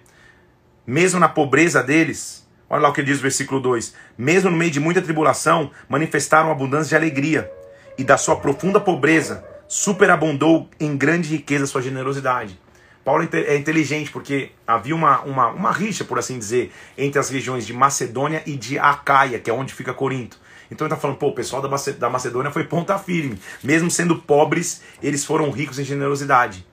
mesmo 0.87 1.19
na 1.19 1.27
pobreza 1.27 1.83
deles, 1.83 2.47
olha 2.69 2.83
lá 2.83 2.91
o 2.91 2.93
que 2.93 3.03
diz 3.03 3.19
o 3.19 3.23
versículo 3.23 3.63
2: 3.63 3.95
mesmo 4.19 4.51
no 4.51 4.59
meio 4.59 4.71
de 4.71 4.79
muita 4.79 5.01
tribulação, 5.01 5.71
manifestaram 5.89 6.51
abundância 6.51 6.91
de 6.91 6.97
alegria, 6.97 7.51
e 7.97 8.05
da 8.05 8.19
sua 8.19 8.37
profunda 8.37 8.79
pobreza 8.79 9.43
superabundou 9.67 10.69
em 10.79 10.95
grande 10.99 11.31
riqueza 11.31 11.65
sua 11.67 11.81
generosidade. 11.81 12.61
Paulo 13.03 13.27
é 13.33 13.57
inteligente 13.57 14.11
porque 14.11 14.51
havia 14.67 14.95
uma, 14.95 15.23
uma, 15.23 15.49
uma 15.49 15.73
rixa, 15.73 16.05
por 16.05 16.19
assim 16.19 16.39
dizer, 16.39 16.71
entre 16.99 17.19
as 17.19 17.31
regiões 17.31 17.67
de 17.67 17.73
Macedônia 17.73 18.43
e 18.45 18.55
de 18.55 18.79
Acaia, 18.79 19.39
que 19.39 19.49
é 19.49 19.53
onde 19.55 19.73
fica 19.73 19.95
Corinto. 19.95 20.39
Então 20.71 20.87
ele 20.87 20.95
está 20.95 21.01
falando, 21.01 21.19
pô, 21.19 21.29
o 21.29 21.35
pessoal 21.35 21.61
da 21.61 22.09
Macedônia 22.09 22.51
foi 22.51 22.65
ponta 22.65 22.97
firme. 22.99 23.41
Mesmo 23.63 23.91
sendo 23.91 24.17
pobres, 24.17 24.83
eles 25.03 25.25
foram 25.25 25.51
ricos 25.51 25.79
em 25.79 25.85
generosidade. 25.85 26.65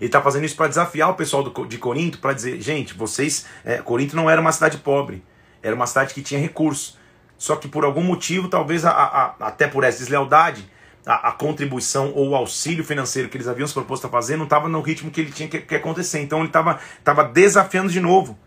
Ele 0.00 0.08
está 0.08 0.20
fazendo 0.20 0.44
isso 0.44 0.56
para 0.56 0.68
desafiar 0.68 1.10
o 1.10 1.14
pessoal 1.14 1.42
do, 1.42 1.66
de 1.66 1.78
Corinto, 1.78 2.18
para 2.18 2.32
dizer, 2.32 2.60
gente, 2.60 2.94
vocês. 2.94 3.46
É, 3.64 3.78
Corinto 3.78 4.14
não 4.14 4.28
era 4.30 4.40
uma 4.40 4.52
cidade 4.52 4.78
pobre, 4.78 5.24
era 5.62 5.74
uma 5.74 5.86
cidade 5.86 6.14
que 6.14 6.22
tinha 6.22 6.38
recursos. 6.38 6.96
Só 7.36 7.56
que 7.56 7.66
por 7.66 7.84
algum 7.84 8.02
motivo, 8.02 8.48
talvez 8.48 8.84
a, 8.84 8.90
a, 8.90 9.34
até 9.40 9.66
por 9.66 9.84
essa 9.84 9.98
deslealdade, 9.98 10.68
a, 11.06 11.28
a, 11.28 11.32
contribuição 11.32 12.12
ou 12.14 12.30
o 12.30 12.36
auxílio 12.36 12.84
financeiro 12.84 13.28
que 13.28 13.36
eles 13.36 13.48
haviam 13.48 13.66
se 13.66 13.72
proposto 13.72 14.06
a 14.06 14.10
fazer 14.10 14.36
não 14.36 14.44
estava 14.44 14.68
no 14.68 14.80
ritmo 14.80 15.10
que 15.10 15.20
ele 15.20 15.32
tinha 15.32 15.48
que, 15.48 15.60
que 15.60 15.74
acontecer. 15.74 16.20
Então 16.20 16.40
ele 16.40 16.48
estava 16.48 17.24
desafiando 17.24 17.90
de 17.90 18.00
novo. 18.00 18.38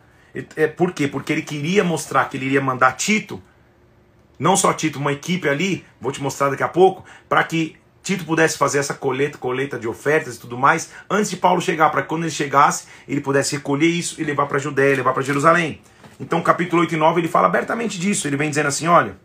É, 0.55 0.67
por 0.67 0.93
quê? 0.93 1.07
Porque 1.07 1.33
ele 1.33 1.41
queria 1.41 1.83
mostrar 1.83 2.25
que 2.25 2.37
ele 2.37 2.45
iria 2.45 2.61
mandar 2.61 2.93
Tito 2.93 3.41
não 4.41 4.57
só 4.57 4.73
Tito, 4.73 4.97
uma 4.97 5.11
equipe 5.13 5.47
ali, 5.47 5.85
vou 5.99 6.11
te 6.11 6.19
mostrar 6.19 6.49
daqui 6.49 6.63
a 6.63 6.67
pouco, 6.67 7.05
para 7.29 7.43
que 7.43 7.75
Tito 8.01 8.25
pudesse 8.25 8.57
fazer 8.57 8.79
essa 8.79 8.95
coleta, 8.95 9.37
coleta 9.37 9.77
de 9.77 9.87
ofertas 9.87 10.35
e 10.35 10.39
tudo 10.39 10.57
mais, 10.57 10.89
antes 11.07 11.29
de 11.29 11.37
Paulo 11.37 11.61
chegar, 11.61 11.91
para 11.91 12.01
que 12.01 12.07
quando 12.07 12.23
ele 12.23 12.31
chegasse, 12.31 12.87
ele 13.07 13.21
pudesse 13.21 13.55
recolher 13.55 13.85
isso 13.85 14.19
e 14.19 14.23
levar 14.23 14.47
para 14.47 14.57
a 14.57 14.59
Judéia, 14.59 14.95
levar 14.95 15.13
para 15.13 15.21
Jerusalém. 15.21 15.79
Então, 16.19 16.41
capítulo 16.41 16.81
8 16.81 16.95
e 16.95 16.97
9, 16.97 17.21
ele 17.21 17.27
fala 17.27 17.45
abertamente 17.45 17.99
disso. 17.99 18.27
Ele 18.27 18.35
vem 18.35 18.49
dizendo 18.49 18.65
assim: 18.65 18.87
olha, 18.87 19.15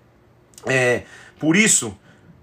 é, 0.67 1.05
por 1.41 1.57
isso, 1.57 1.97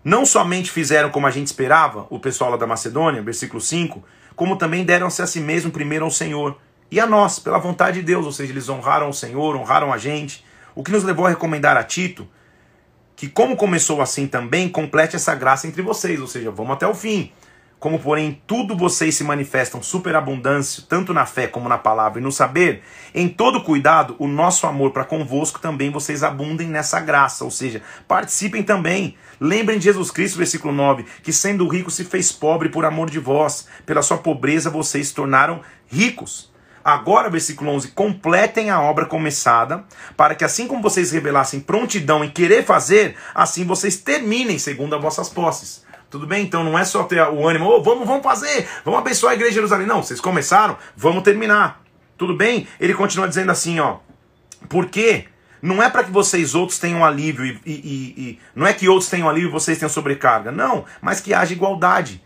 não 0.04 0.26
somente 0.26 0.72
fizeram 0.72 1.12
como 1.12 1.28
a 1.28 1.32
gente 1.32 1.46
esperava, 1.46 2.08
o 2.10 2.20
pessoal 2.20 2.50
lá 2.50 2.58
da 2.58 2.66
Macedônia, 2.66 3.22
versículo 3.22 3.62
5, 3.62 4.04
como 4.36 4.56
também 4.56 4.84
deram-se 4.84 5.22
a 5.22 5.28
si 5.28 5.40
mesmo 5.40 5.70
primeiro 5.70 6.06
ao 6.06 6.12
Senhor 6.12 6.58
e 6.90 7.00
a 7.00 7.06
nós, 7.06 7.38
pela 7.38 7.60
vontade 7.60 8.00
de 8.00 8.06
Deus, 8.06 8.26
ou 8.26 8.32
seja, 8.32 8.52
eles 8.52 8.68
honraram 8.68 9.10
o 9.10 9.14
Senhor, 9.14 9.56
honraram 9.56 9.94
a 9.94 10.00
gente. 10.00 10.44
O 10.74 10.84
que 10.84 10.92
nos 10.92 11.04
levou 11.04 11.28
a 11.28 11.30
recomendar 11.30 11.78
a 11.78 11.84
Tito 11.84 12.28
que 13.24 13.30
como 13.30 13.56
começou 13.56 14.02
assim 14.02 14.28
também, 14.28 14.68
complete 14.68 15.16
essa 15.16 15.34
graça 15.34 15.66
entre 15.66 15.82
vocês, 15.82 16.20
ou 16.20 16.28
seja, 16.28 16.52
vamos 16.52 16.74
até 16.74 16.86
o 16.86 16.94
fim. 16.94 17.32
Como, 17.80 17.98
porém, 17.98 18.42
tudo 18.46 18.76
vocês 18.76 19.16
se 19.16 19.24
manifestam 19.24 19.82
superabundância, 19.82 20.84
tanto 20.90 21.14
na 21.14 21.26
fé 21.26 21.48
como 21.48 21.70
na 21.70 21.78
palavra 21.78 22.20
e 22.20 22.22
no 22.22 22.34
saber, 22.34 22.84
em 23.16 23.30
todo 23.30 23.64
cuidado, 23.64 24.18
o 24.20 24.28
nosso 24.28 24.68
amor 24.68 24.92
para 24.92 25.06
convosco 25.06 25.58
também 25.62 25.90
vocês 25.90 26.22
abundem 26.22 26.68
nessa 26.68 27.00
graça, 27.00 27.46
ou 27.46 27.52
seja, 27.52 27.82
participem 28.10 28.62
também. 28.62 29.16
Lembrem 29.40 29.78
de 29.78 29.86
Jesus 29.86 30.12
Cristo, 30.12 30.38
versículo 30.38 30.74
9, 30.74 31.06
que 31.24 31.32
sendo 31.32 31.66
rico 31.66 31.90
se 31.90 32.04
fez 32.04 32.30
pobre 32.30 32.68
por 32.68 32.84
amor 32.84 33.10
de 33.10 33.20
vós, 33.20 33.70
pela 33.86 34.02
sua 34.02 34.18
pobreza 34.18 34.70
vocês 34.70 35.08
se 35.08 35.16
tornaram 35.16 35.62
ricos. 35.88 36.53
Agora, 36.84 37.30
versículo 37.30 37.72
11: 37.72 37.90
completem 37.90 38.70
a 38.70 38.82
obra 38.82 39.06
começada, 39.06 39.84
para 40.18 40.36
que 40.36 40.44
assim 40.44 40.68
como 40.68 40.82
vocês 40.82 41.12
revelassem 41.12 41.60
prontidão 41.60 42.24
em 42.24 42.30
querer 42.30 42.66
fazer, 42.66 43.16
assim 43.34 43.66
vocês 43.66 43.98
terminem 43.98 44.60
segundo 44.60 44.96
as 44.96 45.02
vossas 45.02 45.30
posses. 45.30 45.84
Tudo 46.10 46.28
bem? 46.28 46.44
Então 46.44 46.64
não 46.64 46.78
é 46.78 46.86
só 46.86 47.04
ter 47.04 47.22
o 47.22 47.48
ânimo, 47.48 47.68
oh, 47.68 47.82
vamos, 47.82 48.06
vamos 48.08 48.24
fazer, 48.24 48.68
vamos 48.86 49.00
abençoar 49.00 49.32
a 49.32 49.36
igreja 49.36 49.52
de 49.52 49.56
Jerusalém. 49.56 49.88
Não, 49.88 50.04
vocês 50.04 50.22
começaram, 50.22 50.78
vamos 50.96 51.24
terminar. 51.24 51.82
Tudo 52.18 52.36
bem? 52.36 52.68
Ele 52.80 52.94
continua 52.94 53.28
dizendo 53.28 53.52
assim, 53.52 53.80
ó. 53.80 53.98
Por 54.70 54.88
quê? 54.88 55.26
Não 55.62 55.82
é 55.82 55.90
para 55.90 56.04
que 56.04 56.12
vocês 56.12 56.56
outros 56.56 56.78
tenham 56.78 57.04
alívio 57.04 57.46
e, 57.46 57.60
e, 57.66 57.74
e, 58.18 58.40
não 58.54 58.68
é 58.68 58.74
que 58.74 58.90
outros 58.90 59.10
tenham 59.10 59.30
alívio 59.30 59.48
e 59.48 59.52
vocês 59.52 59.78
tenham 59.78 59.90
sobrecarga. 59.90 60.52
Não, 60.52 60.86
mas 61.02 61.22
que 61.22 61.34
haja 61.34 61.54
igualdade. 61.54 62.22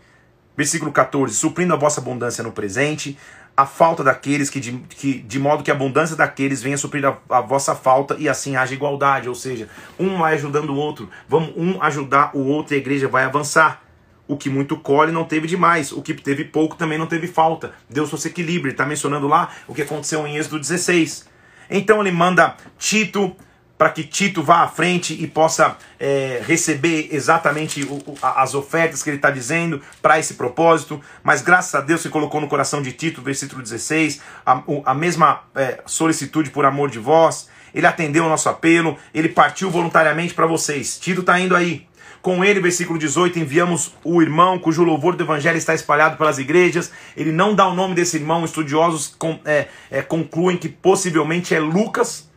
Versículo 0.56 0.90
14: 0.90 1.34
suprindo 1.34 1.72
a 1.72 1.76
vossa 1.76 2.00
abundância 2.00 2.42
no 2.42 2.50
presente, 2.50 3.16
a 3.58 3.66
falta 3.66 4.04
daqueles 4.04 4.48
que 4.48 4.60
de, 4.60 4.72
que, 4.88 5.18
de 5.18 5.36
modo 5.36 5.64
que 5.64 5.70
a 5.72 5.74
abundância 5.74 6.14
daqueles 6.14 6.62
venha 6.62 6.78
suprir 6.78 7.04
a, 7.04 7.18
a, 7.28 7.40
vossa 7.40 7.74
falta 7.74 8.14
e 8.16 8.28
assim 8.28 8.54
haja 8.54 8.72
igualdade, 8.72 9.28
ou 9.28 9.34
seja, 9.34 9.68
um 9.98 10.16
vai 10.16 10.34
ajudando 10.34 10.70
o 10.70 10.76
outro, 10.76 11.10
vamos 11.28 11.52
um 11.56 11.82
ajudar 11.82 12.30
o 12.36 12.46
outro 12.46 12.74
e 12.74 12.76
a 12.76 12.78
igreja 12.78 13.08
vai 13.08 13.24
avançar. 13.24 13.82
O 14.28 14.36
que 14.36 14.48
muito 14.48 14.76
colhe 14.76 15.10
não 15.10 15.24
teve 15.24 15.48
demais, 15.48 15.90
o 15.90 16.00
que 16.00 16.14
teve 16.14 16.44
pouco 16.44 16.76
também 16.76 16.98
não 16.98 17.06
teve 17.06 17.26
falta. 17.26 17.72
Deus 17.90 18.08
fosse 18.08 18.28
equilíbrio. 18.28 18.70
Está 18.70 18.86
mencionando 18.86 19.26
lá 19.26 19.50
o 19.66 19.74
que 19.74 19.82
aconteceu 19.82 20.24
em 20.24 20.36
Êxodo 20.36 20.60
16. 20.60 21.26
Então 21.68 22.00
ele 22.00 22.12
manda 22.12 22.54
Tito 22.78 23.34
para 23.78 23.90
que 23.90 24.02
Tito 24.02 24.42
vá 24.42 24.62
à 24.62 24.68
frente 24.68 25.14
e 25.14 25.26
possa 25.26 25.76
é, 25.98 26.42
receber 26.44 27.08
exatamente 27.12 27.84
o, 27.84 27.94
o, 27.94 28.18
as 28.20 28.54
ofertas 28.54 29.02
que 29.02 29.08
ele 29.08 29.16
está 29.16 29.30
dizendo 29.30 29.80
para 30.02 30.18
esse 30.18 30.34
propósito. 30.34 31.00
Mas 31.22 31.40
graças 31.40 31.74
a 31.76 31.80
Deus 31.80 32.00
se 32.00 32.08
colocou 32.08 32.40
no 32.40 32.48
coração 32.48 32.82
de 32.82 32.92
Tito, 32.92 33.22
versículo 33.22 33.62
16, 33.62 34.20
a, 34.44 34.62
a 34.84 34.94
mesma 34.94 35.42
é, 35.54 35.80
solicitude 35.86 36.50
por 36.50 36.64
amor 36.64 36.90
de 36.90 36.98
vós. 36.98 37.48
Ele 37.72 37.86
atendeu 37.86 38.24
o 38.24 38.28
nosso 38.28 38.48
apelo, 38.48 38.96
ele 39.14 39.28
partiu 39.28 39.70
voluntariamente 39.70 40.34
para 40.34 40.46
vocês. 40.46 40.98
Tito 40.98 41.20
está 41.20 41.38
indo 41.38 41.54
aí. 41.54 41.86
Com 42.20 42.44
ele, 42.44 42.58
versículo 42.60 42.98
18, 42.98 43.38
enviamos 43.38 43.94
o 44.02 44.20
irmão 44.20 44.58
cujo 44.58 44.82
louvor 44.82 45.14
do 45.14 45.22
evangelho 45.22 45.56
está 45.56 45.72
espalhado 45.72 46.16
pelas 46.16 46.38
igrejas. 46.38 46.90
Ele 47.16 47.30
não 47.30 47.54
dá 47.54 47.66
o 47.68 47.74
nome 47.74 47.94
desse 47.94 48.16
irmão, 48.16 48.44
estudiosos 48.44 49.14
com, 49.16 49.38
é, 49.44 49.68
é, 49.90 50.02
concluem 50.02 50.56
que 50.56 50.68
possivelmente 50.68 51.54
é 51.54 51.60
Lucas. 51.60 52.27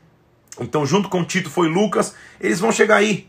Então, 0.62 0.86
junto 0.86 1.09
com 1.09 1.24
Tito 1.24 1.49
foi 1.49 1.68
Lucas. 1.68 2.16
Eles 2.39 2.59
vão 2.59 2.72
chegar 2.72 2.97
aí. 2.97 3.28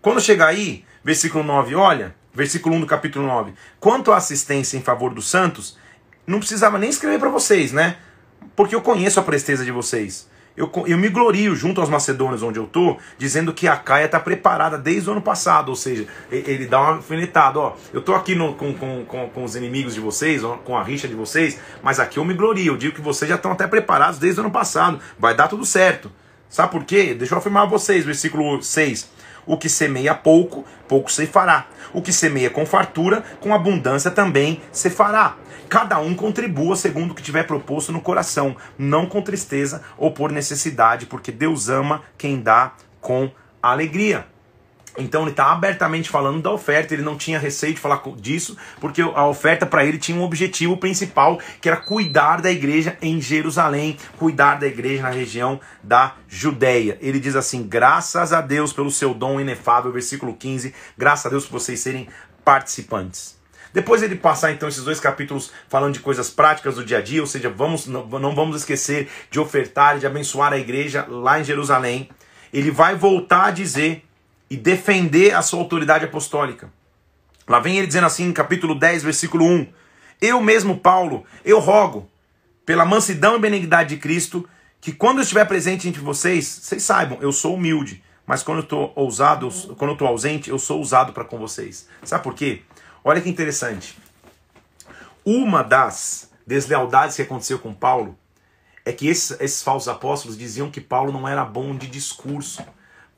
Quando 0.00 0.20
chegar 0.20 0.48
aí, 0.48 0.84
versículo 1.04 1.44
9, 1.44 1.74
olha, 1.74 2.14
versículo 2.34 2.74
1 2.76 2.80
do 2.80 2.86
capítulo 2.86 3.26
9. 3.26 3.52
Quanto 3.78 4.10
à 4.10 4.16
assistência 4.16 4.76
em 4.76 4.82
favor 4.82 5.12
dos 5.14 5.28
santos, 5.28 5.78
não 6.26 6.38
precisava 6.38 6.78
nem 6.78 6.90
escrever 6.90 7.18
para 7.18 7.28
vocês, 7.28 7.72
né? 7.72 7.96
Porque 8.56 8.74
eu 8.74 8.80
conheço 8.80 9.20
a 9.20 9.22
presteza 9.22 9.64
de 9.64 9.70
vocês. 9.70 10.28
Eu, 10.56 10.70
eu 10.86 10.98
me 10.98 11.08
glorio 11.08 11.54
junto 11.56 11.80
aos 11.80 11.88
macedônios 11.88 12.42
onde 12.42 12.58
eu 12.58 12.66
tô, 12.66 12.98
dizendo 13.16 13.54
que 13.54 13.66
a 13.66 13.76
Caia 13.76 14.04
está 14.04 14.20
preparada 14.20 14.76
desde 14.76 15.08
o 15.08 15.12
ano 15.12 15.22
passado, 15.22 15.70
ou 15.70 15.76
seja, 15.76 16.06
ele 16.30 16.66
dá 16.66 16.78
uma 16.78 16.96
alfinetada, 16.96 17.58
ó, 17.58 17.76
eu 17.90 18.02
tô 18.02 18.14
aqui 18.14 18.34
no, 18.34 18.54
com, 18.54 18.74
com, 18.74 19.02
com, 19.06 19.30
com, 19.30 19.44
os 19.44 19.56
inimigos 19.56 19.94
de 19.94 20.00
vocês, 20.00 20.42
com 20.64 20.76
a 20.76 20.82
rixa 20.82 21.08
de 21.08 21.14
vocês, 21.14 21.58
mas 21.82 21.98
aqui 21.98 22.18
eu 22.18 22.24
me 22.24 22.34
glorio, 22.34 22.74
eu 22.74 22.76
digo 22.76 22.94
que 22.94 23.00
vocês 23.00 23.30
já 23.30 23.36
estão 23.36 23.52
até 23.52 23.66
preparados 23.66 24.18
desde 24.18 24.40
o 24.40 24.44
ano 24.44 24.52
passado, 24.52 25.00
vai 25.18 25.34
dar 25.34 25.48
tudo 25.48 25.64
certo. 25.64 26.12
Sabe 26.52 26.70
por 26.70 26.84
quê? 26.84 27.14
Deixa 27.14 27.32
eu 27.32 27.38
afirmar 27.38 27.62
a 27.62 27.66
vocês, 27.66 28.04
versículo 28.04 28.62
6. 28.62 29.08
O 29.46 29.56
que 29.56 29.70
semeia 29.70 30.14
pouco, 30.14 30.66
pouco 30.86 31.10
se 31.10 31.26
fará. 31.26 31.66
O 31.94 32.02
que 32.02 32.12
semeia 32.12 32.50
com 32.50 32.66
fartura, 32.66 33.24
com 33.40 33.54
abundância 33.54 34.10
também 34.10 34.60
se 34.70 34.90
fará. 34.90 35.36
Cada 35.66 35.98
um 35.98 36.14
contribua 36.14 36.76
segundo 36.76 37.12
o 37.12 37.14
que 37.14 37.22
tiver 37.22 37.44
proposto 37.44 37.90
no 37.90 38.02
coração, 38.02 38.54
não 38.76 39.06
com 39.06 39.22
tristeza 39.22 39.82
ou 39.96 40.12
por 40.12 40.30
necessidade, 40.30 41.06
porque 41.06 41.32
Deus 41.32 41.70
ama 41.70 42.02
quem 42.18 42.42
dá 42.42 42.72
com 43.00 43.30
alegria. 43.62 44.26
Então 44.96 45.22
ele 45.22 45.30
está 45.30 45.50
abertamente 45.50 46.10
falando 46.10 46.42
da 46.42 46.50
oferta, 46.50 46.92
ele 46.92 47.02
não 47.02 47.16
tinha 47.16 47.38
receio 47.38 47.74
de 47.74 47.80
falar 47.80 48.02
disso, 48.16 48.56
porque 48.80 49.00
a 49.00 49.26
oferta 49.26 49.64
para 49.64 49.84
ele 49.84 49.98
tinha 49.98 50.18
um 50.18 50.22
objetivo 50.22 50.76
principal, 50.76 51.38
que 51.60 51.68
era 51.68 51.78
cuidar 51.78 52.42
da 52.42 52.50
igreja 52.50 52.96
em 53.00 53.20
Jerusalém, 53.20 53.96
cuidar 54.18 54.56
da 54.56 54.66
igreja 54.66 55.02
na 55.02 55.10
região 55.10 55.58
da 55.82 56.16
Judéia. 56.28 56.98
Ele 57.00 57.18
diz 57.18 57.36
assim: 57.36 57.62
graças 57.62 58.32
a 58.32 58.40
Deus 58.40 58.72
pelo 58.72 58.90
seu 58.90 59.14
dom 59.14 59.40
inefável, 59.40 59.90
versículo 59.90 60.34
15, 60.34 60.74
graças 60.96 61.26
a 61.26 61.30
Deus 61.30 61.46
por 61.46 61.58
vocês 61.58 61.80
serem 61.80 62.08
participantes. 62.44 63.40
Depois 63.72 64.02
ele 64.02 64.16
passar 64.16 64.52
então 64.52 64.68
esses 64.68 64.84
dois 64.84 65.00
capítulos 65.00 65.50
falando 65.68 65.94
de 65.94 66.00
coisas 66.00 66.28
práticas 66.28 66.74
do 66.74 66.84
dia 66.84 66.98
a 66.98 67.00
dia, 67.00 67.22
ou 67.22 67.26
seja, 67.26 67.48
vamos, 67.48 67.86
não, 67.86 68.06
não 68.06 68.34
vamos 68.34 68.56
esquecer 68.56 69.08
de 69.30 69.40
ofertar 69.40 69.96
e 69.96 70.00
de 70.00 70.06
abençoar 70.06 70.52
a 70.52 70.58
igreja 70.58 71.06
lá 71.08 71.40
em 71.40 71.44
Jerusalém. 71.44 72.10
Ele 72.52 72.70
vai 72.70 72.94
voltar 72.94 73.46
a 73.46 73.50
dizer 73.50 74.04
e 74.52 74.56
defender 74.58 75.34
a 75.34 75.40
sua 75.40 75.60
autoridade 75.60 76.04
apostólica. 76.04 76.70
Lá 77.48 77.58
vem 77.58 77.78
ele 77.78 77.86
dizendo 77.86 78.06
assim, 78.06 78.30
capítulo 78.34 78.74
10, 78.74 79.02
versículo 79.02 79.46
1: 79.46 79.66
Eu 80.20 80.42
mesmo, 80.42 80.76
Paulo, 80.76 81.24
eu 81.42 81.58
rogo, 81.58 82.06
pela 82.66 82.84
mansidão 82.84 83.34
e 83.34 83.38
benignidade 83.38 83.94
de 83.94 83.96
Cristo, 83.96 84.46
que 84.78 84.92
quando 84.92 85.18
eu 85.18 85.22
estiver 85.22 85.46
presente 85.46 85.88
entre 85.88 86.02
vocês, 86.02 86.44
vocês 86.44 86.82
saibam, 86.82 87.16
eu 87.22 87.32
sou 87.32 87.54
humilde, 87.54 88.04
mas 88.26 88.42
quando 88.42 88.58
eu 88.58 88.64
estou 88.64 88.92
ousado, 88.94 89.48
quando 89.78 89.92
eu 89.92 89.94
estou 89.94 90.06
ausente, 90.06 90.50
eu 90.50 90.58
sou 90.58 90.82
usado 90.82 91.14
para 91.14 91.24
com 91.24 91.38
vocês. 91.38 91.88
Sabe 92.04 92.22
por 92.22 92.34
quê? 92.34 92.60
Olha 93.02 93.22
que 93.22 93.30
interessante. 93.30 93.96
Uma 95.24 95.64
das 95.64 96.30
deslealdades 96.46 97.16
que 97.16 97.22
aconteceu 97.22 97.58
com 97.58 97.72
Paulo 97.72 98.18
é 98.84 98.92
que 98.92 99.08
esses, 99.08 99.30
esses 99.40 99.62
falsos 99.62 99.88
apóstolos 99.88 100.36
diziam 100.36 100.70
que 100.70 100.80
Paulo 100.80 101.10
não 101.10 101.26
era 101.26 101.42
bom 101.42 101.74
de 101.74 101.86
discurso. 101.86 102.62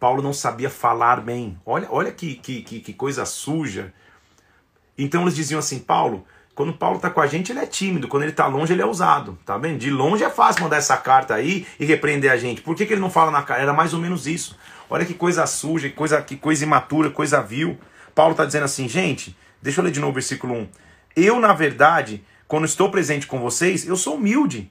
Paulo 0.04 0.20
não 0.20 0.34
sabia 0.34 0.68
falar 0.68 1.22
bem. 1.22 1.58
Olha, 1.64 1.88
olha 1.90 2.12
que, 2.12 2.34
que, 2.34 2.60
que 2.62 2.92
coisa 2.92 3.24
suja. 3.24 3.90
Então 4.98 5.22
eles 5.22 5.34
diziam 5.34 5.58
assim: 5.58 5.78
Paulo, 5.78 6.26
quando 6.54 6.74
Paulo 6.74 6.96
está 6.96 7.08
com 7.08 7.22
a 7.22 7.26
gente, 7.26 7.52
ele 7.52 7.60
é 7.60 7.66
tímido. 7.66 8.06
Quando 8.06 8.24
ele 8.24 8.32
está 8.32 8.46
longe, 8.46 8.72
ele 8.72 8.82
é 8.82 8.84
ousado. 8.84 9.38
Tá 9.46 9.56
vendo? 9.56 9.78
De 9.78 9.88
longe 9.88 10.22
é 10.22 10.28
fácil 10.28 10.62
mandar 10.62 10.76
essa 10.76 10.98
carta 10.98 11.34
aí 11.34 11.66
e 11.80 11.86
repreender 11.86 12.30
a 12.30 12.36
gente. 12.36 12.60
Por 12.60 12.76
que, 12.76 12.84
que 12.84 12.92
ele 12.92 13.00
não 13.00 13.08
fala 13.08 13.30
na 13.30 13.42
cara? 13.42 13.62
Era 13.62 13.72
mais 13.72 13.94
ou 13.94 14.00
menos 14.00 14.26
isso. 14.26 14.58
Olha 14.90 15.06
que 15.06 15.14
coisa 15.14 15.46
suja, 15.46 15.88
que 15.88 15.94
coisa, 15.94 16.20
que 16.20 16.36
coisa 16.36 16.62
imatura, 16.64 17.08
coisa 17.08 17.40
vil. 17.40 17.78
Paulo 18.14 18.32
está 18.32 18.44
dizendo 18.44 18.64
assim, 18.64 18.86
gente, 18.86 19.34
Deixa 19.64 19.80
eu 19.80 19.84
ler 19.86 19.92
de 19.92 19.98
novo 19.98 20.10
o 20.10 20.14
versículo 20.14 20.52
1. 20.52 20.68
Eu, 21.16 21.40
na 21.40 21.54
verdade, 21.54 22.22
quando 22.46 22.66
estou 22.66 22.90
presente 22.90 23.26
com 23.26 23.40
vocês, 23.40 23.88
eu 23.88 23.96
sou 23.96 24.16
humilde. 24.16 24.70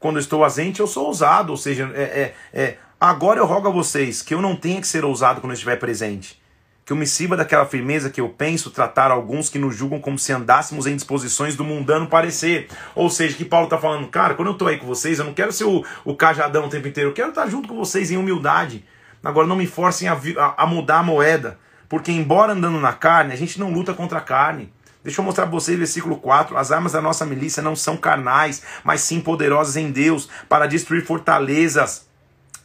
Quando 0.00 0.18
estou 0.18 0.42
ausente, 0.42 0.80
eu 0.80 0.88
sou 0.88 1.06
ousado. 1.06 1.52
Ou 1.52 1.56
seja, 1.56 1.88
é, 1.94 2.02
é, 2.02 2.34
é, 2.52 2.76
agora 3.00 3.40
eu 3.40 3.46
rogo 3.46 3.68
a 3.68 3.70
vocês 3.70 4.22
que 4.22 4.34
eu 4.34 4.40
não 4.40 4.56
tenha 4.56 4.80
que 4.80 4.86
ser 4.86 5.04
ousado 5.04 5.40
quando 5.40 5.52
estiver 5.52 5.76
presente. 5.76 6.40
Que 6.84 6.92
eu 6.92 6.96
me 6.96 7.06
sirva 7.06 7.36
daquela 7.36 7.66
firmeza 7.66 8.10
que 8.10 8.20
eu 8.20 8.28
penso 8.28 8.70
tratar 8.70 9.10
alguns 9.10 9.48
que 9.48 9.58
nos 9.58 9.74
julgam 9.74 10.00
como 10.00 10.18
se 10.18 10.32
andássemos 10.32 10.86
em 10.86 10.94
disposições 10.94 11.56
do 11.56 11.64
mundano 11.64 12.06
parecer. 12.06 12.68
Ou 12.94 13.10
seja, 13.10 13.36
que 13.36 13.44
Paulo 13.44 13.66
está 13.66 13.76
falando, 13.76 14.06
cara, 14.06 14.34
quando 14.34 14.48
eu 14.48 14.52
estou 14.52 14.68
aí 14.68 14.78
com 14.78 14.86
vocês, 14.86 15.18
eu 15.18 15.24
não 15.24 15.34
quero 15.34 15.52
ser 15.52 15.64
o, 15.64 15.84
o 16.04 16.14
cajadão 16.14 16.66
o 16.66 16.70
tempo 16.70 16.86
inteiro, 16.86 17.10
eu 17.10 17.14
quero 17.14 17.30
estar 17.30 17.48
junto 17.48 17.68
com 17.68 17.74
vocês 17.74 18.10
em 18.10 18.16
humildade. 18.16 18.84
Agora 19.24 19.46
não 19.46 19.56
me 19.56 19.66
forcem 19.66 20.06
a, 20.06 20.14
a, 20.14 20.62
a 20.62 20.66
mudar 20.66 21.00
a 21.00 21.02
moeda. 21.02 21.58
Porque, 21.88 22.12
embora 22.12 22.52
andando 22.52 22.80
na 22.80 22.92
carne, 22.92 23.32
a 23.32 23.36
gente 23.36 23.58
não 23.58 23.72
luta 23.72 23.92
contra 23.92 24.18
a 24.18 24.22
carne. 24.22 24.72
Deixa 25.02 25.20
eu 25.20 25.24
mostrar 25.24 25.44
para 25.44 25.52
vocês 25.52 25.78
versículo 25.78 26.16
4. 26.16 26.56
As 26.56 26.72
armas 26.72 26.92
da 26.92 27.00
nossa 27.00 27.24
milícia 27.24 27.62
não 27.62 27.76
são 27.76 27.96
carnais, 27.96 28.62
mas 28.82 29.02
sim 29.02 29.20
poderosas 29.20 29.76
em 29.76 29.90
Deus 29.90 30.28
para 30.48 30.66
destruir 30.66 31.04
fortalezas, 31.04 32.08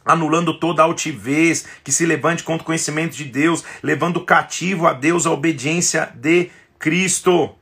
anulando 0.04 0.58
toda 0.58 0.82
altivez 0.82 1.66
que 1.82 1.92
se 1.92 2.04
levante 2.04 2.42
contra 2.42 2.62
o 2.62 2.66
conhecimento 2.66 3.16
de 3.16 3.24
Deus, 3.24 3.64
levando 3.82 4.24
cativo 4.24 4.86
a 4.86 4.92
Deus 4.92 5.26
a 5.26 5.30
obediência 5.30 6.12
de 6.14 6.50
Cristo. 6.78 7.54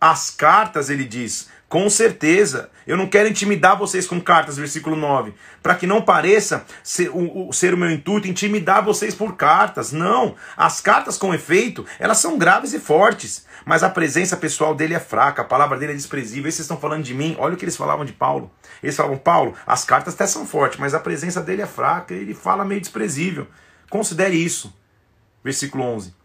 As 0.00 0.30
cartas, 0.30 0.90
ele 0.90 1.04
diz, 1.04 1.48
com 1.68 1.88
certeza. 1.88 2.70
Eu 2.86 2.96
não 2.96 3.06
quero 3.06 3.28
intimidar 3.28 3.78
vocês 3.78 4.06
com 4.06 4.20
cartas, 4.20 4.56
versículo 4.56 4.96
9. 4.96 5.34
Para 5.62 5.74
que 5.74 5.86
não 5.86 6.02
pareça 6.02 6.64
ser 6.82 7.08
o, 7.10 7.48
o, 7.48 7.52
ser 7.52 7.74
o 7.74 7.76
meu 7.76 7.90
intuito 7.90 8.28
intimidar 8.28 8.84
vocês 8.84 9.14
por 9.14 9.36
cartas. 9.36 9.92
Não. 9.92 10.34
As 10.56 10.80
cartas, 10.80 11.16
com 11.16 11.34
efeito, 11.34 11.84
elas 11.98 12.18
são 12.18 12.38
graves 12.38 12.72
e 12.72 12.80
fortes. 12.80 13.46
Mas 13.64 13.82
a 13.82 13.90
presença 13.90 14.36
pessoal 14.36 14.74
dele 14.74 14.94
é 14.94 15.00
fraca, 15.00 15.42
a 15.42 15.44
palavra 15.44 15.78
dele 15.78 15.92
é 15.92 15.96
desprezível. 15.96 16.50
Vocês 16.50 16.60
estão 16.60 16.76
falando 16.76 17.04
de 17.04 17.14
mim. 17.14 17.36
Olha 17.38 17.54
o 17.54 17.56
que 17.56 17.64
eles 17.64 17.76
falavam 17.76 18.04
de 18.04 18.12
Paulo. 18.12 18.50
Eles 18.82 18.96
falavam, 18.96 19.18
Paulo, 19.18 19.54
as 19.66 19.84
cartas 19.84 20.14
até 20.14 20.26
são 20.26 20.46
fortes, 20.46 20.78
mas 20.78 20.94
a 20.94 21.00
presença 21.00 21.40
dele 21.40 21.62
é 21.62 21.66
fraca. 21.66 22.12
Ele 22.12 22.34
fala 22.34 22.64
meio 22.64 22.80
desprezível. 22.80 23.46
Considere 23.88 24.36
isso. 24.36 24.74
Versículo 25.44 25.84
11 25.84 26.22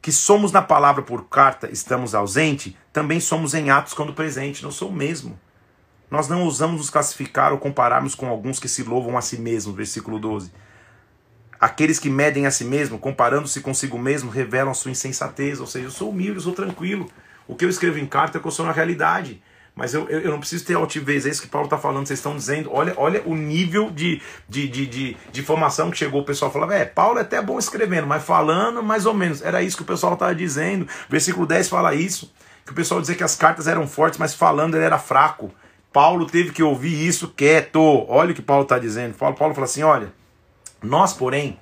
que 0.00 0.12
somos 0.12 0.52
na 0.52 0.62
palavra 0.62 1.02
por 1.02 1.28
carta, 1.28 1.68
estamos 1.70 2.14
ausente, 2.14 2.76
também 2.92 3.20
somos 3.20 3.52
em 3.52 3.68
atos 3.68 3.92
quando 3.92 4.14
presente. 4.14 4.62
Não 4.62 4.70
sou 4.70 4.88
o 4.88 4.92
mesmo. 4.92 5.38
Nós 6.10 6.28
não 6.28 6.42
ousamos 6.44 6.78
nos 6.78 6.90
classificar 6.90 7.52
ou 7.52 7.58
compararmos 7.58 8.14
com 8.14 8.28
alguns 8.28 8.58
que 8.58 8.68
se 8.68 8.82
louvam 8.82 9.16
a 9.16 9.20
si 9.20 9.38
mesmos. 9.38 9.74
Versículo 9.74 10.18
12. 10.18 10.52
Aqueles 11.60 11.98
que 11.98 12.08
medem 12.08 12.46
a 12.46 12.50
si 12.50 12.64
mesmo, 12.64 12.98
comparando-se 12.98 13.60
consigo 13.60 13.98
mesmo, 13.98 14.30
revelam 14.30 14.72
sua 14.72 14.90
insensatez. 14.90 15.60
Ou 15.60 15.66
seja, 15.66 15.86
eu 15.86 15.90
sou 15.90 16.10
humilde, 16.10 16.36
eu 16.36 16.42
sou 16.42 16.52
tranquilo. 16.52 17.10
O 17.46 17.54
que 17.54 17.64
eu 17.64 17.68
escrevo 17.68 17.98
em 17.98 18.06
carta 18.06 18.38
é 18.38 18.40
que 18.40 18.46
eu 18.46 18.52
sou 18.52 18.64
na 18.64 18.72
realidade. 18.72 19.42
Mas 19.78 19.94
eu, 19.94 20.08
eu, 20.08 20.20
eu, 20.22 20.32
não 20.32 20.40
preciso 20.40 20.64
ter 20.64 20.74
altivez, 20.74 21.24
é 21.24 21.28
isso 21.28 21.40
que 21.40 21.46
Paulo 21.46 21.66
está 21.66 21.78
falando, 21.78 22.04
vocês 22.04 22.18
estão 22.18 22.34
dizendo. 22.34 22.68
Olha, 22.72 22.94
olha 22.96 23.22
o 23.24 23.36
nível 23.36 23.92
de, 23.92 24.20
de, 24.48 24.66
de, 24.66 24.86
de, 24.86 25.16
de 25.30 25.40
informação 25.40 25.88
que 25.88 25.96
chegou. 25.96 26.22
O 26.22 26.24
pessoal 26.24 26.50
falava, 26.50 26.74
é, 26.74 26.84
Paulo 26.84 27.20
é 27.20 27.22
até 27.22 27.40
bom 27.40 27.60
escrevendo, 27.60 28.04
mas 28.04 28.24
falando 28.24 28.82
mais 28.82 29.06
ou 29.06 29.14
menos. 29.14 29.40
Era 29.40 29.62
isso 29.62 29.76
que 29.76 29.84
o 29.84 29.86
pessoal 29.86 30.14
estava 30.14 30.34
dizendo. 30.34 30.88
Versículo 31.08 31.46
10 31.46 31.68
fala 31.68 31.94
isso. 31.94 32.34
Que 32.66 32.72
o 32.72 32.74
pessoal 32.74 33.00
dizia 33.00 33.14
que 33.14 33.22
as 33.22 33.36
cartas 33.36 33.68
eram 33.68 33.86
fortes, 33.86 34.18
mas 34.18 34.34
falando 34.34 34.74
ele 34.74 34.84
era 34.84 34.98
fraco. 34.98 35.54
Paulo 35.92 36.26
teve 36.26 36.50
que 36.50 36.62
ouvir 36.62 37.06
isso 37.06 37.28
quieto. 37.28 37.80
Olha 38.08 38.32
o 38.32 38.34
que 38.34 38.42
Paulo 38.42 38.62
está 38.62 38.78
dizendo. 38.78 39.14
Paulo, 39.14 39.36
Paulo 39.36 39.54
fala 39.54 39.66
assim: 39.66 39.82
olha, 39.82 40.12
nós, 40.82 41.12
porém, 41.12 41.58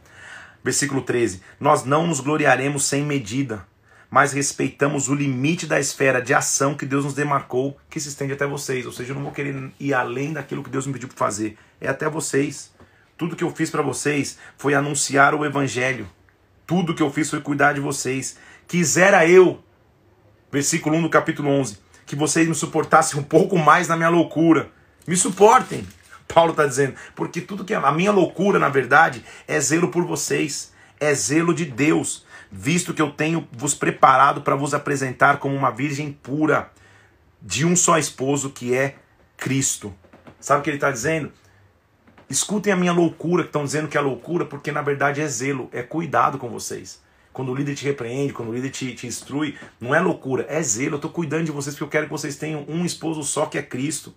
versículo 0.62 1.02
13, 1.02 1.42
nós 1.60 1.84
não 1.84 2.06
nos 2.06 2.20
gloriaremos 2.20 2.84
sem 2.84 3.02
medida 3.02 3.64
mas 4.10 4.32
respeitamos 4.32 5.08
o 5.08 5.14
limite 5.14 5.66
da 5.66 5.80
esfera 5.80 6.22
de 6.22 6.32
ação 6.32 6.74
que 6.74 6.86
Deus 6.86 7.04
nos 7.04 7.14
demarcou, 7.14 7.76
que 7.90 7.98
se 8.00 8.08
estende 8.08 8.32
até 8.32 8.46
vocês. 8.46 8.86
Ou 8.86 8.92
seja, 8.92 9.10
eu 9.10 9.14
não 9.14 9.22
vou 9.22 9.32
querer 9.32 9.70
ir 9.78 9.94
além 9.94 10.32
daquilo 10.32 10.62
que 10.62 10.70
Deus 10.70 10.86
me 10.86 10.92
pediu 10.92 11.08
para 11.08 11.18
fazer. 11.18 11.58
É 11.80 11.88
até 11.88 12.08
vocês. 12.08 12.72
Tudo 13.18 13.36
que 13.36 13.44
eu 13.44 13.50
fiz 13.50 13.70
para 13.70 13.82
vocês 13.82 14.38
foi 14.56 14.74
anunciar 14.74 15.34
o 15.34 15.44
evangelho. 15.44 16.08
Tudo 16.66 16.94
que 16.94 17.02
eu 17.02 17.10
fiz 17.10 17.28
foi 17.28 17.40
cuidar 17.40 17.72
de 17.72 17.80
vocês. 17.80 18.38
Quisera 18.66 19.28
eu 19.28 19.62
versículo 20.50 20.96
1 20.96 21.02
do 21.02 21.10
capítulo 21.10 21.50
11, 21.50 21.78
que 22.06 22.16
vocês 22.16 22.48
me 22.48 22.54
suportassem 22.54 23.18
um 23.18 23.22
pouco 23.22 23.58
mais 23.58 23.88
na 23.88 23.96
minha 23.96 24.08
loucura. 24.08 24.70
Me 25.06 25.16
suportem, 25.16 25.86
Paulo 26.32 26.52
está 26.52 26.64
dizendo, 26.64 26.94
porque 27.14 27.40
tudo 27.40 27.64
que 27.64 27.74
a 27.74 27.92
minha 27.92 28.12
loucura, 28.12 28.58
na 28.58 28.68
verdade, 28.68 29.24
é 29.46 29.60
zelo 29.60 29.88
por 29.88 30.04
vocês, 30.04 30.72
é 30.98 31.12
zelo 31.12 31.52
de 31.52 31.64
Deus, 31.64 32.24
visto 32.50 32.94
que 32.94 33.02
eu 33.02 33.10
tenho 33.10 33.46
vos 33.52 33.74
preparado 33.74 34.40
para 34.40 34.54
vos 34.54 34.72
apresentar 34.72 35.38
como 35.38 35.54
uma 35.54 35.70
virgem 35.70 36.12
pura, 36.12 36.70
de 37.42 37.66
um 37.66 37.76
só 37.76 37.98
esposo 37.98 38.50
que 38.50 38.74
é 38.74 38.96
Cristo. 39.36 39.92
Sabe 40.40 40.60
o 40.60 40.62
que 40.62 40.70
ele 40.70 40.76
está 40.76 40.90
dizendo? 40.90 41.32
Escutem 42.28 42.72
a 42.72 42.76
minha 42.76 42.92
loucura, 42.92 43.42
que 43.42 43.48
estão 43.48 43.64
dizendo 43.64 43.88
que 43.88 43.96
é 43.96 44.00
loucura, 44.00 44.44
porque 44.44 44.72
na 44.72 44.82
verdade 44.82 45.20
é 45.20 45.28
zelo, 45.28 45.68
é 45.72 45.82
cuidado 45.82 46.38
com 46.38 46.48
vocês. 46.48 47.00
Quando 47.36 47.52
o 47.52 47.54
líder 47.54 47.74
te 47.74 47.84
repreende, 47.84 48.32
quando 48.32 48.48
o 48.48 48.54
líder 48.54 48.70
te, 48.70 48.94
te 48.94 49.06
instrui, 49.06 49.58
não 49.78 49.94
é 49.94 50.00
loucura, 50.00 50.46
é 50.48 50.62
zelo. 50.62 50.92
Eu 50.92 50.96
estou 50.96 51.10
cuidando 51.10 51.44
de 51.44 51.52
vocês 51.52 51.74
porque 51.74 51.84
eu 51.84 51.88
quero 51.90 52.06
que 52.06 52.12
vocês 52.12 52.34
tenham 52.34 52.64
um 52.66 52.82
esposo 52.82 53.22
só 53.22 53.44
que 53.44 53.58
é 53.58 53.62
Cristo. 53.62 54.14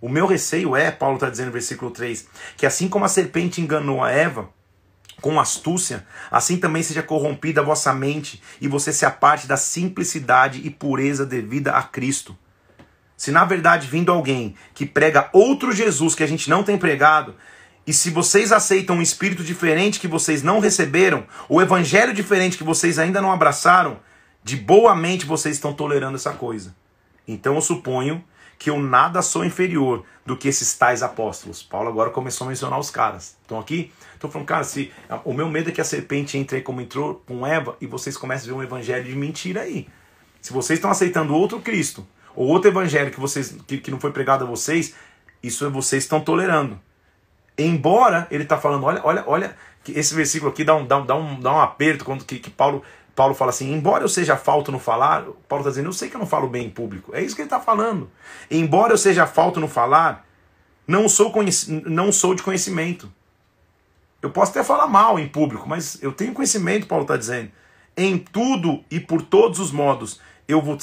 O 0.00 0.08
meu 0.08 0.24
receio 0.24 0.76
é, 0.76 0.88
Paulo 0.88 1.16
está 1.16 1.28
dizendo 1.28 1.46
no 1.46 1.52
versículo 1.52 1.90
3, 1.90 2.28
que 2.56 2.64
assim 2.64 2.88
como 2.88 3.04
a 3.04 3.08
serpente 3.08 3.60
enganou 3.60 4.04
a 4.04 4.12
Eva 4.12 4.50
com 5.20 5.40
astúcia, 5.40 6.06
assim 6.30 6.58
também 6.58 6.84
seja 6.84 7.02
corrompida 7.02 7.60
a 7.60 7.64
vossa 7.64 7.92
mente 7.92 8.40
e 8.60 8.68
você 8.68 8.92
se 8.92 9.04
aparte 9.04 9.48
da 9.48 9.56
simplicidade 9.56 10.64
e 10.64 10.70
pureza 10.70 11.26
devida 11.26 11.72
a 11.72 11.82
Cristo. 11.82 12.38
Se 13.16 13.32
na 13.32 13.44
verdade 13.44 13.88
vindo 13.88 14.12
alguém 14.12 14.54
que 14.74 14.86
prega 14.86 15.28
outro 15.32 15.72
Jesus 15.72 16.14
que 16.14 16.22
a 16.22 16.28
gente 16.28 16.48
não 16.48 16.62
tem 16.62 16.78
pregado, 16.78 17.34
e 17.86 17.92
se 17.92 18.10
vocês 18.10 18.52
aceitam 18.52 18.96
um 18.96 19.02
espírito 19.02 19.42
diferente 19.42 20.00
que 20.00 20.08
vocês 20.08 20.42
não 20.42 20.60
receberam, 20.60 21.26
o 21.48 21.60
evangelho 21.60 22.12
diferente 22.12 22.58
que 22.58 22.64
vocês 22.64 22.98
ainda 22.98 23.20
não 23.20 23.32
abraçaram, 23.32 23.98
de 24.44 24.56
boa 24.56 24.94
mente 24.94 25.26
vocês 25.26 25.56
estão 25.56 25.72
tolerando 25.72 26.16
essa 26.16 26.32
coisa. 26.32 26.74
Então 27.26 27.54
eu 27.54 27.60
suponho 27.60 28.22
que 28.58 28.68
eu 28.68 28.78
nada 28.78 29.22
sou 29.22 29.44
inferior 29.44 30.04
do 30.24 30.36
que 30.36 30.46
esses 30.46 30.74
tais 30.74 31.02
apóstolos. 31.02 31.62
Paulo 31.62 31.88
agora 31.88 32.10
começou 32.10 32.46
a 32.46 32.50
mencionar 32.50 32.78
os 32.78 32.90
caras. 32.90 33.36
Estão 33.40 33.58
aqui? 33.58 33.90
Estou 34.14 34.30
falando, 34.30 34.46
cara, 34.46 34.64
se, 34.64 34.92
o 35.24 35.32
meu 35.32 35.48
medo 35.48 35.70
é 35.70 35.72
que 35.72 35.80
a 35.80 35.84
serpente 35.84 36.36
entre 36.36 36.58
aí 36.58 36.62
como 36.62 36.80
entrou 36.80 37.22
com 37.26 37.46
Eva 37.46 37.76
e 37.80 37.86
vocês 37.86 38.18
comecem 38.18 38.50
a 38.50 38.52
ver 38.52 38.58
um 38.58 38.62
evangelho 38.62 39.04
de 39.04 39.16
mentira 39.16 39.62
aí. 39.62 39.88
Se 40.42 40.52
vocês 40.52 40.78
estão 40.78 40.90
aceitando 40.90 41.34
outro 41.34 41.60
Cristo, 41.60 42.06
ou 42.36 42.46
outro 42.48 42.70
evangelho 42.70 43.10
que, 43.10 43.18
vocês, 43.18 43.56
que, 43.66 43.78
que 43.78 43.90
não 43.90 43.98
foi 43.98 44.12
pregado 44.12 44.44
a 44.44 44.46
vocês, 44.46 44.94
isso 45.42 45.68
vocês 45.70 46.04
estão 46.04 46.20
tolerando. 46.20 46.78
Embora 47.56 48.26
ele 48.30 48.44
está 48.44 48.58
falando, 48.58 48.84
olha, 48.84 49.00
olha, 49.04 49.24
olha, 49.26 49.56
que 49.82 49.92
esse 49.92 50.14
versículo 50.14 50.50
aqui 50.50 50.64
dá 50.64 50.74
um, 50.74 50.86
dá 50.86 50.98
um, 50.98 51.06
dá 51.06 51.14
um, 51.14 51.40
dá 51.40 51.52
um 51.52 51.60
aperto 51.60 52.04
quando 52.04 52.24
que, 52.24 52.38
que 52.38 52.50
Paulo, 52.50 52.82
Paulo 53.14 53.34
fala 53.34 53.50
assim, 53.50 53.72
embora 53.72 54.04
eu 54.04 54.08
seja 54.08 54.36
falto 54.36 54.72
no 54.72 54.78
falar, 54.78 55.24
Paulo 55.48 55.62
está 55.62 55.70
dizendo, 55.70 55.88
eu 55.88 55.92
sei 55.92 56.08
que 56.08 56.16
eu 56.16 56.20
não 56.20 56.26
falo 56.26 56.48
bem 56.48 56.66
em 56.66 56.70
público. 56.70 57.14
É 57.14 57.22
isso 57.22 57.34
que 57.34 57.42
ele 57.42 57.46
está 57.46 57.60
falando. 57.60 58.10
Embora 58.50 58.92
eu 58.92 58.98
seja 58.98 59.26
falto 59.26 59.60
no 59.60 59.68
falar, 59.68 60.26
não 60.86 61.08
sou, 61.08 61.32
não 61.86 62.10
sou 62.12 62.34
de 62.34 62.42
conhecimento. 62.42 63.12
Eu 64.22 64.30
posso 64.30 64.50
até 64.52 64.62
falar 64.62 64.86
mal 64.86 65.18
em 65.18 65.28
público, 65.28 65.68
mas 65.68 66.02
eu 66.02 66.12
tenho 66.12 66.34
conhecimento, 66.34 66.86
Paulo 66.86 67.04
está 67.04 67.16
dizendo. 67.16 67.50
Em 67.96 68.18
tudo 68.18 68.84
e 68.90 69.00
por 69.00 69.22
todos 69.22 69.58
os 69.58 69.72
modos, 69.72 70.20
eu, 70.46 70.60
vou 70.60 70.76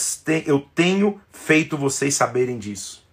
eu 0.46 0.60
tenho 0.74 1.20
feito 1.32 1.78
vocês 1.78 2.16
saberem 2.16 2.58
disso. 2.58 3.07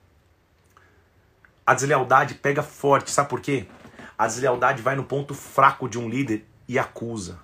A 1.66 1.74
deslealdade 1.74 2.34
pega 2.34 2.62
forte, 2.62 3.10
sabe 3.10 3.28
por 3.28 3.40
quê? 3.40 3.66
A 4.18 4.26
deslealdade 4.26 4.82
vai 4.82 4.94
no 4.94 5.04
ponto 5.04 5.34
fraco 5.34 5.88
de 5.88 5.98
um 5.98 6.08
líder 6.08 6.46
e 6.68 6.78
acusa. 6.78 7.38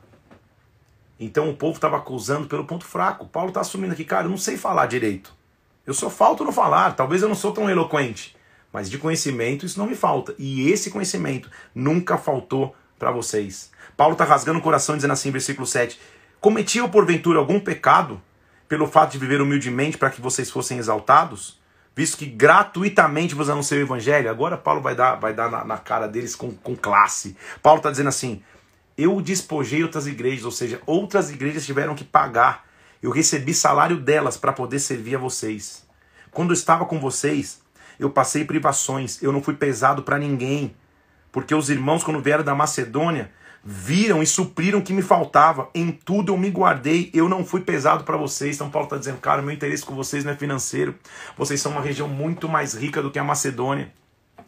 Então 1.18 1.50
o 1.50 1.56
povo 1.56 1.74
estava 1.74 1.96
acusando 1.96 2.46
pelo 2.46 2.64
ponto 2.64 2.84
fraco. 2.84 3.26
Paulo 3.26 3.48
está 3.48 3.60
assumindo 3.60 3.92
aqui, 3.92 4.04
cara, 4.04 4.26
eu 4.26 4.30
não 4.30 4.36
sei 4.36 4.56
falar 4.56 4.86
direito. 4.86 5.34
Eu 5.86 5.94
só 5.94 6.08
falto 6.08 6.44
no 6.44 6.52
falar, 6.52 6.94
talvez 6.94 7.22
eu 7.22 7.28
não 7.28 7.34
sou 7.34 7.52
tão 7.52 7.68
eloquente, 7.68 8.36
mas 8.72 8.88
de 8.88 8.98
conhecimento 8.98 9.66
isso 9.66 9.78
não 9.78 9.86
me 9.86 9.96
falta. 9.96 10.34
E 10.38 10.70
esse 10.70 10.90
conhecimento 10.90 11.50
nunca 11.74 12.16
faltou 12.16 12.76
para 12.98 13.10
vocês. 13.10 13.70
Paulo 13.96 14.12
está 14.12 14.24
rasgando 14.24 14.58
o 14.58 14.62
coração 14.62 14.94
dizendo 14.94 15.12
assim, 15.12 15.30
versículo 15.30 15.66
7: 15.66 16.00
Cometi 16.40 16.78
eu 16.78 16.88
porventura 16.88 17.38
algum 17.38 17.58
pecado? 17.58 18.20
pelo 18.70 18.86
fato 18.86 19.10
de 19.10 19.18
viver 19.18 19.40
humildemente 19.40 19.98
para 19.98 20.10
que 20.10 20.20
vocês 20.20 20.48
fossem 20.48 20.78
exaltados, 20.78 21.59
visto 22.00 22.16
que 22.16 22.24
gratuitamente 22.24 23.34
vos 23.34 23.50
anunciei 23.50 23.82
o 23.82 23.84
evangelho. 23.84 24.30
Agora 24.30 24.56
Paulo 24.56 24.80
vai 24.80 24.94
dar, 24.94 25.16
vai 25.16 25.34
dar 25.34 25.50
na, 25.50 25.62
na 25.66 25.76
cara 25.76 26.06
deles 26.06 26.34
com, 26.34 26.50
com 26.50 26.74
classe. 26.74 27.36
Paulo 27.62 27.76
está 27.76 27.90
dizendo 27.90 28.08
assim: 28.08 28.42
eu 28.96 29.20
despojei 29.20 29.82
outras 29.82 30.06
igrejas, 30.06 30.46
ou 30.46 30.50
seja, 30.50 30.80
outras 30.86 31.30
igrejas 31.30 31.66
tiveram 31.66 31.94
que 31.94 32.02
pagar. 32.02 32.64
Eu 33.02 33.10
recebi 33.10 33.52
salário 33.52 33.98
delas 33.98 34.38
para 34.38 34.50
poder 34.50 34.78
servir 34.78 35.16
a 35.16 35.18
vocês. 35.18 35.84
Quando 36.30 36.50
eu 36.50 36.54
estava 36.54 36.86
com 36.86 36.98
vocês, 36.98 37.60
eu 37.98 38.08
passei 38.08 38.46
privações, 38.46 39.22
eu 39.22 39.30
não 39.30 39.42
fui 39.42 39.54
pesado 39.54 40.02
para 40.02 40.18
ninguém. 40.18 40.74
Porque 41.30 41.54
os 41.54 41.68
irmãos, 41.68 42.02
quando 42.02 42.22
vieram 42.22 42.42
da 42.42 42.54
Macedônia, 42.54 43.30
viram 43.62 44.22
e 44.22 44.26
supriram 44.26 44.78
o 44.78 44.82
que 44.82 44.92
me 44.92 45.02
faltava. 45.02 45.68
Em 45.74 45.90
tudo 45.90 46.32
eu 46.32 46.38
me 46.38 46.50
guardei, 46.50 47.10
eu 47.12 47.28
não 47.28 47.44
fui 47.44 47.60
pesado 47.60 48.04
para 48.04 48.16
vocês. 48.16 48.56
Então 48.56 48.70
Paulo 48.70 48.86
está 48.86 48.96
dizendo, 48.96 49.18
cara, 49.18 49.42
meu 49.42 49.54
interesse 49.54 49.84
com 49.84 49.94
vocês 49.94 50.24
não 50.24 50.32
é 50.32 50.36
financeiro. 50.36 50.94
Vocês 51.36 51.60
são 51.60 51.72
uma 51.72 51.80
região 51.80 52.08
muito 52.08 52.48
mais 52.48 52.74
rica 52.74 53.02
do 53.02 53.10
que 53.10 53.18
a 53.18 53.24
Macedônia. 53.24 53.92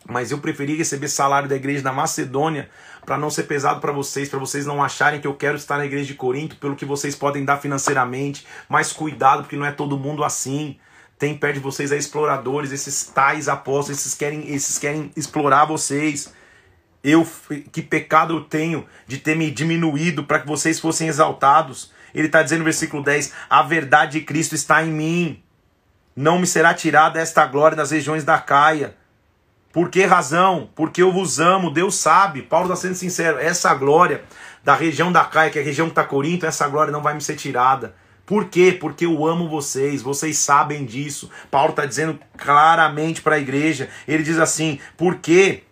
Mas 0.08 0.30
eu 0.32 0.38
preferi 0.38 0.74
receber 0.76 1.08
salário 1.08 1.48
da 1.48 1.54
igreja 1.54 1.82
da 1.82 1.92
Macedônia 1.92 2.68
para 3.06 3.16
não 3.16 3.30
ser 3.30 3.44
pesado 3.44 3.80
para 3.80 3.92
vocês, 3.92 4.28
para 4.28 4.38
vocês 4.38 4.66
não 4.66 4.82
acharem 4.82 5.20
que 5.20 5.26
eu 5.26 5.34
quero 5.34 5.56
estar 5.56 5.78
na 5.78 5.84
igreja 5.84 6.06
de 6.06 6.14
Corinto 6.14 6.56
pelo 6.56 6.74
que 6.74 6.84
vocês 6.84 7.14
podem 7.14 7.44
dar 7.44 7.58
financeiramente. 7.58 8.46
Mas 8.68 8.92
cuidado, 8.92 9.42
porque 9.42 9.56
não 9.56 9.66
é 9.66 9.72
todo 9.72 9.98
mundo 9.98 10.24
assim. 10.24 10.76
Tem 11.18 11.36
perto 11.36 11.54
de 11.54 11.60
vocês 11.60 11.92
aí 11.92 11.98
exploradores, 11.98 12.72
esses 12.72 13.04
tais 13.04 13.48
apóstolos, 13.48 14.00
esses 14.00 14.14
querem, 14.14 14.52
esses 14.52 14.76
querem 14.76 15.12
explorar 15.16 15.66
vocês. 15.66 16.32
Eu 17.05 17.26
que 17.72 17.82
pecado 17.82 18.36
eu 18.36 18.40
tenho 18.42 18.86
de 19.07 19.18
ter 19.18 19.36
me 19.36 19.50
diminuído 19.50 20.24
para 20.24 20.38
que 20.38 20.46
vocês 20.46 20.78
fossem 20.78 21.09
exaltados. 21.09 21.92
Ele 22.14 22.26
está 22.26 22.42
dizendo 22.42 22.61
no 22.61 22.64
versículo 22.64 23.03
10: 23.03 23.32
A 23.50 23.62
verdade 23.62 24.20
de 24.20 24.24
Cristo 24.24 24.55
está 24.55 24.84
em 24.84 24.92
mim. 24.92 25.42
Não 26.14 26.38
me 26.38 26.46
será 26.46 26.74
tirada 26.74 27.18
esta 27.18 27.44
glória 27.46 27.76
das 27.76 27.90
regiões 27.90 28.22
da 28.22 28.38
Caia. 28.38 28.94
Por 29.72 29.88
que 29.88 30.05
razão? 30.05 30.68
Porque 30.74 31.03
eu 31.03 31.11
vos 31.11 31.40
amo, 31.40 31.70
Deus 31.70 31.94
sabe. 31.94 32.42
Paulo 32.42 32.66
está 32.66 32.76
sendo 32.76 32.94
sincero. 32.94 33.38
Essa 33.38 33.72
glória 33.74 34.22
da 34.62 34.74
região 34.74 35.11
da 35.11 35.24
Caia, 35.24 35.50
que 35.50 35.59
é 35.59 35.62
a 35.62 35.64
região 35.64 35.86
que 35.86 35.92
está 35.92 36.05
Corinto, 36.05 36.44
essa 36.44 36.68
glória 36.68 36.92
não 36.92 37.03
vai 37.03 37.14
me 37.14 37.22
ser 37.22 37.36
tirada. 37.36 37.94
Por 38.26 38.44
quê? 38.46 38.76
Porque 38.78 39.07
eu 39.07 39.26
amo 39.26 39.48
vocês, 39.48 40.03
vocês 40.03 40.36
sabem 40.36 40.84
disso. 40.84 41.30
Paulo 41.50 41.70
está 41.70 41.86
dizendo 41.86 42.20
claramente 42.36 43.22
para 43.22 43.36
a 43.36 43.40
igreja. 43.40 43.88
Ele 44.07 44.22
diz 44.22 44.38
assim: 44.38 44.78
porque 44.96 45.64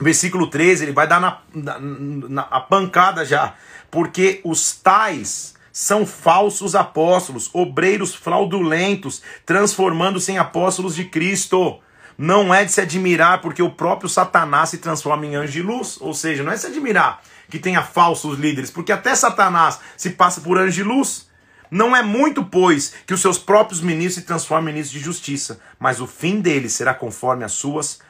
versículo 0.00 0.48
13, 0.48 0.84
ele 0.84 0.92
vai 0.92 1.06
dar 1.06 1.20
na, 1.20 1.38
na, 1.54 1.78
na 1.80 2.42
a 2.42 2.60
pancada 2.60 3.24
já. 3.24 3.54
Porque 3.90 4.40
os 4.44 4.72
tais 4.72 5.54
são 5.72 6.04
falsos 6.04 6.74
apóstolos, 6.74 7.50
obreiros 7.52 8.14
fraudulentos, 8.14 9.22
transformando-se 9.46 10.32
em 10.32 10.38
apóstolos 10.38 10.94
de 10.94 11.04
Cristo. 11.04 11.78
Não 12.16 12.52
é 12.52 12.64
de 12.64 12.72
se 12.72 12.80
admirar 12.80 13.40
porque 13.40 13.62
o 13.62 13.70
próprio 13.70 14.08
Satanás 14.08 14.70
se 14.70 14.78
transforma 14.78 15.24
em 15.24 15.36
anjo 15.36 15.52
de 15.52 15.62
luz. 15.62 15.98
Ou 16.00 16.12
seja, 16.12 16.42
não 16.42 16.50
é 16.50 16.56
de 16.56 16.62
se 16.62 16.66
admirar 16.66 17.22
que 17.48 17.58
tenha 17.58 17.82
falsos 17.82 18.38
líderes, 18.38 18.70
porque 18.70 18.92
até 18.92 19.14
Satanás 19.14 19.80
se 19.96 20.10
passa 20.10 20.40
por 20.40 20.58
anjo 20.58 20.72
de 20.72 20.82
luz. 20.82 21.28
Não 21.70 21.94
é 21.94 22.02
muito, 22.02 22.44
pois, 22.44 22.94
que 23.06 23.14
os 23.14 23.20
seus 23.20 23.38
próprios 23.38 23.80
ministros 23.80 24.16
se 24.16 24.22
transformem 24.22 24.70
em 24.70 24.74
ministros 24.74 24.98
de 24.98 25.04
justiça, 25.04 25.60
mas 25.78 26.00
o 26.00 26.06
fim 26.06 26.40
deles 26.40 26.72
será 26.72 26.94
conforme 26.94 27.44
as 27.44 27.52
suas 27.52 28.00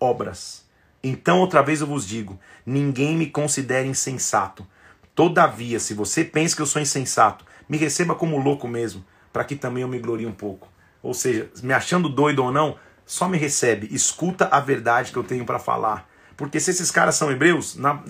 obras. 0.00 0.57
Então, 1.02 1.40
outra 1.40 1.62
vez 1.62 1.80
eu 1.80 1.86
vos 1.86 2.06
digo: 2.06 2.38
ninguém 2.64 3.16
me 3.16 3.26
considere 3.26 3.88
insensato. 3.88 4.66
Todavia, 5.14 5.80
se 5.80 5.94
você 5.94 6.24
pensa 6.24 6.54
que 6.54 6.62
eu 6.62 6.66
sou 6.66 6.80
insensato, 6.80 7.44
me 7.68 7.76
receba 7.76 8.14
como 8.14 8.38
louco 8.38 8.68
mesmo, 8.68 9.04
para 9.32 9.44
que 9.44 9.56
também 9.56 9.82
eu 9.82 9.88
me 9.88 9.98
glorie 9.98 10.26
um 10.26 10.32
pouco. 10.32 10.68
Ou 11.02 11.14
seja, 11.14 11.50
me 11.62 11.72
achando 11.72 12.08
doido 12.08 12.42
ou 12.44 12.52
não, 12.52 12.76
só 13.04 13.28
me 13.28 13.38
recebe, 13.38 13.88
escuta 13.90 14.48
a 14.50 14.60
verdade 14.60 15.12
que 15.12 15.18
eu 15.18 15.24
tenho 15.24 15.44
para 15.44 15.58
falar. 15.58 16.08
Porque 16.36 16.60
se 16.60 16.70
esses 16.70 16.88
caras 16.92 17.16
são 17.16 17.32
hebreus, 17.32 17.74
na, 17.74 18.00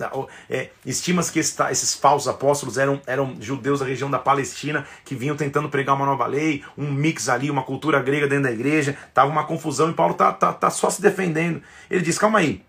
é, 0.47 0.69
estima-se 0.85 1.31
que 1.31 1.39
esta, 1.39 1.71
esses 1.71 1.95
falsos 1.95 2.27
apóstolos 2.27 2.77
eram, 2.77 3.01
eram 3.07 3.35
judeus 3.39 3.79
da 3.79 3.87
região 3.87 4.09
da 4.09 4.19
Palestina 4.19 4.85
que 5.03 5.15
vinham 5.15 5.35
tentando 5.35 5.67
pregar 5.67 5.95
uma 5.95 6.05
nova 6.05 6.27
lei, 6.27 6.63
um 6.77 6.91
mix 6.91 7.27
ali, 7.27 7.49
uma 7.49 7.63
cultura 7.63 7.99
grega 7.99 8.27
dentro 8.27 8.43
da 8.43 8.51
igreja, 8.51 8.95
tava 9.15 9.31
uma 9.31 9.45
confusão 9.45 9.89
e 9.89 9.93
Paulo 9.93 10.13
tá, 10.13 10.31
tá, 10.31 10.53
tá 10.53 10.69
só 10.69 10.91
se 10.91 11.01
defendendo. 11.01 11.59
Ele 11.89 12.03
diz: 12.03 12.19
calma 12.19 12.37
aí, 12.37 12.63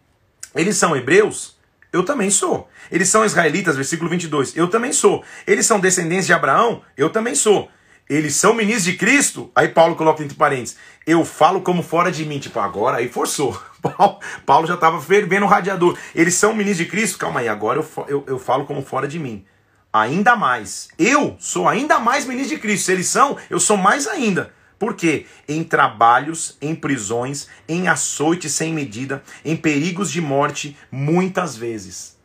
eles 0.55 0.77
são 0.77 0.97
hebreus? 0.97 1.59
Eu 1.93 2.05
também 2.05 2.31
sou. 2.31 2.69
Eles 2.91 3.09
são 3.09 3.25
israelitas, 3.25 3.77
versículo 3.77 4.09
22. 4.09 4.57
Eu 4.57 4.69
também 4.69 4.93
sou. 4.93 5.25
Eles 5.47 5.67
são 5.67 5.81
descendentes 5.81 6.27
de 6.27 6.33
Abraão? 6.33 6.83
Eu 6.97 7.11
também 7.11 7.35
sou. 7.35 7.69
Eles 8.09 8.35
são 8.35 8.55
ministros 8.55 8.85
de 8.85 8.95
Cristo? 8.95 9.51
Aí 9.55 9.69
Paulo 9.69 9.95
coloca 9.95 10.23
entre 10.23 10.37
parênteses. 10.37 10.77
Eu 11.07 11.25
falo 11.25 11.61
como 11.61 11.83
fora 11.83 12.11
de 12.11 12.25
mim. 12.25 12.39
Tipo, 12.39 12.59
agora 12.59 12.99
aí 12.99 13.09
forçou. 13.09 13.61
Paulo 14.45 14.67
já 14.67 14.75
estava 14.75 15.01
fervendo 15.01 15.47
o 15.47 15.49
radiador. 15.49 15.97
Eles 16.15 16.35
são 16.35 16.53
ministros 16.53 16.87
de 16.87 16.91
Cristo? 16.91 17.19
Calma 17.19 17.41
aí, 17.41 17.49
agora 17.49 17.79
eu, 17.81 18.07
eu, 18.09 18.25
eu 18.27 18.39
falo 18.39 18.65
como 18.65 18.83
fora 18.83 19.07
de 19.07 19.19
mim. 19.19 19.45
ainda 19.93 20.37
mais. 20.37 20.89
Eu 20.99 21.37
sou 21.39 21.69
ainda 21.69 21.99
mais 21.99 22.25
ministro 22.25 22.57
de 22.57 22.61
Cristo. 22.61 22.87
Se 22.87 22.93
eles 22.93 23.07
são, 23.07 23.37
eu 23.49 23.61
sou 23.61 23.77
mais 23.77 24.07
ainda. 24.07 24.53
Por 24.81 24.95
quê? 24.95 25.27
Em 25.47 25.63
trabalhos, 25.63 26.57
em 26.59 26.75
prisões, 26.75 27.49
em 27.69 27.87
açoites 27.87 28.55
sem 28.55 28.73
medida, 28.73 29.23
em 29.45 29.55
perigos 29.55 30.11
de 30.11 30.23
morte, 30.23 30.75
muitas 30.91 31.55
vezes. 31.55 32.19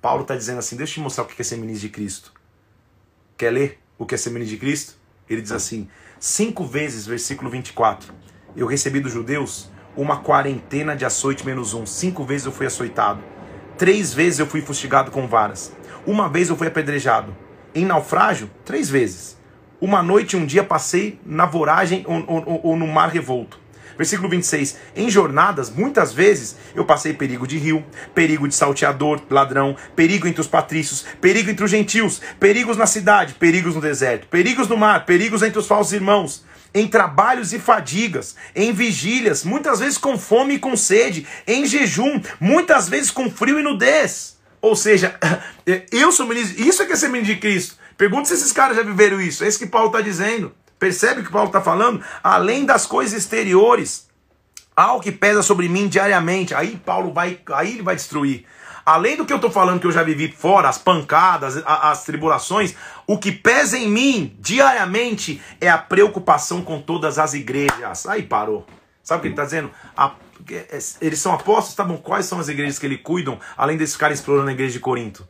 Paulo 0.00 0.22
está 0.22 0.34
dizendo 0.34 0.58
assim: 0.58 0.74
deixa 0.74 0.90
eu 0.90 0.94
te 0.94 1.00
mostrar 1.00 1.22
o 1.22 1.28
que 1.28 1.40
é 1.40 1.44
ser 1.44 1.58
ministro 1.58 1.86
de 1.86 1.94
Cristo. 1.94 2.32
Quer 3.38 3.50
ler 3.50 3.78
o 3.96 4.04
que 4.04 4.16
é 4.16 4.18
ser 4.18 4.30
ministro 4.30 4.56
de 4.56 4.60
Cristo? 4.60 4.98
Ele 5.30 5.40
diz 5.40 5.52
assim: 5.52 5.88
cinco 6.18 6.64
vezes, 6.66 7.06
versículo 7.06 7.48
24, 7.48 8.12
eu 8.56 8.66
recebi 8.66 8.98
dos 8.98 9.12
judeus 9.12 9.70
uma 9.96 10.24
quarentena 10.24 10.96
de 10.96 11.04
açoite 11.04 11.46
menos 11.46 11.72
um. 11.72 11.86
Cinco 11.86 12.24
vezes 12.24 12.46
eu 12.46 12.52
fui 12.52 12.66
açoitado. 12.66 13.22
Três 13.78 14.12
vezes 14.12 14.40
eu 14.40 14.46
fui 14.48 14.60
fustigado 14.60 15.12
com 15.12 15.28
varas. 15.28 15.72
Uma 16.04 16.28
vez 16.28 16.48
eu 16.48 16.56
fui 16.56 16.66
apedrejado. 16.66 17.36
Em 17.72 17.86
naufrágio, 17.86 18.50
três 18.64 18.90
vezes. 18.90 19.40
Uma 19.82 20.00
noite 20.00 20.34
e 20.34 20.38
um 20.38 20.46
dia 20.46 20.62
passei 20.62 21.18
na 21.26 21.44
voragem 21.44 22.04
ou, 22.06 22.24
ou, 22.28 22.60
ou 22.62 22.76
no 22.76 22.86
mar 22.86 23.08
revolto. 23.08 23.58
Versículo 23.98 24.28
26. 24.28 24.76
Em 24.94 25.10
jornadas, 25.10 25.70
muitas 25.70 26.12
vezes, 26.12 26.56
eu 26.72 26.84
passei 26.84 27.12
perigo 27.14 27.48
de 27.48 27.58
rio, 27.58 27.84
perigo 28.14 28.46
de 28.46 28.54
salteador, 28.54 29.20
ladrão, 29.28 29.76
perigo 29.96 30.28
entre 30.28 30.40
os 30.40 30.46
patrícios, 30.46 31.04
perigo 31.20 31.50
entre 31.50 31.64
os 31.64 31.70
gentios, 31.72 32.20
perigos 32.38 32.76
na 32.76 32.86
cidade, 32.86 33.34
perigos 33.34 33.74
no 33.74 33.80
deserto, 33.80 34.28
perigos 34.28 34.68
no 34.68 34.76
mar, 34.76 35.04
perigos 35.04 35.42
entre 35.42 35.58
os 35.58 35.66
falsos 35.66 35.92
irmãos, 35.92 36.44
em 36.72 36.86
trabalhos 36.86 37.52
e 37.52 37.58
fadigas, 37.58 38.36
em 38.54 38.72
vigílias, 38.72 39.42
muitas 39.42 39.80
vezes 39.80 39.98
com 39.98 40.16
fome 40.16 40.54
e 40.54 40.58
com 40.60 40.76
sede, 40.76 41.26
em 41.44 41.66
jejum, 41.66 42.22
muitas 42.38 42.88
vezes 42.88 43.10
com 43.10 43.28
frio 43.28 43.58
e 43.58 43.64
nudez. 43.64 44.38
Ou 44.60 44.76
seja, 44.76 45.18
eu 45.90 46.12
sou 46.12 46.28
ministro, 46.28 46.62
isso 46.62 46.84
é 46.84 46.86
que 46.86 46.92
é 46.92 46.96
ser 46.96 47.08
ministro 47.08 47.34
de 47.34 47.40
Cristo. 47.40 47.81
Pergunta 48.02 48.26
se 48.26 48.34
esses 48.34 48.50
caras 48.50 48.76
já 48.76 48.82
viveram 48.82 49.20
isso. 49.20 49.44
É 49.44 49.46
isso 49.46 49.60
que 49.60 49.66
Paulo 49.66 49.86
está 49.86 50.00
dizendo. 50.00 50.52
Percebe 50.76 51.20
o 51.20 51.24
que 51.24 51.30
Paulo 51.30 51.46
está 51.46 51.60
falando? 51.60 52.02
Além 52.20 52.66
das 52.66 52.84
coisas 52.84 53.16
exteriores, 53.16 54.08
algo 54.74 55.00
que 55.00 55.12
pesa 55.12 55.40
sobre 55.40 55.68
mim 55.68 55.86
diariamente. 55.86 56.52
Aí 56.52 56.76
Paulo 56.84 57.12
vai, 57.12 57.38
aí 57.52 57.74
ele 57.74 57.82
vai 57.82 57.94
destruir. 57.94 58.44
Além 58.84 59.16
do 59.16 59.24
que 59.24 59.32
eu 59.32 59.36
estou 59.36 59.52
falando 59.52 59.78
que 59.78 59.86
eu 59.86 59.92
já 59.92 60.02
vivi 60.02 60.26
fora, 60.32 60.68
as 60.68 60.78
pancadas, 60.78 61.58
as, 61.58 61.64
as 61.64 62.02
tribulações, 62.02 62.74
o 63.06 63.16
que 63.16 63.30
pesa 63.30 63.78
em 63.78 63.88
mim 63.88 64.36
diariamente 64.40 65.40
é 65.60 65.70
a 65.70 65.78
preocupação 65.78 66.60
com 66.60 66.82
todas 66.82 67.20
as 67.20 67.34
igrejas. 67.34 68.04
Aí 68.06 68.24
parou. 68.24 68.66
Sabe 69.04 69.18
o 69.18 69.22
que 69.22 69.28
ele 69.28 69.34
está 69.34 69.44
dizendo? 69.44 69.70
A, 69.96 70.12
é, 70.50 70.78
eles 71.00 71.20
são 71.20 71.32
apóstolos, 71.32 71.76
tá 71.76 71.84
bom? 71.84 71.98
Quais 71.98 72.26
são 72.26 72.40
as 72.40 72.48
igrejas 72.48 72.80
que 72.80 72.86
ele 72.86 72.98
cuidam, 72.98 73.38
além 73.56 73.76
desses 73.76 73.94
ficarem 73.94 74.14
explorando 74.14 74.48
a 74.48 74.52
igreja 74.52 74.72
de 74.72 74.80
Corinto? 74.80 75.24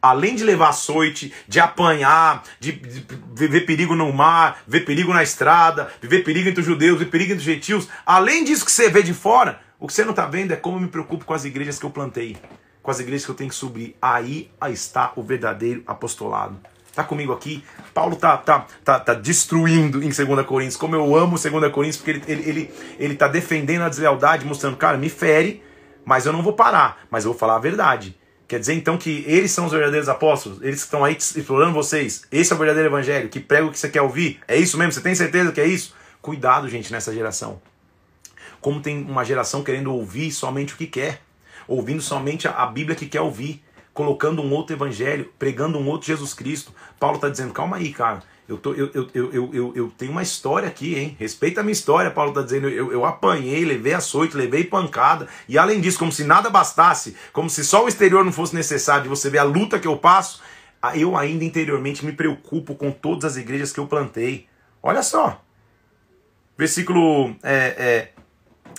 Além 0.00 0.34
de 0.34 0.44
levar 0.44 0.70
açoite, 0.70 1.32
de 1.46 1.60
apanhar, 1.60 2.42
de, 2.60 2.72
de, 2.72 3.48
ver 3.48 3.66
perigo 3.66 3.94
no 3.94 4.12
mar, 4.12 4.62
ver 4.66 4.84
perigo 4.84 5.12
na 5.12 5.22
estrada, 5.22 5.90
viver 6.00 6.22
perigo 6.24 6.48
entre 6.48 6.60
os 6.60 6.66
judeus, 6.66 6.98
ver 6.98 7.06
perigo 7.06 7.32
entre 7.32 7.40
os 7.40 7.44
gentios, 7.44 7.88
além 8.06 8.44
disso 8.44 8.64
que 8.64 8.72
você 8.72 8.88
vê 8.88 9.02
de 9.02 9.14
fora, 9.14 9.60
o 9.78 9.86
que 9.86 9.92
você 9.92 10.04
não 10.04 10.10
está 10.10 10.26
vendo 10.26 10.52
é 10.52 10.56
como 10.56 10.76
eu 10.76 10.80
me 10.82 10.88
preocupo 10.88 11.24
com 11.24 11.34
as 11.34 11.44
igrejas 11.44 11.78
que 11.78 11.86
eu 11.86 11.90
plantei, 11.90 12.36
com 12.82 12.90
as 12.90 13.00
igrejas 13.00 13.24
que 13.24 13.30
eu 13.30 13.34
tenho 13.34 13.50
que 13.50 13.56
subir. 13.56 13.96
Aí, 14.00 14.50
aí 14.60 14.72
está 14.72 15.12
o 15.14 15.22
verdadeiro 15.22 15.82
apostolado. 15.86 16.58
Tá 16.94 17.04
comigo 17.04 17.32
aqui? 17.32 17.62
Paulo 17.94 18.16
tá, 18.16 18.36
tá, 18.36 18.66
tá, 18.84 18.98
tá 18.98 19.14
destruindo 19.14 20.02
em 20.02 20.08
2 20.08 20.44
Coríntios. 20.44 20.76
Como 20.76 20.96
eu 20.96 21.14
amo 21.14 21.38
2 21.38 21.72
Coríntios, 21.72 21.96
porque 21.96 22.10
ele, 22.10 22.22
ele, 22.26 22.48
ele, 22.48 22.74
ele 22.98 23.14
tá 23.14 23.28
defendendo 23.28 23.82
a 23.82 23.88
deslealdade, 23.88 24.44
mostrando, 24.44 24.76
cara, 24.76 24.96
me 24.96 25.08
fere, 25.08 25.62
mas 26.04 26.26
eu 26.26 26.32
não 26.32 26.42
vou 26.42 26.54
parar, 26.54 27.06
mas 27.08 27.24
eu 27.24 27.30
vou 27.30 27.38
falar 27.38 27.54
a 27.54 27.60
verdade. 27.60 28.17
Quer 28.48 28.58
dizer 28.58 28.72
então 28.72 28.96
que 28.96 29.22
eles 29.26 29.50
são 29.50 29.66
os 29.66 29.72
verdadeiros 29.72 30.08
apóstolos? 30.08 30.62
Eles 30.62 30.80
que 30.80 30.86
estão 30.86 31.04
aí 31.04 31.14
explorando 31.14 31.74
vocês? 31.74 32.22
Esse 32.32 32.50
é 32.50 32.56
o 32.56 32.58
verdadeiro 32.58 32.88
evangelho? 32.88 33.28
Que 33.28 33.38
prega 33.38 33.66
o 33.66 33.70
que 33.70 33.78
você 33.78 33.90
quer 33.90 34.00
ouvir? 34.00 34.40
É 34.48 34.56
isso 34.56 34.78
mesmo? 34.78 34.92
Você 34.92 35.02
tem 35.02 35.14
certeza 35.14 35.52
que 35.52 35.60
é 35.60 35.66
isso? 35.66 35.94
Cuidado, 36.22 36.66
gente, 36.66 36.90
nessa 36.90 37.12
geração. 37.12 37.60
Como 38.58 38.80
tem 38.80 39.02
uma 39.02 39.22
geração 39.22 39.62
querendo 39.62 39.92
ouvir 39.94 40.32
somente 40.32 40.72
o 40.72 40.78
que 40.78 40.86
quer, 40.86 41.20
ouvindo 41.66 42.00
somente 42.00 42.48
a 42.48 42.64
Bíblia 42.64 42.96
que 42.96 43.06
quer 43.06 43.20
ouvir, 43.20 43.62
colocando 43.92 44.40
um 44.40 44.50
outro 44.50 44.74
evangelho, 44.74 45.30
pregando 45.38 45.78
um 45.78 45.86
outro 45.86 46.06
Jesus 46.06 46.32
Cristo. 46.32 46.72
Paulo 46.98 47.16
está 47.16 47.28
dizendo: 47.28 47.52
calma 47.52 47.76
aí, 47.76 47.92
cara. 47.92 48.22
Eu, 48.48 48.56
tô, 48.56 48.72
eu, 48.72 48.90
eu, 48.94 49.10
eu, 49.12 49.50
eu, 49.52 49.72
eu, 49.76 49.92
tenho 49.98 50.10
uma 50.10 50.22
história 50.22 50.66
aqui, 50.66 50.94
hein? 50.94 51.14
Respeita 51.20 51.60
a 51.60 51.62
minha 51.62 51.72
história, 51.72 52.10
Paulo 52.10 52.30
está 52.30 52.40
dizendo. 52.40 52.66
Eu, 52.66 52.90
eu 52.90 53.04
apanhei, 53.04 53.62
levei 53.62 53.92
açoite, 53.92 54.34
levei 54.34 54.64
pancada. 54.64 55.28
E 55.46 55.58
além 55.58 55.82
disso, 55.82 55.98
como 55.98 56.10
se 56.10 56.24
nada 56.24 56.48
bastasse, 56.48 57.14
como 57.30 57.50
se 57.50 57.62
só 57.62 57.84
o 57.84 57.88
exterior 57.88 58.24
não 58.24 58.32
fosse 58.32 58.54
necessário, 58.54 59.02
de 59.02 59.08
você 59.10 59.28
ver 59.28 59.38
a 59.38 59.42
luta 59.42 59.78
que 59.78 59.86
eu 59.86 59.98
passo, 59.98 60.40
eu 60.94 61.14
ainda 61.14 61.44
interiormente 61.44 62.06
me 62.06 62.12
preocupo 62.12 62.74
com 62.74 62.90
todas 62.90 63.32
as 63.32 63.36
igrejas 63.36 63.70
que 63.70 63.80
eu 63.80 63.86
plantei. 63.86 64.46
Olha 64.82 65.02
só. 65.02 65.44
Versículo 66.56 67.36
é, 67.42 67.74
é, 67.76 68.12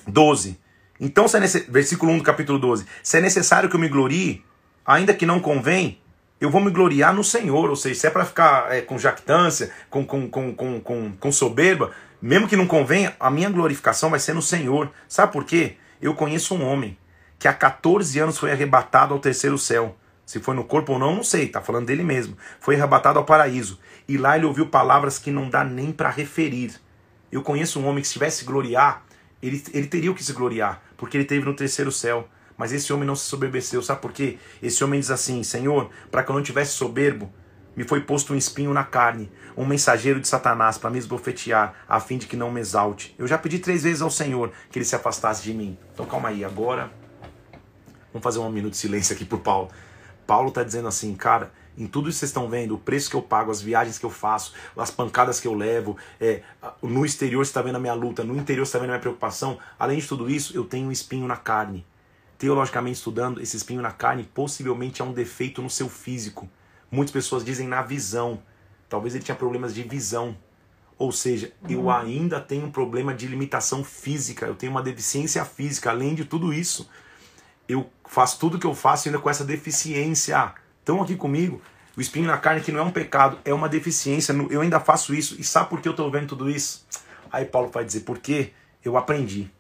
12. 0.07 0.59
Então, 0.99 1.27
se 1.27 1.37
é 1.37 1.39
versículo 1.69 2.11
1 2.13 2.17
do 2.17 2.23
capítulo 2.23 2.57
12. 2.57 2.87
Se 3.03 3.19
é 3.19 3.21
necessário 3.21 3.69
que 3.69 3.75
eu 3.75 3.79
me 3.79 3.87
glorie, 3.87 4.43
ainda 4.83 5.13
que 5.13 5.27
não 5.27 5.39
convém, 5.39 6.01
eu 6.39 6.49
vou 6.49 6.61
me 6.61 6.71
gloriar 6.71 7.13
no 7.13 7.23
Senhor. 7.23 7.69
Ou 7.69 7.75
seja, 7.75 7.99
se 7.99 8.07
é 8.07 8.09
para 8.09 8.25
ficar 8.25 8.71
é, 8.71 8.81
com 8.81 8.97
jactância, 8.97 9.71
com, 9.89 10.05
com, 10.05 10.29
com, 10.29 10.53
com, 10.53 10.79
com, 10.79 11.11
com 11.13 11.31
soberba, 11.31 11.91
mesmo 12.21 12.47
que 12.47 12.55
não 12.55 12.67
convenha, 12.67 13.15
a 13.19 13.29
minha 13.29 13.49
glorificação 13.49 14.09
vai 14.09 14.19
ser 14.19 14.33
no 14.33 14.41
Senhor. 14.41 14.91
Sabe 15.07 15.31
por 15.31 15.45
quê? 15.45 15.77
Eu 16.01 16.13
conheço 16.13 16.55
um 16.55 16.65
homem 16.65 16.97
que 17.37 17.47
há 17.47 17.53
14 17.53 18.19
anos 18.19 18.37
foi 18.37 18.51
arrebatado 18.51 19.13
ao 19.13 19.19
terceiro 19.19 19.57
céu. 19.57 19.95
Se 20.25 20.39
foi 20.39 20.53
no 20.53 20.63
corpo 20.63 20.93
ou 20.93 20.99
não, 20.99 21.15
não 21.15 21.23
sei, 21.23 21.47
tá 21.47 21.61
falando 21.61 21.87
dele 21.87 22.03
mesmo. 22.03 22.37
Foi 22.59 22.75
arrebatado 22.75 23.17
ao 23.17 23.25
paraíso. 23.25 23.79
E 24.07 24.17
lá 24.17 24.37
ele 24.37 24.45
ouviu 24.45 24.67
palavras 24.67 25.17
que 25.17 25.31
não 25.31 25.49
dá 25.49 25.63
nem 25.63 25.91
para 25.91 26.09
referir. 26.09 26.73
Eu 27.31 27.41
conheço 27.41 27.79
um 27.79 27.87
homem 27.87 28.01
que 28.01 28.07
se 28.07 28.13
tivesse 28.13 28.45
gloriar, 28.45 29.03
ele, 29.41 29.63
ele 29.73 29.87
teria 29.87 30.11
o 30.11 30.15
que 30.15 30.23
se 30.23 30.33
gloriar, 30.33 30.81
porque 30.97 31.17
ele 31.17 31.25
teve 31.25 31.45
no 31.45 31.53
terceiro 31.53 31.91
céu. 31.91 32.27
Mas 32.59 32.73
esse 32.73 32.91
homem 32.91 33.07
não 33.07 33.15
se 33.15 33.23
soberbeceu. 33.23 33.81
Sabe 33.81 34.01
por 34.01 34.11
quê? 34.11 34.37
Esse 34.61 34.83
homem 34.83 34.99
diz 34.99 35.09
assim: 35.09 35.41
Senhor, 35.43 35.89
para 36.11 36.21
que 36.21 36.29
eu 36.29 36.35
não 36.35 36.43
tivesse 36.43 36.73
soberbo, 36.73 37.31
me 37.73 37.85
foi 37.85 38.01
posto 38.01 38.33
um 38.33 38.35
espinho 38.35 38.73
na 38.73 38.83
carne, 38.83 39.31
um 39.55 39.65
mensageiro 39.65 40.19
de 40.19 40.27
Satanás 40.27 40.77
para 40.77 40.89
me 40.89 40.99
esbofetear, 40.99 41.73
a 41.87 42.01
fim 42.01 42.17
de 42.17 42.27
que 42.27 42.35
não 42.35 42.51
me 42.51 42.59
exalte. 42.59 43.15
Eu 43.17 43.25
já 43.25 43.37
pedi 43.37 43.59
três 43.59 43.83
vezes 43.83 44.01
ao 44.01 44.11
Senhor 44.11 44.51
que 44.69 44.77
ele 44.77 44.83
se 44.83 44.93
afastasse 44.93 45.41
de 45.41 45.53
mim. 45.53 45.77
Então 45.93 46.05
calma 46.05 46.27
aí, 46.27 46.43
agora. 46.43 46.91
Vamos 48.11 48.23
fazer 48.23 48.39
um 48.39 48.49
minuto 48.49 48.71
de 48.71 48.77
silêncio 48.77 49.15
aqui 49.15 49.23
por 49.23 49.39
Paulo. 49.39 49.69
Paulo 50.27 50.49
está 50.49 50.61
dizendo 50.61 50.89
assim, 50.89 51.15
cara, 51.15 51.53
em 51.77 51.87
tudo 51.87 52.09
isso 52.09 52.19
vocês 52.19 52.29
estão 52.29 52.49
vendo, 52.49 52.75
o 52.75 52.77
preço 52.77 53.09
que 53.09 53.15
eu 53.15 53.21
pago, 53.21 53.51
as 53.51 53.61
viagens 53.61 53.97
que 53.97 54.05
eu 54.05 54.09
faço, 54.09 54.53
as 54.75 54.91
pancadas 54.91 55.39
que 55.39 55.47
eu 55.47 55.53
levo, 55.53 55.95
é, 56.19 56.41
no 56.83 57.05
exterior 57.05 57.45
você 57.45 57.51
está 57.51 57.61
vendo 57.61 57.77
a 57.77 57.79
minha 57.79 57.93
luta, 57.93 58.21
no 58.21 58.35
interior 58.35 58.65
você 58.65 58.71
está 58.71 58.79
vendo 58.79 58.89
a 58.89 58.93
minha 58.93 59.01
preocupação. 59.01 59.57
Além 59.79 59.97
de 59.99 60.07
tudo 60.07 60.29
isso, 60.29 60.57
eu 60.57 60.65
tenho 60.65 60.89
um 60.89 60.91
espinho 60.91 61.25
na 61.25 61.37
carne 61.37 61.85
teologicamente 62.39 62.97
estudando, 62.97 63.41
esse 63.41 63.57
espinho 63.57 63.81
na 63.81 63.91
carne 63.91 64.23
possivelmente 64.23 65.01
é 65.01 65.05
um 65.05 65.11
defeito 65.11 65.61
no 65.61 65.69
seu 65.69 65.89
físico. 65.89 66.49
Muitas 66.89 67.11
pessoas 67.11 67.43
dizem 67.43 67.67
na 67.67 67.81
visão. 67.81 68.41
Talvez 68.87 69.13
ele 69.13 69.23
tinha 69.23 69.35
problemas 69.35 69.75
de 69.75 69.83
visão. 69.83 70.35
Ou 70.97 71.11
seja, 71.11 71.51
eu 71.69 71.81
uhum. 71.81 71.91
ainda 71.91 72.39
tenho 72.39 72.65
um 72.65 72.71
problema 72.71 73.13
de 73.13 73.27
limitação 73.27 73.83
física, 73.83 74.45
eu 74.45 74.55
tenho 74.55 74.71
uma 74.71 74.81
deficiência 74.81 75.43
física. 75.45 75.89
Além 75.89 76.15
de 76.15 76.25
tudo 76.25 76.53
isso, 76.53 76.89
eu 77.67 77.89
faço 78.05 78.39
tudo 78.39 78.57
que 78.57 78.65
eu 78.65 78.73
faço 78.73 79.09
ainda 79.09 79.19
com 79.19 79.29
essa 79.29 79.43
deficiência. 79.43 80.53
Estão 80.79 81.01
aqui 81.01 81.15
comigo? 81.15 81.61
O 81.95 82.01
espinho 82.01 82.27
na 82.27 82.37
carne 82.37 82.61
que 82.61 82.71
não 82.71 82.79
é 82.79 82.83
um 82.83 82.91
pecado, 82.91 83.37
é 83.43 83.53
uma 83.53 83.67
deficiência. 83.67 84.33
Eu 84.49 84.61
ainda 84.61 84.79
faço 84.79 85.13
isso. 85.13 85.39
E 85.39 85.43
sabe 85.43 85.69
por 85.69 85.81
que 85.81 85.87
eu 85.87 85.91
estou 85.91 86.09
vendo 86.09 86.27
tudo 86.27 86.49
isso? 86.49 86.85
Aí 87.29 87.43
Paulo 87.43 87.69
vai 87.69 87.83
dizer, 87.83 88.01
porque 88.01 88.53
eu 88.83 88.95
aprendi. 88.97 89.51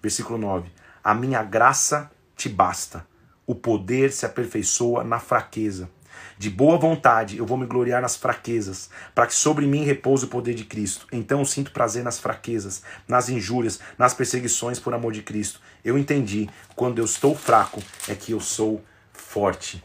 Versículo 0.00 0.38
9. 0.38 0.70
A 1.02 1.12
minha 1.12 1.42
graça 1.42 2.10
te 2.40 2.48
basta. 2.48 3.06
O 3.46 3.54
poder 3.54 4.12
se 4.12 4.24
aperfeiçoa 4.24 5.04
na 5.04 5.18
fraqueza. 5.18 5.90
De 6.38 6.48
boa 6.48 6.78
vontade 6.78 7.36
eu 7.36 7.44
vou 7.44 7.58
me 7.58 7.66
gloriar 7.66 8.00
nas 8.00 8.16
fraquezas, 8.16 8.88
para 9.14 9.26
que 9.26 9.34
sobre 9.34 9.66
mim 9.66 9.84
repouse 9.84 10.24
o 10.24 10.28
poder 10.28 10.54
de 10.54 10.64
Cristo. 10.64 11.06
Então 11.12 11.40
eu 11.40 11.44
sinto 11.44 11.70
prazer 11.70 12.02
nas 12.02 12.18
fraquezas, 12.18 12.82
nas 13.06 13.28
injúrias, 13.28 13.78
nas 13.98 14.14
perseguições 14.14 14.78
por 14.78 14.94
amor 14.94 15.12
de 15.12 15.20
Cristo. 15.20 15.60
Eu 15.84 15.98
entendi, 15.98 16.48
quando 16.74 16.98
eu 16.98 17.04
estou 17.04 17.34
fraco, 17.36 17.82
é 18.08 18.14
que 18.14 18.32
eu 18.32 18.40
sou 18.40 18.82
forte. 19.12 19.84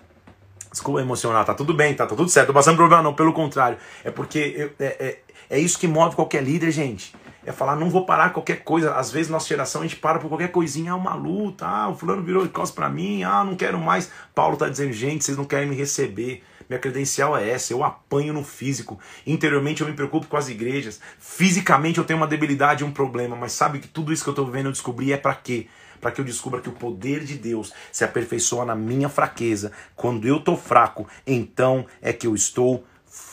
Desculpa 0.71 1.01
emocionar, 1.01 1.45
tá 1.45 1.53
tudo 1.53 1.73
bem, 1.73 1.93
tá, 1.93 2.07
tá 2.07 2.15
tudo 2.15 2.29
certo, 2.29 2.47
tô 2.47 2.53
passando 2.53 2.77
problema 2.77 3.03
não, 3.03 3.13
pelo 3.13 3.33
contrário. 3.33 3.77
É 4.03 4.11
porque 4.11 4.39
eu, 4.57 4.71
é, 4.79 4.85
é, 5.07 5.19
é 5.57 5.59
isso 5.59 5.77
que 5.77 5.87
move 5.87 6.15
qualquer 6.15 6.41
líder, 6.41 6.71
gente 6.71 7.13
é 7.45 7.51
falar, 7.51 7.75
não 7.75 7.89
vou 7.89 8.05
parar 8.05 8.31
qualquer 8.31 8.63
coisa. 8.63 8.95
Às 8.95 9.11
vezes, 9.11 9.29
nossa 9.29 9.47
geração, 9.47 9.81
a 9.81 9.83
gente 9.83 9.97
para 9.97 10.19
por 10.19 10.27
qualquer 10.27 10.51
coisinha, 10.51 10.93
ah, 10.93 10.95
uma 10.95 11.13
luta, 11.13 11.65
ah, 11.65 11.89
o 11.89 11.95
fulano 11.95 12.23
virou 12.23 12.43
de 12.43 12.49
costas 12.49 12.75
para 12.75 12.89
mim, 12.89 13.23
ah, 13.23 13.43
não 13.43 13.55
quero 13.55 13.79
mais. 13.79 14.11
Paulo 14.33 14.53
está 14.53 14.67
dizendo, 14.67 14.91
gente, 14.91 15.23
vocês 15.23 15.37
não 15.37 15.45
querem 15.45 15.69
me 15.69 15.75
receber. 15.75 16.43
Minha 16.67 16.79
credencial 16.79 17.37
é 17.37 17.47
essa, 17.47 17.71
eu 17.71 17.83
apanho 17.83 18.33
no 18.33 18.43
físico. 18.43 18.99
Interiormente 19.27 19.81
eu 19.81 19.87
me 19.87 19.93
preocupo 19.93 20.25
com 20.25 20.35
as 20.35 20.49
igrejas. 20.49 20.99
Fisicamente 21.19 21.99
eu 21.99 22.03
tenho 22.03 22.17
uma 22.17 22.25
debilidade 22.25 22.83
e 22.83 22.85
um 22.85 22.91
problema. 22.91 23.35
Mas 23.35 23.51
sabe 23.51 23.77
que 23.77 23.87
tudo 23.87 24.11
isso 24.11 24.23
que 24.23 24.29
eu 24.29 24.33
estou 24.33 24.47
vivendo 24.47 24.65
eu 24.65 24.71
descobri 24.71 25.13
é 25.13 25.17
para 25.17 25.35
quê? 25.35 25.67
Para 26.01 26.09
que 26.11 26.19
eu 26.19 26.25
descubra 26.25 26.59
que 26.59 26.69
o 26.69 26.71
poder 26.71 27.23
de 27.23 27.35
Deus 27.35 27.71
se 27.91 28.03
aperfeiçoa 28.03 28.65
na 28.65 28.75
minha 28.75 29.09
fraqueza. 29.09 29.71
Quando 29.95 30.27
eu 30.27 30.37
estou 30.37 30.57
fraco, 30.57 31.07
então 31.25 31.85
é 32.01 32.11
que 32.11 32.25
eu 32.25 32.33
estou 32.33 32.83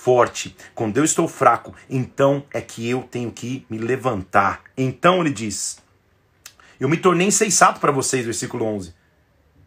forte. 0.03 0.57
Quando 0.74 0.96
eu 0.96 1.05
estou 1.05 1.28
fraco, 1.28 1.72
então 1.88 2.44
é 2.53 2.61
que 2.61 2.88
eu 2.88 3.03
tenho 3.05 3.30
que 3.30 3.64
me 3.70 3.78
levantar. 3.78 4.61
Então 4.76 5.20
ele 5.20 5.30
diz: 5.30 5.78
Eu 6.80 6.88
me 6.88 6.96
tornei 6.96 7.28
insensato 7.28 7.78
para 7.78 7.92
vocês, 7.92 8.24
versículo 8.24 8.64
11. 8.64 8.92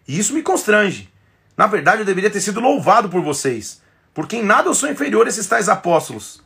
E 0.05 0.19
isso 0.19 0.33
me 0.33 0.43
constrange. 0.43 1.09
Na 1.55 1.67
verdade, 1.67 2.01
eu 2.01 2.05
deveria 2.05 2.29
ter 2.29 2.41
sido 2.41 2.59
louvado 2.59 3.07
por 3.07 3.21
vocês, 3.21 3.81
porque 4.13 4.35
em 4.35 4.43
nada 4.43 4.67
eu 4.67 4.73
sou 4.73 4.89
inferior 4.89 5.25
a 5.25 5.29
esses 5.29 5.47
tais 5.47 5.69
apóstolos, 5.69 6.43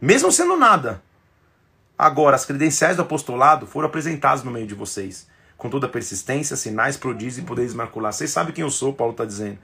mesmo 0.00 0.32
sendo 0.32 0.56
nada. 0.56 1.02
Agora, 1.98 2.36
as 2.36 2.46
credenciais 2.46 2.96
do 2.96 3.02
apostolado 3.02 3.66
foram 3.66 3.88
apresentadas 3.88 4.42
no 4.42 4.50
meio 4.50 4.66
de 4.66 4.74
vocês, 4.74 5.28
com 5.58 5.68
toda 5.68 5.86
persistência, 5.86 6.56
sinais, 6.56 6.96
prodígios 6.96 7.36
e 7.36 7.42
poderes 7.42 7.74
macular. 7.74 8.14
Vocês 8.14 8.30
sabem 8.30 8.54
quem 8.54 8.64
eu 8.64 8.70
sou, 8.70 8.94
Paulo 8.94 9.12
está 9.12 9.26
dizendo. 9.26 9.58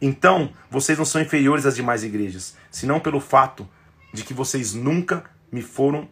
Então, 0.00 0.52
vocês 0.70 0.96
não 0.96 1.04
são 1.04 1.20
inferiores 1.20 1.66
às 1.66 1.74
demais 1.74 2.04
igrejas, 2.04 2.56
senão 2.70 3.00
pelo 3.00 3.20
fato 3.20 3.68
de 4.12 4.22
que 4.22 4.32
vocês 4.32 4.74
nunca 4.74 5.24
me 5.50 5.62
foram 5.62 6.08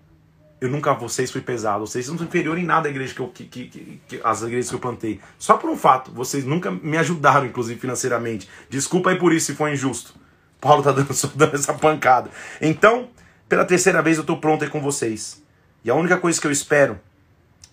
eu 0.59 0.71
nunca 0.71 0.91
a 0.91 0.95
vocês 0.95 1.31
fui 1.31 1.41
pesado. 1.41 1.87
Vocês 1.87 2.09
não 2.09 2.17
são 2.17 2.27
inferior 2.27 2.57
em 2.59 2.65
nada 2.65 2.89
à 2.89 2.91
igreja 2.91 3.15
que 3.15 3.21
eu, 3.21 3.29
que, 3.29 3.45
que, 3.45 4.01
que, 4.09 4.21
as 4.25 4.43
igrejas 4.43 4.71
que 4.71 4.75
eu 4.75 4.81
plantei. 4.81 5.21
Só 5.39 5.57
por 5.57 5.69
um 5.69 5.77
fato, 5.77 6.11
vocês 6.11 6.45
nunca 6.45 6.71
me 6.71 6.97
ajudaram, 6.97 7.47
inclusive 7.47 7.79
financeiramente. 7.79 8.49
Desculpa 8.71 9.11
aí 9.11 9.19
por 9.19 9.33
isso 9.33 9.47
se 9.47 9.55
foi 9.55 9.73
injusto. 9.73 10.15
Paulo 10.61 10.81
está 10.81 10.93
dando, 10.93 11.09
dando 11.37 11.55
essa 11.55 11.75
pancada. 11.75 12.31
Então, 12.61 13.09
pela 13.49 13.65
terceira 13.65 14.01
vez 14.01 14.17
eu 14.17 14.23
estou 14.23 14.39
pronto 14.39 14.65
aí 14.65 14.71
com 14.71 14.81
vocês. 14.81 15.43
E 15.85 15.91
a 15.91 15.95
única 15.95 16.17
coisa 16.17 16.41
que 16.41 16.47
eu 16.47 16.51
espero 16.51 16.99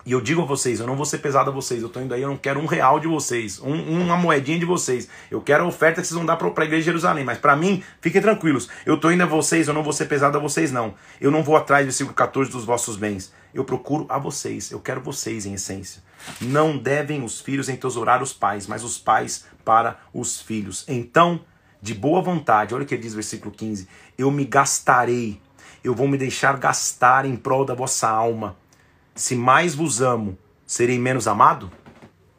e 0.05 0.11
eu 0.11 0.19
digo 0.19 0.41
a 0.41 0.45
vocês, 0.45 0.81
eu 0.81 0.87
não 0.87 0.97
vou 0.97 1.05
ser 1.05 1.19
pesado 1.19 1.49
a 1.49 1.53
vocês. 1.53 1.81
Eu 1.81 1.87
tô 1.87 2.01
indo 2.01 2.13
aí, 2.13 2.21
eu 2.21 2.27
não 2.27 2.35
quero 2.35 2.59
um 2.59 2.65
real 2.65 2.99
de 2.99 3.07
vocês, 3.07 3.59
um, 3.61 4.01
uma 4.01 4.17
moedinha 4.17 4.59
de 4.59 4.65
vocês. 4.65 5.07
Eu 5.31 5.39
quero 5.39 5.63
a 5.63 5.67
oferta 5.67 6.01
que 6.01 6.07
vocês 6.07 6.17
vão 6.17 6.25
dar 6.25 6.35
para 6.35 6.47
a 6.47 6.65
igreja 6.65 6.81
de 6.81 6.85
Jerusalém. 6.85 7.23
Mas 7.23 7.37
para 7.37 7.55
mim, 7.55 7.81
fiquem 8.01 8.21
tranquilos. 8.21 8.67
Eu 8.85 8.99
tô 8.99 9.09
indo 9.11 9.23
a 9.23 9.25
vocês, 9.25 9.67
eu 9.67 9.73
não 9.73 9.81
vou 9.81 9.93
ser 9.93 10.05
pesado 10.05 10.37
a 10.37 10.41
vocês, 10.41 10.73
não. 10.73 10.93
Eu 11.21 11.31
não 11.31 11.41
vou 11.41 11.55
atrás, 11.55 11.85
versículo 11.85 12.13
14, 12.13 12.51
dos 12.51 12.65
vossos 12.65 12.97
bens. 12.97 13.33
Eu 13.53 13.63
procuro 13.63 14.05
a 14.09 14.19
vocês. 14.19 14.71
Eu 14.71 14.79
quero 14.81 14.99
vocês 14.99 15.45
em 15.45 15.53
essência. 15.53 16.03
Não 16.41 16.77
devem 16.77 17.23
os 17.23 17.39
filhos 17.39 17.69
entesourar 17.69 18.21
os 18.21 18.33
pais, 18.33 18.67
mas 18.67 18.83
os 18.83 18.97
pais 18.97 19.45
para 19.63 19.97
os 20.13 20.41
filhos. 20.41 20.83
Então, 20.85 21.39
de 21.81 21.93
boa 21.93 22.21
vontade, 22.21 22.75
olha 22.75 22.83
o 22.83 22.85
que 22.85 22.95
ele 22.95 23.03
diz, 23.03 23.13
versículo 23.13 23.53
15: 23.53 23.87
Eu 24.17 24.29
me 24.31 24.43
gastarei, 24.43 25.39
eu 25.81 25.95
vou 25.95 26.09
me 26.09 26.17
deixar 26.17 26.57
gastar 26.57 27.25
em 27.25 27.37
prol 27.37 27.63
da 27.63 27.73
vossa 27.73 28.09
alma 28.09 28.61
se 29.15 29.35
mais 29.35 29.75
vos 29.75 30.01
amo, 30.01 30.37
serei 30.65 30.99
menos 30.99 31.27
amado? 31.27 31.71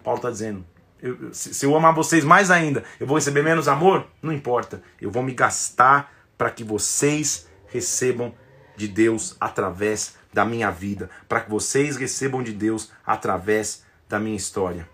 Paulo 0.02 0.18
está 0.18 0.30
dizendo. 0.30 0.64
Eu, 1.00 1.32
se, 1.32 1.52
se 1.52 1.66
eu 1.66 1.76
amar 1.76 1.94
vocês 1.94 2.24
mais 2.24 2.50
ainda, 2.50 2.84
eu 2.98 3.06
vou 3.06 3.16
receber 3.16 3.42
menos 3.42 3.68
amor? 3.68 4.06
Não 4.22 4.32
importa. 4.32 4.82
Eu 5.00 5.10
vou 5.10 5.22
me 5.22 5.34
gastar 5.34 6.12
para 6.36 6.50
que 6.50 6.64
vocês 6.64 7.46
recebam 7.68 8.34
de 8.76 8.88
Deus 8.88 9.36
através 9.40 10.16
da 10.32 10.44
minha 10.44 10.70
vida, 10.70 11.08
para 11.28 11.40
que 11.40 11.50
vocês 11.50 11.96
recebam 11.96 12.42
de 12.42 12.52
Deus 12.52 12.90
através 13.06 13.84
da 14.08 14.18
minha 14.18 14.36
história. 14.36 14.88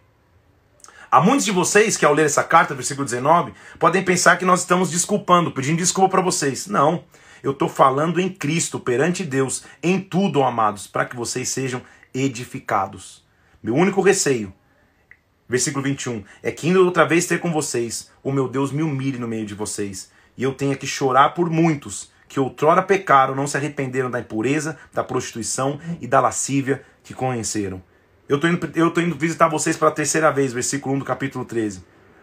Há 1.10 1.20
muitos 1.20 1.44
de 1.44 1.50
vocês 1.50 1.96
que, 1.96 2.04
ao 2.04 2.12
ler 2.12 2.26
essa 2.26 2.44
carta, 2.44 2.74
versículo 2.74 3.04
19, 3.04 3.52
podem 3.78 4.04
pensar 4.04 4.38
que 4.38 4.44
nós 4.44 4.60
estamos 4.60 4.90
desculpando, 4.90 5.50
pedindo 5.50 5.78
desculpa 5.78 6.10
para 6.10 6.22
vocês. 6.22 6.68
Não. 6.68 7.02
Eu 7.42 7.52
estou 7.52 7.68
falando 7.68 8.20
em 8.20 8.28
Cristo, 8.28 8.78
perante 8.78 9.24
Deus, 9.24 9.64
em 9.82 10.00
tudo, 10.00 10.42
amados, 10.42 10.86
para 10.86 11.04
que 11.04 11.16
vocês 11.16 11.48
sejam 11.48 11.82
edificados. 12.12 13.24
Meu 13.62 13.74
único 13.74 14.00
receio, 14.00 14.52
versículo 15.48 15.82
21, 15.84 16.24
é 16.42 16.50
que 16.50 16.68
indo 16.68 16.84
outra 16.84 17.04
vez 17.04 17.26
ter 17.26 17.40
com 17.40 17.52
vocês, 17.52 18.10
o 18.22 18.32
meu 18.32 18.48
Deus 18.48 18.72
me 18.72 18.82
humilhe 18.82 19.18
no 19.18 19.28
meio 19.28 19.46
de 19.46 19.54
vocês, 19.54 20.10
e 20.36 20.42
eu 20.42 20.54
tenha 20.54 20.76
que 20.76 20.86
chorar 20.86 21.30
por 21.30 21.50
muitos 21.50 22.10
que 22.28 22.38
outrora 22.38 22.82
pecaram, 22.82 23.34
não 23.34 23.46
se 23.46 23.56
arrependeram 23.56 24.10
da 24.10 24.20
impureza, 24.20 24.78
da 24.92 25.02
prostituição 25.02 25.80
e 26.00 26.06
da 26.06 26.20
lascívia 26.20 26.82
que 27.02 27.12
conheceram. 27.12 27.82
Eu 28.28 28.36
estou 28.36 28.48
indo, 28.48 28.70
eu 28.76 29.02
indo 29.02 29.16
visitar 29.16 29.48
vocês 29.48 29.76
pela 29.76 29.90
terceira 29.90 30.30
vez, 30.30 30.52
versículo 30.52 30.94
1 30.94 30.98
do 31.00 31.04
capítulo 31.04 31.44
13. 31.44 31.82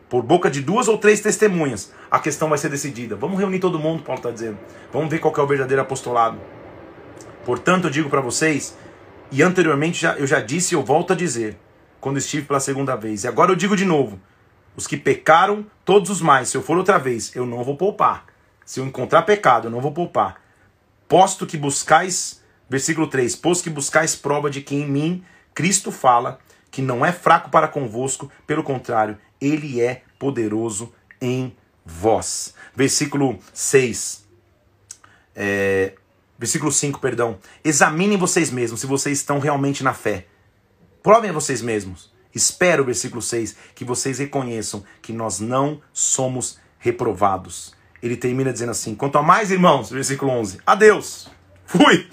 Por 0.10 0.24
boca 0.24 0.50
de 0.50 0.62
duas 0.62 0.88
ou 0.88 0.98
três 0.98 1.20
testemunhas, 1.20 1.92
a 2.10 2.20
questão 2.20 2.48
vai 2.48 2.58
ser 2.58 2.70
decidida. 2.70 3.16
Vamos 3.16 3.38
reunir 3.38 3.60
todo 3.60 3.78
mundo, 3.78 4.04
Paulo 4.04 4.20
está 4.20 4.32
dizendo. 4.32 4.58
Vamos 4.92 5.10
ver 5.10 5.20
qual 5.20 5.34
é 5.38 5.42
o 5.42 5.48
verdadeiro 5.48 5.82
apostolado. 5.82 6.40
Portanto, 7.46 7.86
eu 7.86 7.92
digo 7.92 8.10
para 8.10 8.22
vocês, 8.22 8.78
e 9.32 9.42
anteriormente 9.42 10.02
já, 10.02 10.14
eu 10.16 10.26
já 10.26 10.40
disse 10.40 10.74
e 10.74 10.76
eu 10.76 10.84
volto 10.84 11.12
a 11.12 11.16
dizer, 11.16 11.58
quando 12.00 12.18
estive 12.18 12.46
pela 12.46 12.60
segunda 12.60 12.96
vez, 12.96 13.24
e 13.24 13.28
agora 13.28 13.52
eu 13.52 13.56
digo 13.56 13.76
de 13.76 13.84
novo: 13.84 14.20
os 14.78 14.88
que 14.88 14.96
pecaram, 14.96 15.66
todos 15.84 16.10
os 16.10 16.22
mais, 16.22 16.50
se 16.50 16.58
eu 16.58 16.62
for 16.62 16.78
outra 16.78 16.98
vez, 16.98 17.36
eu 17.36 17.46
não 17.46 17.64
vou 17.64 17.76
poupar. 17.76 18.26
Se 18.66 18.80
eu 18.80 18.86
encontrar 18.86 19.24
pecado, 19.24 19.68
eu 19.68 19.72
não 19.72 19.82
vou 19.82 19.92
poupar. 19.92 20.42
Posto 21.08 21.46
que 21.46 21.58
buscais, 21.58 22.44
versículo 22.70 23.08
3, 23.08 23.36
posto 23.36 23.64
que 23.64 23.70
buscais 23.70 24.16
prova 24.16 24.50
de 24.50 24.62
que 24.62 24.76
em 24.76 24.88
mim 24.88 25.24
Cristo 25.54 25.92
fala, 25.92 26.40
que 26.70 26.82
não 26.82 27.06
é 27.06 27.12
fraco 27.12 27.50
para 27.50 27.68
convosco, 27.68 28.30
pelo 28.46 28.62
contrário, 28.62 29.18
ele 29.40 29.82
é 29.82 30.04
poderoso 30.20 30.94
em 31.22 31.56
vós. 31.86 32.54
Versículo 32.76 33.40
6. 33.54 34.26
É, 35.36 35.94
versículo 36.38 36.72
5, 36.72 37.00
perdão. 37.00 37.40
Examinem 37.64 38.18
vocês 38.18 38.52
mesmos 38.52 38.82
se 38.82 38.88
vocês 38.88 39.18
estão 39.20 39.40
realmente 39.40 39.84
na 39.84 39.94
fé. 39.94 40.28
Provem 41.02 41.30
a 41.30 41.34
vocês 41.34 41.62
mesmos. 41.62 42.12
Espero, 42.34 42.84
versículo 42.84 43.22
6, 43.22 43.56
que 43.74 43.86
vocês 43.86 44.20
reconheçam 44.20 44.84
que 45.02 45.14
nós 45.14 45.40
não 45.40 45.82
somos 45.94 46.60
reprovados. 46.78 47.74
Ele 48.02 48.16
termina 48.16 48.54
dizendo 48.54 48.72
assim: 48.72 48.94
Quanto 48.94 49.18
a 49.18 49.24
mais, 49.24 49.50
irmãos, 49.50 49.90
versículo 49.90 50.32
11, 50.32 50.60
adeus, 50.66 51.32
fui. 51.66 52.10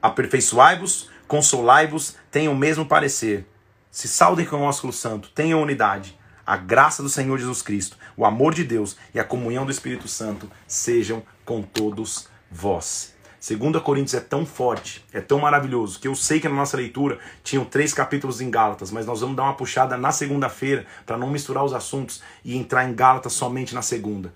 Aperfeiçoai-vos, 0.00 1.10
consolai-vos, 1.26 2.16
tenham 2.30 2.52
o 2.52 2.56
mesmo 2.56 2.86
parecer. 2.86 3.46
Se 3.90 4.08
saudem 4.08 4.46
com 4.46 4.56
o 4.56 4.62
ósculo 4.62 4.92
santo, 4.92 5.30
tenham 5.30 5.62
unidade 5.62 6.18
a 6.46 6.56
graça 6.56 7.02
do 7.02 7.08
Senhor 7.08 7.38
Jesus 7.38 7.62
Cristo, 7.62 7.96
o 8.16 8.24
amor 8.24 8.54
de 8.54 8.64
Deus 8.64 8.96
e 9.14 9.20
a 9.20 9.24
comunhão 9.24 9.64
do 9.64 9.72
Espírito 9.72 10.08
Santo 10.08 10.50
sejam 10.66 11.22
com 11.44 11.62
todos 11.62 12.28
vós. 12.50 13.14
2 13.46 13.82
Coríntios 13.82 14.14
é 14.14 14.20
tão 14.20 14.46
forte, 14.46 15.04
é 15.12 15.20
tão 15.20 15.38
maravilhoso, 15.38 16.00
que 16.00 16.08
eu 16.08 16.14
sei 16.14 16.40
que 16.40 16.48
na 16.48 16.54
nossa 16.54 16.78
leitura 16.78 17.18
tinham 17.42 17.62
três 17.62 17.92
capítulos 17.92 18.40
em 18.40 18.50
Gálatas, 18.50 18.90
mas 18.90 19.04
nós 19.04 19.20
vamos 19.20 19.36
dar 19.36 19.42
uma 19.42 19.54
puxada 19.54 19.98
na 19.98 20.12
segunda-feira 20.12 20.86
para 21.04 21.18
não 21.18 21.28
misturar 21.28 21.62
os 21.62 21.74
assuntos 21.74 22.22
e 22.42 22.56
entrar 22.56 22.88
em 22.88 22.94
Gálatas 22.94 23.34
somente 23.34 23.74
na 23.74 23.82
segunda. 23.82 24.32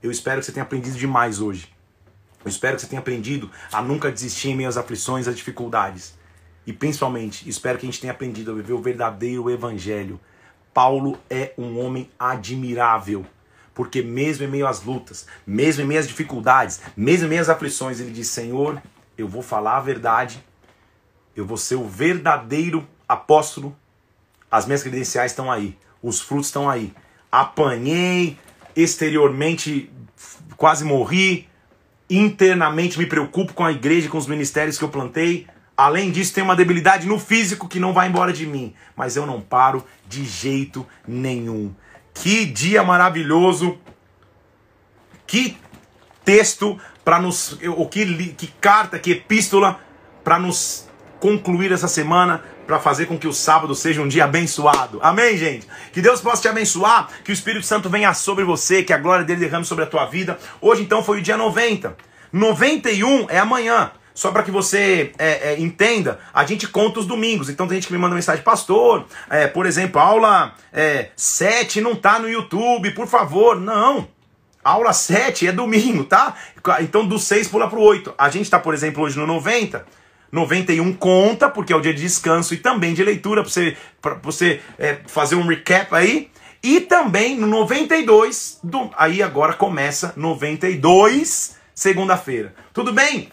Eu 0.00 0.10
espero 0.10 0.38
que 0.38 0.46
você 0.46 0.52
tenha 0.52 0.62
aprendido 0.62 0.96
demais 0.96 1.40
hoje. 1.40 1.68
Eu 2.44 2.48
espero 2.48 2.76
que 2.76 2.82
você 2.82 2.86
tenha 2.86 3.00
aprendido 3.00 3.50
a 3.72 3.82
nunca 3.82 4.12
desistir 4.12 4.50
em 4.50 4.56
meio 4.56 4.68
às 4.68 4.76
aflições, 4.76 5.26
às 5.26 5.34
dificuldades. 5.34 6.14
E 6.64 6.72
principalmente, 6.72 7.48
espero 7.48 7.78
que 7.78 7.86
a 7.86 7.90
gente 7.90 8.00
tenha 8.00 8.12
aprendido 8.12 8.52
a 8.52 8.54
viver 8.54 8.74
o 8.74 8.82
verdadeiro 8.82 9.50
evangelho 9.50 10.20
Paulo 10.74 11.16
é 11.30 11.54
um 11.56 11.78
homem 11.78 12.10
admirável. 12.18 13.24
Porque 13.72 14.02
mesmo 14.02 14.44
em 14.44 14.48
meio 14.48 14.66
às 14.66 14.82
lutas, 14.82 15.26
mesmo 15.46 15.82
em 15.82 15.86
meio 15.86 16.00
às 16.00 16.06
dificuldades, 16.06 16.80
mesmo 16.96 17.26
em 17.26 17.30
meio 17.30 17.40
às 17.40 17.48
aflições, 17.48 17.98
ele 17.98 18.10
diz: 18.10 18.28
Senhor, 18.28 18.80
eu 19.16 19.26
vou 19.26 19.42
falar 19.42 19.78
a 19.78 19.80
verdade, 19.80 20.44
eu 21.34 21.44
vou 21.44 21.56
ser 21.56 21.76
o 21.76 21.88
verdadeiro 21.88 22.86
apóstolo, 23.08 23.76
as 24.50 24.66
minhas 24.66 24.82
credenciais 24.82 25.32
estão 25.32 25.50
aí, 25.50 25.76
os 26.02 26.20
frutos 26.20 26.46
estão 26.46 26.70
aí. 26.70 26.92
Apanhei, 27.32 28.38
exteriormente 28.76 29.90
quase 30.56 30.84
morri, 30.84 31.48
internamente 32.08 32.96
me 32.96 33.06
preocupo 33.06 33.54
com 33.54 33.64
a 33.64 33.72
igreja, 33.72 34.08
com 34.08 34.18
os 34.18 34.28
ministérios 34.28 34.78
que 34.78 34.84
eu 34.84 34.88
plantei, 34.88 35.48
Além 35.76 36.10
disso, 36.10 36.32
tem 36.32 36.44
uma 36.44 36.54
debilidade 36.54 37.06
no 37.06 37.18
físico 37.18 37.68
que 37.68 37.80
não 37.80 37.92
vai 37.92 38.08
embora 38.08 38.32
de 38.32 38.46
mim, 38.46 38.74
mas 38.94 39.16
eu 39.16 39.26
não 39.26 39.40
paro 39.40 39.84
de 40.08 40.24
jeito 40.24 40.86
nenhum. 41.06 41.74
Que 42.12 42.44
dia 42.44 42.82
maravilhoso! 42.84 43.78
Que 45.26 45.56
texto 46.24 46.78
para 47.04 47.18
nos, 47.18 47.58
o 47.76 47.86
que, 47.86 48.32
que 48.34 48.46
carta, 48.60 48.98
que 48.98 49.12
epístola 49.12 49.80
para 50.22 50.38
nos 50.38 50.88
concluir 51.18 51.72
essa 51.72 51.88
semana, 51.88 52.42
para 52.66 52.78
fazer 52.78 53.06
com 53.06 53.18
que 53.18 53.26
o 53.26 53.32
sábado 53.32 53.74
seja 53.74 54.00
um 54.00 54.08
dia 54.08 54.24
abençoado. 54.24 54.98
Amém, 55.02 55.36
gente? 55.36 55.66
Que 55.92 56.00
Deus 56.00 56.20
possa 56.20 56.42
te 56.42 56.48
abençoar, 56.48 57.08
que 57.24 57.30
o 57.30 57.32
Espírito 57.32 57.66
Santo 57.66 57.90
venha 57.90 58.14
sobre 58.14 58.44
você, 58.44 58.82
que 58.82 58.92
a 58.92 58.98
glória 58.98 59.24
dele 59.24 59.40
derrame 59.40 59.64
sobre 59.64 59.84
a 59.84 59.86
tua 59.86 60.06
vida. 60.06 60.38
Hoje 60.60 60.82
então 60.82 61.02
foi 61.02 61.18
o 61.18 61.22
dia 61.22 61.36
90. 61.36 61.96
91 62.32 63.26
é 63.28 63.38
amanhã. 63.38 63.90
Só 64.14 64.30
para 64.30 64.44
que 64.44 64.50
você 64.50 65.12
é, 65.18 65.54
é, 65.54 65.60
entenda, 65.60 66.20
a 66.32 66.46
gente 66.46 66.68
conta 66.68 67.00
os 67.00 67.06
domingos. 67.06 67.50
Então 67.50 67.66
tem 67.66 67.76
gente 67.76 67.88
que 67.88 67.92
me 67.92 67.98
manda 67.98 68.14
mensagem, 68.14 68.44
pastor, 68.44 69.04
é, 69.28 69.48
por 69.48 69.66
exemplo, 69.66 70.00
aula 70.00 70.54
é, 70.72 71.08
7 71.16 71.80
não 71.80 71.96
tá 71.96 72.20
no 72.20 72.28
YouTube, 72.28 72.92
por 72.92 73.08
favor. 73.08 73.60
Não. 73.60 74.06
Aula 74.62 74.92
7 74.92 75.48
é 75.48 75.52
domingo, 75.52 76.04
tá? 76.04 76.34
Então 76.80 77.04
do 77.04 77.18
6 77.18 77.48
pula 77.48 77.68
pro 77.68 77.80
8. 77.80 78.14
A 78.16 78.30
gente 78.30 78.48
tá, 78.48 78.58
por 78.58 78.72
exemplo, 78.72 79.02
hoje 79.02 79.18
no 79.18 79.26
90. 79.26 79.84
91 80.30 80.92
conta, 80.94 81.48
porque 81.48 81.72
é 81.72 81.76
o 81.76 81.80
dia 81.80 81.94
de 81.94 82.02
descanso 82.02 82.54
e 82.54 82.56
também 82.56 82.92
de 82.92 83.04
leitura, 83.04 83.42
para 83.42 83.50
você, 83.50 83.76
pra 84.02 84.14
você 84.14 84.60
é, 84.78 84.98
fazer 85.06 85.36
um 85.36 85.46
recap 85.46 85.94
aí. 85.94 86.30
E 86.62 86.80
também 86.80 87.36
no 87.36 87.46
92, 87.46 88.58
do, 88.62 88.90
aí 88.96 89.22
agora 89.22 89.52
começa 89.52 90.12
92, 90.16 91.56
segunda-feira. 91.74 92.54
Tudo 92.72 92.92
bem? 92.92 93.28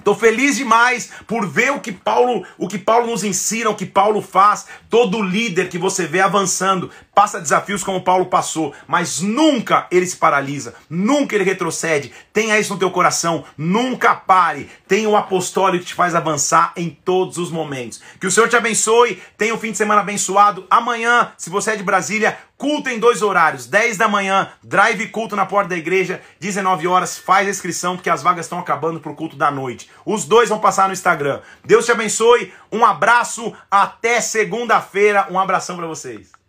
Estou 0.00 0.14
feliz 0.14 0.56
demais 0.56 1.10
por 1.26 1.46
ver 1.46 1.72
o 1.72 1.80
que 1.80 1.92
Paulo, 1.92 2.44
o 2.56 2.66
que 2.66 2.78
Paulo 2.78 3.06
nos 3.06 3.22
ensina, 3.22 3.70
o 3.70 3.76
que 3.76 3.86
Paulo 3.86 4.22
faz. 4.22 4.66
Todo 4.88 5.22
líder 5.22 5.68
que 5.68 5.78
você 5.78 6.06
vê 6.06 6.20
avançando 6.20 6.90
passa 7.14 7.40
desafios 7.40 7.84
como 7.84 8.00
Paulo 8.00 8.26
passou, 8.26 8.72
mas 8.88 9.20
nunca 9.20 9.86
ele 9.90 10.06
se 10.06 10.16
paralisa, 10.16 10.74
nunca 10.88 11.34
ele 11.34 11.44
retrocede. 11.44 12.10
Tenha 12.32 12.58
isso 12.58 12.72
no 12.72 12.78
teu 12.78 12.90
coração, 12.90 13.44
nunca 13.58 14.14
pare. 14.14 14.70
Tenha 14.88 15.08
o 15.08 15.16
apostólico 15.16 15.84
que 15.84 15.90
te 15.90 15.94
faz 15.94 16.14
avançar 16.14 16.72
em 16.76 16.88
todos 16.88 17.36
os 17.36 17.50
momentos. 17.50 18.00
Que 18.18 18.26
o 18.26 18.30
Senhor 18.30 18.48
te 18.48 18.56
abençoe. 18.56 19.22
Tenha 19.36 19.54
um 19.54 19.58
fim 19.58 19.70
de 19.70 19.76
semana 19.76 20.00
abençoado. 20.00 20.66
Amanhã, 20.70 21.30
se 21.36 21.50
você 21.50 21.72
é 21.72 21.76
de 21.76 21.82
Brasília, 21.82 22.38
culto 22.60 22.90
em 22.90 22.98
dois 22.98 23.22
horários, 23.22 23.66
10 23.66 23.96
da 23.96 24.06
manhã, 24.06 24.52
drive 24.62 25.08
culto 25.08 25.34
na 25.34 25.46
porta 25.46 25.70
da 25.70 25.78
igreja, 25.78 26.20
19 26.38 26.86
horas, 26.86 27.16
faz 27.16 27.48
a 27.48 27.50
inscrição 27.50 27.96
porque 27.96 28.10
as 28.10 28.22
vagas 28.22 28.44
estão 28.44 28.58
acabando 28.58 29.00
pro 29.00 29.14
culto 29.14 29.34
da 29.34 29.50
noite. 29.50 29.90
Os 30.04 30.26
dois 30.26 30.50
vão 30.50 30.60
passar 30.60 30.86
no 30.86 30.92
Instagram. 30.92 31.40
Deus 31.64 31.86
te 31.86 31.92
abençoe. 31.92 32.52
Um 32.70 32.84
abraço, 32.84 33.54
até 33.70 34.20
segunda-feira. 34.20 35.26
Um 35.30 35.38
abração 35.38 35.74
para 35.74 35.86
vocês. 35.86 36.39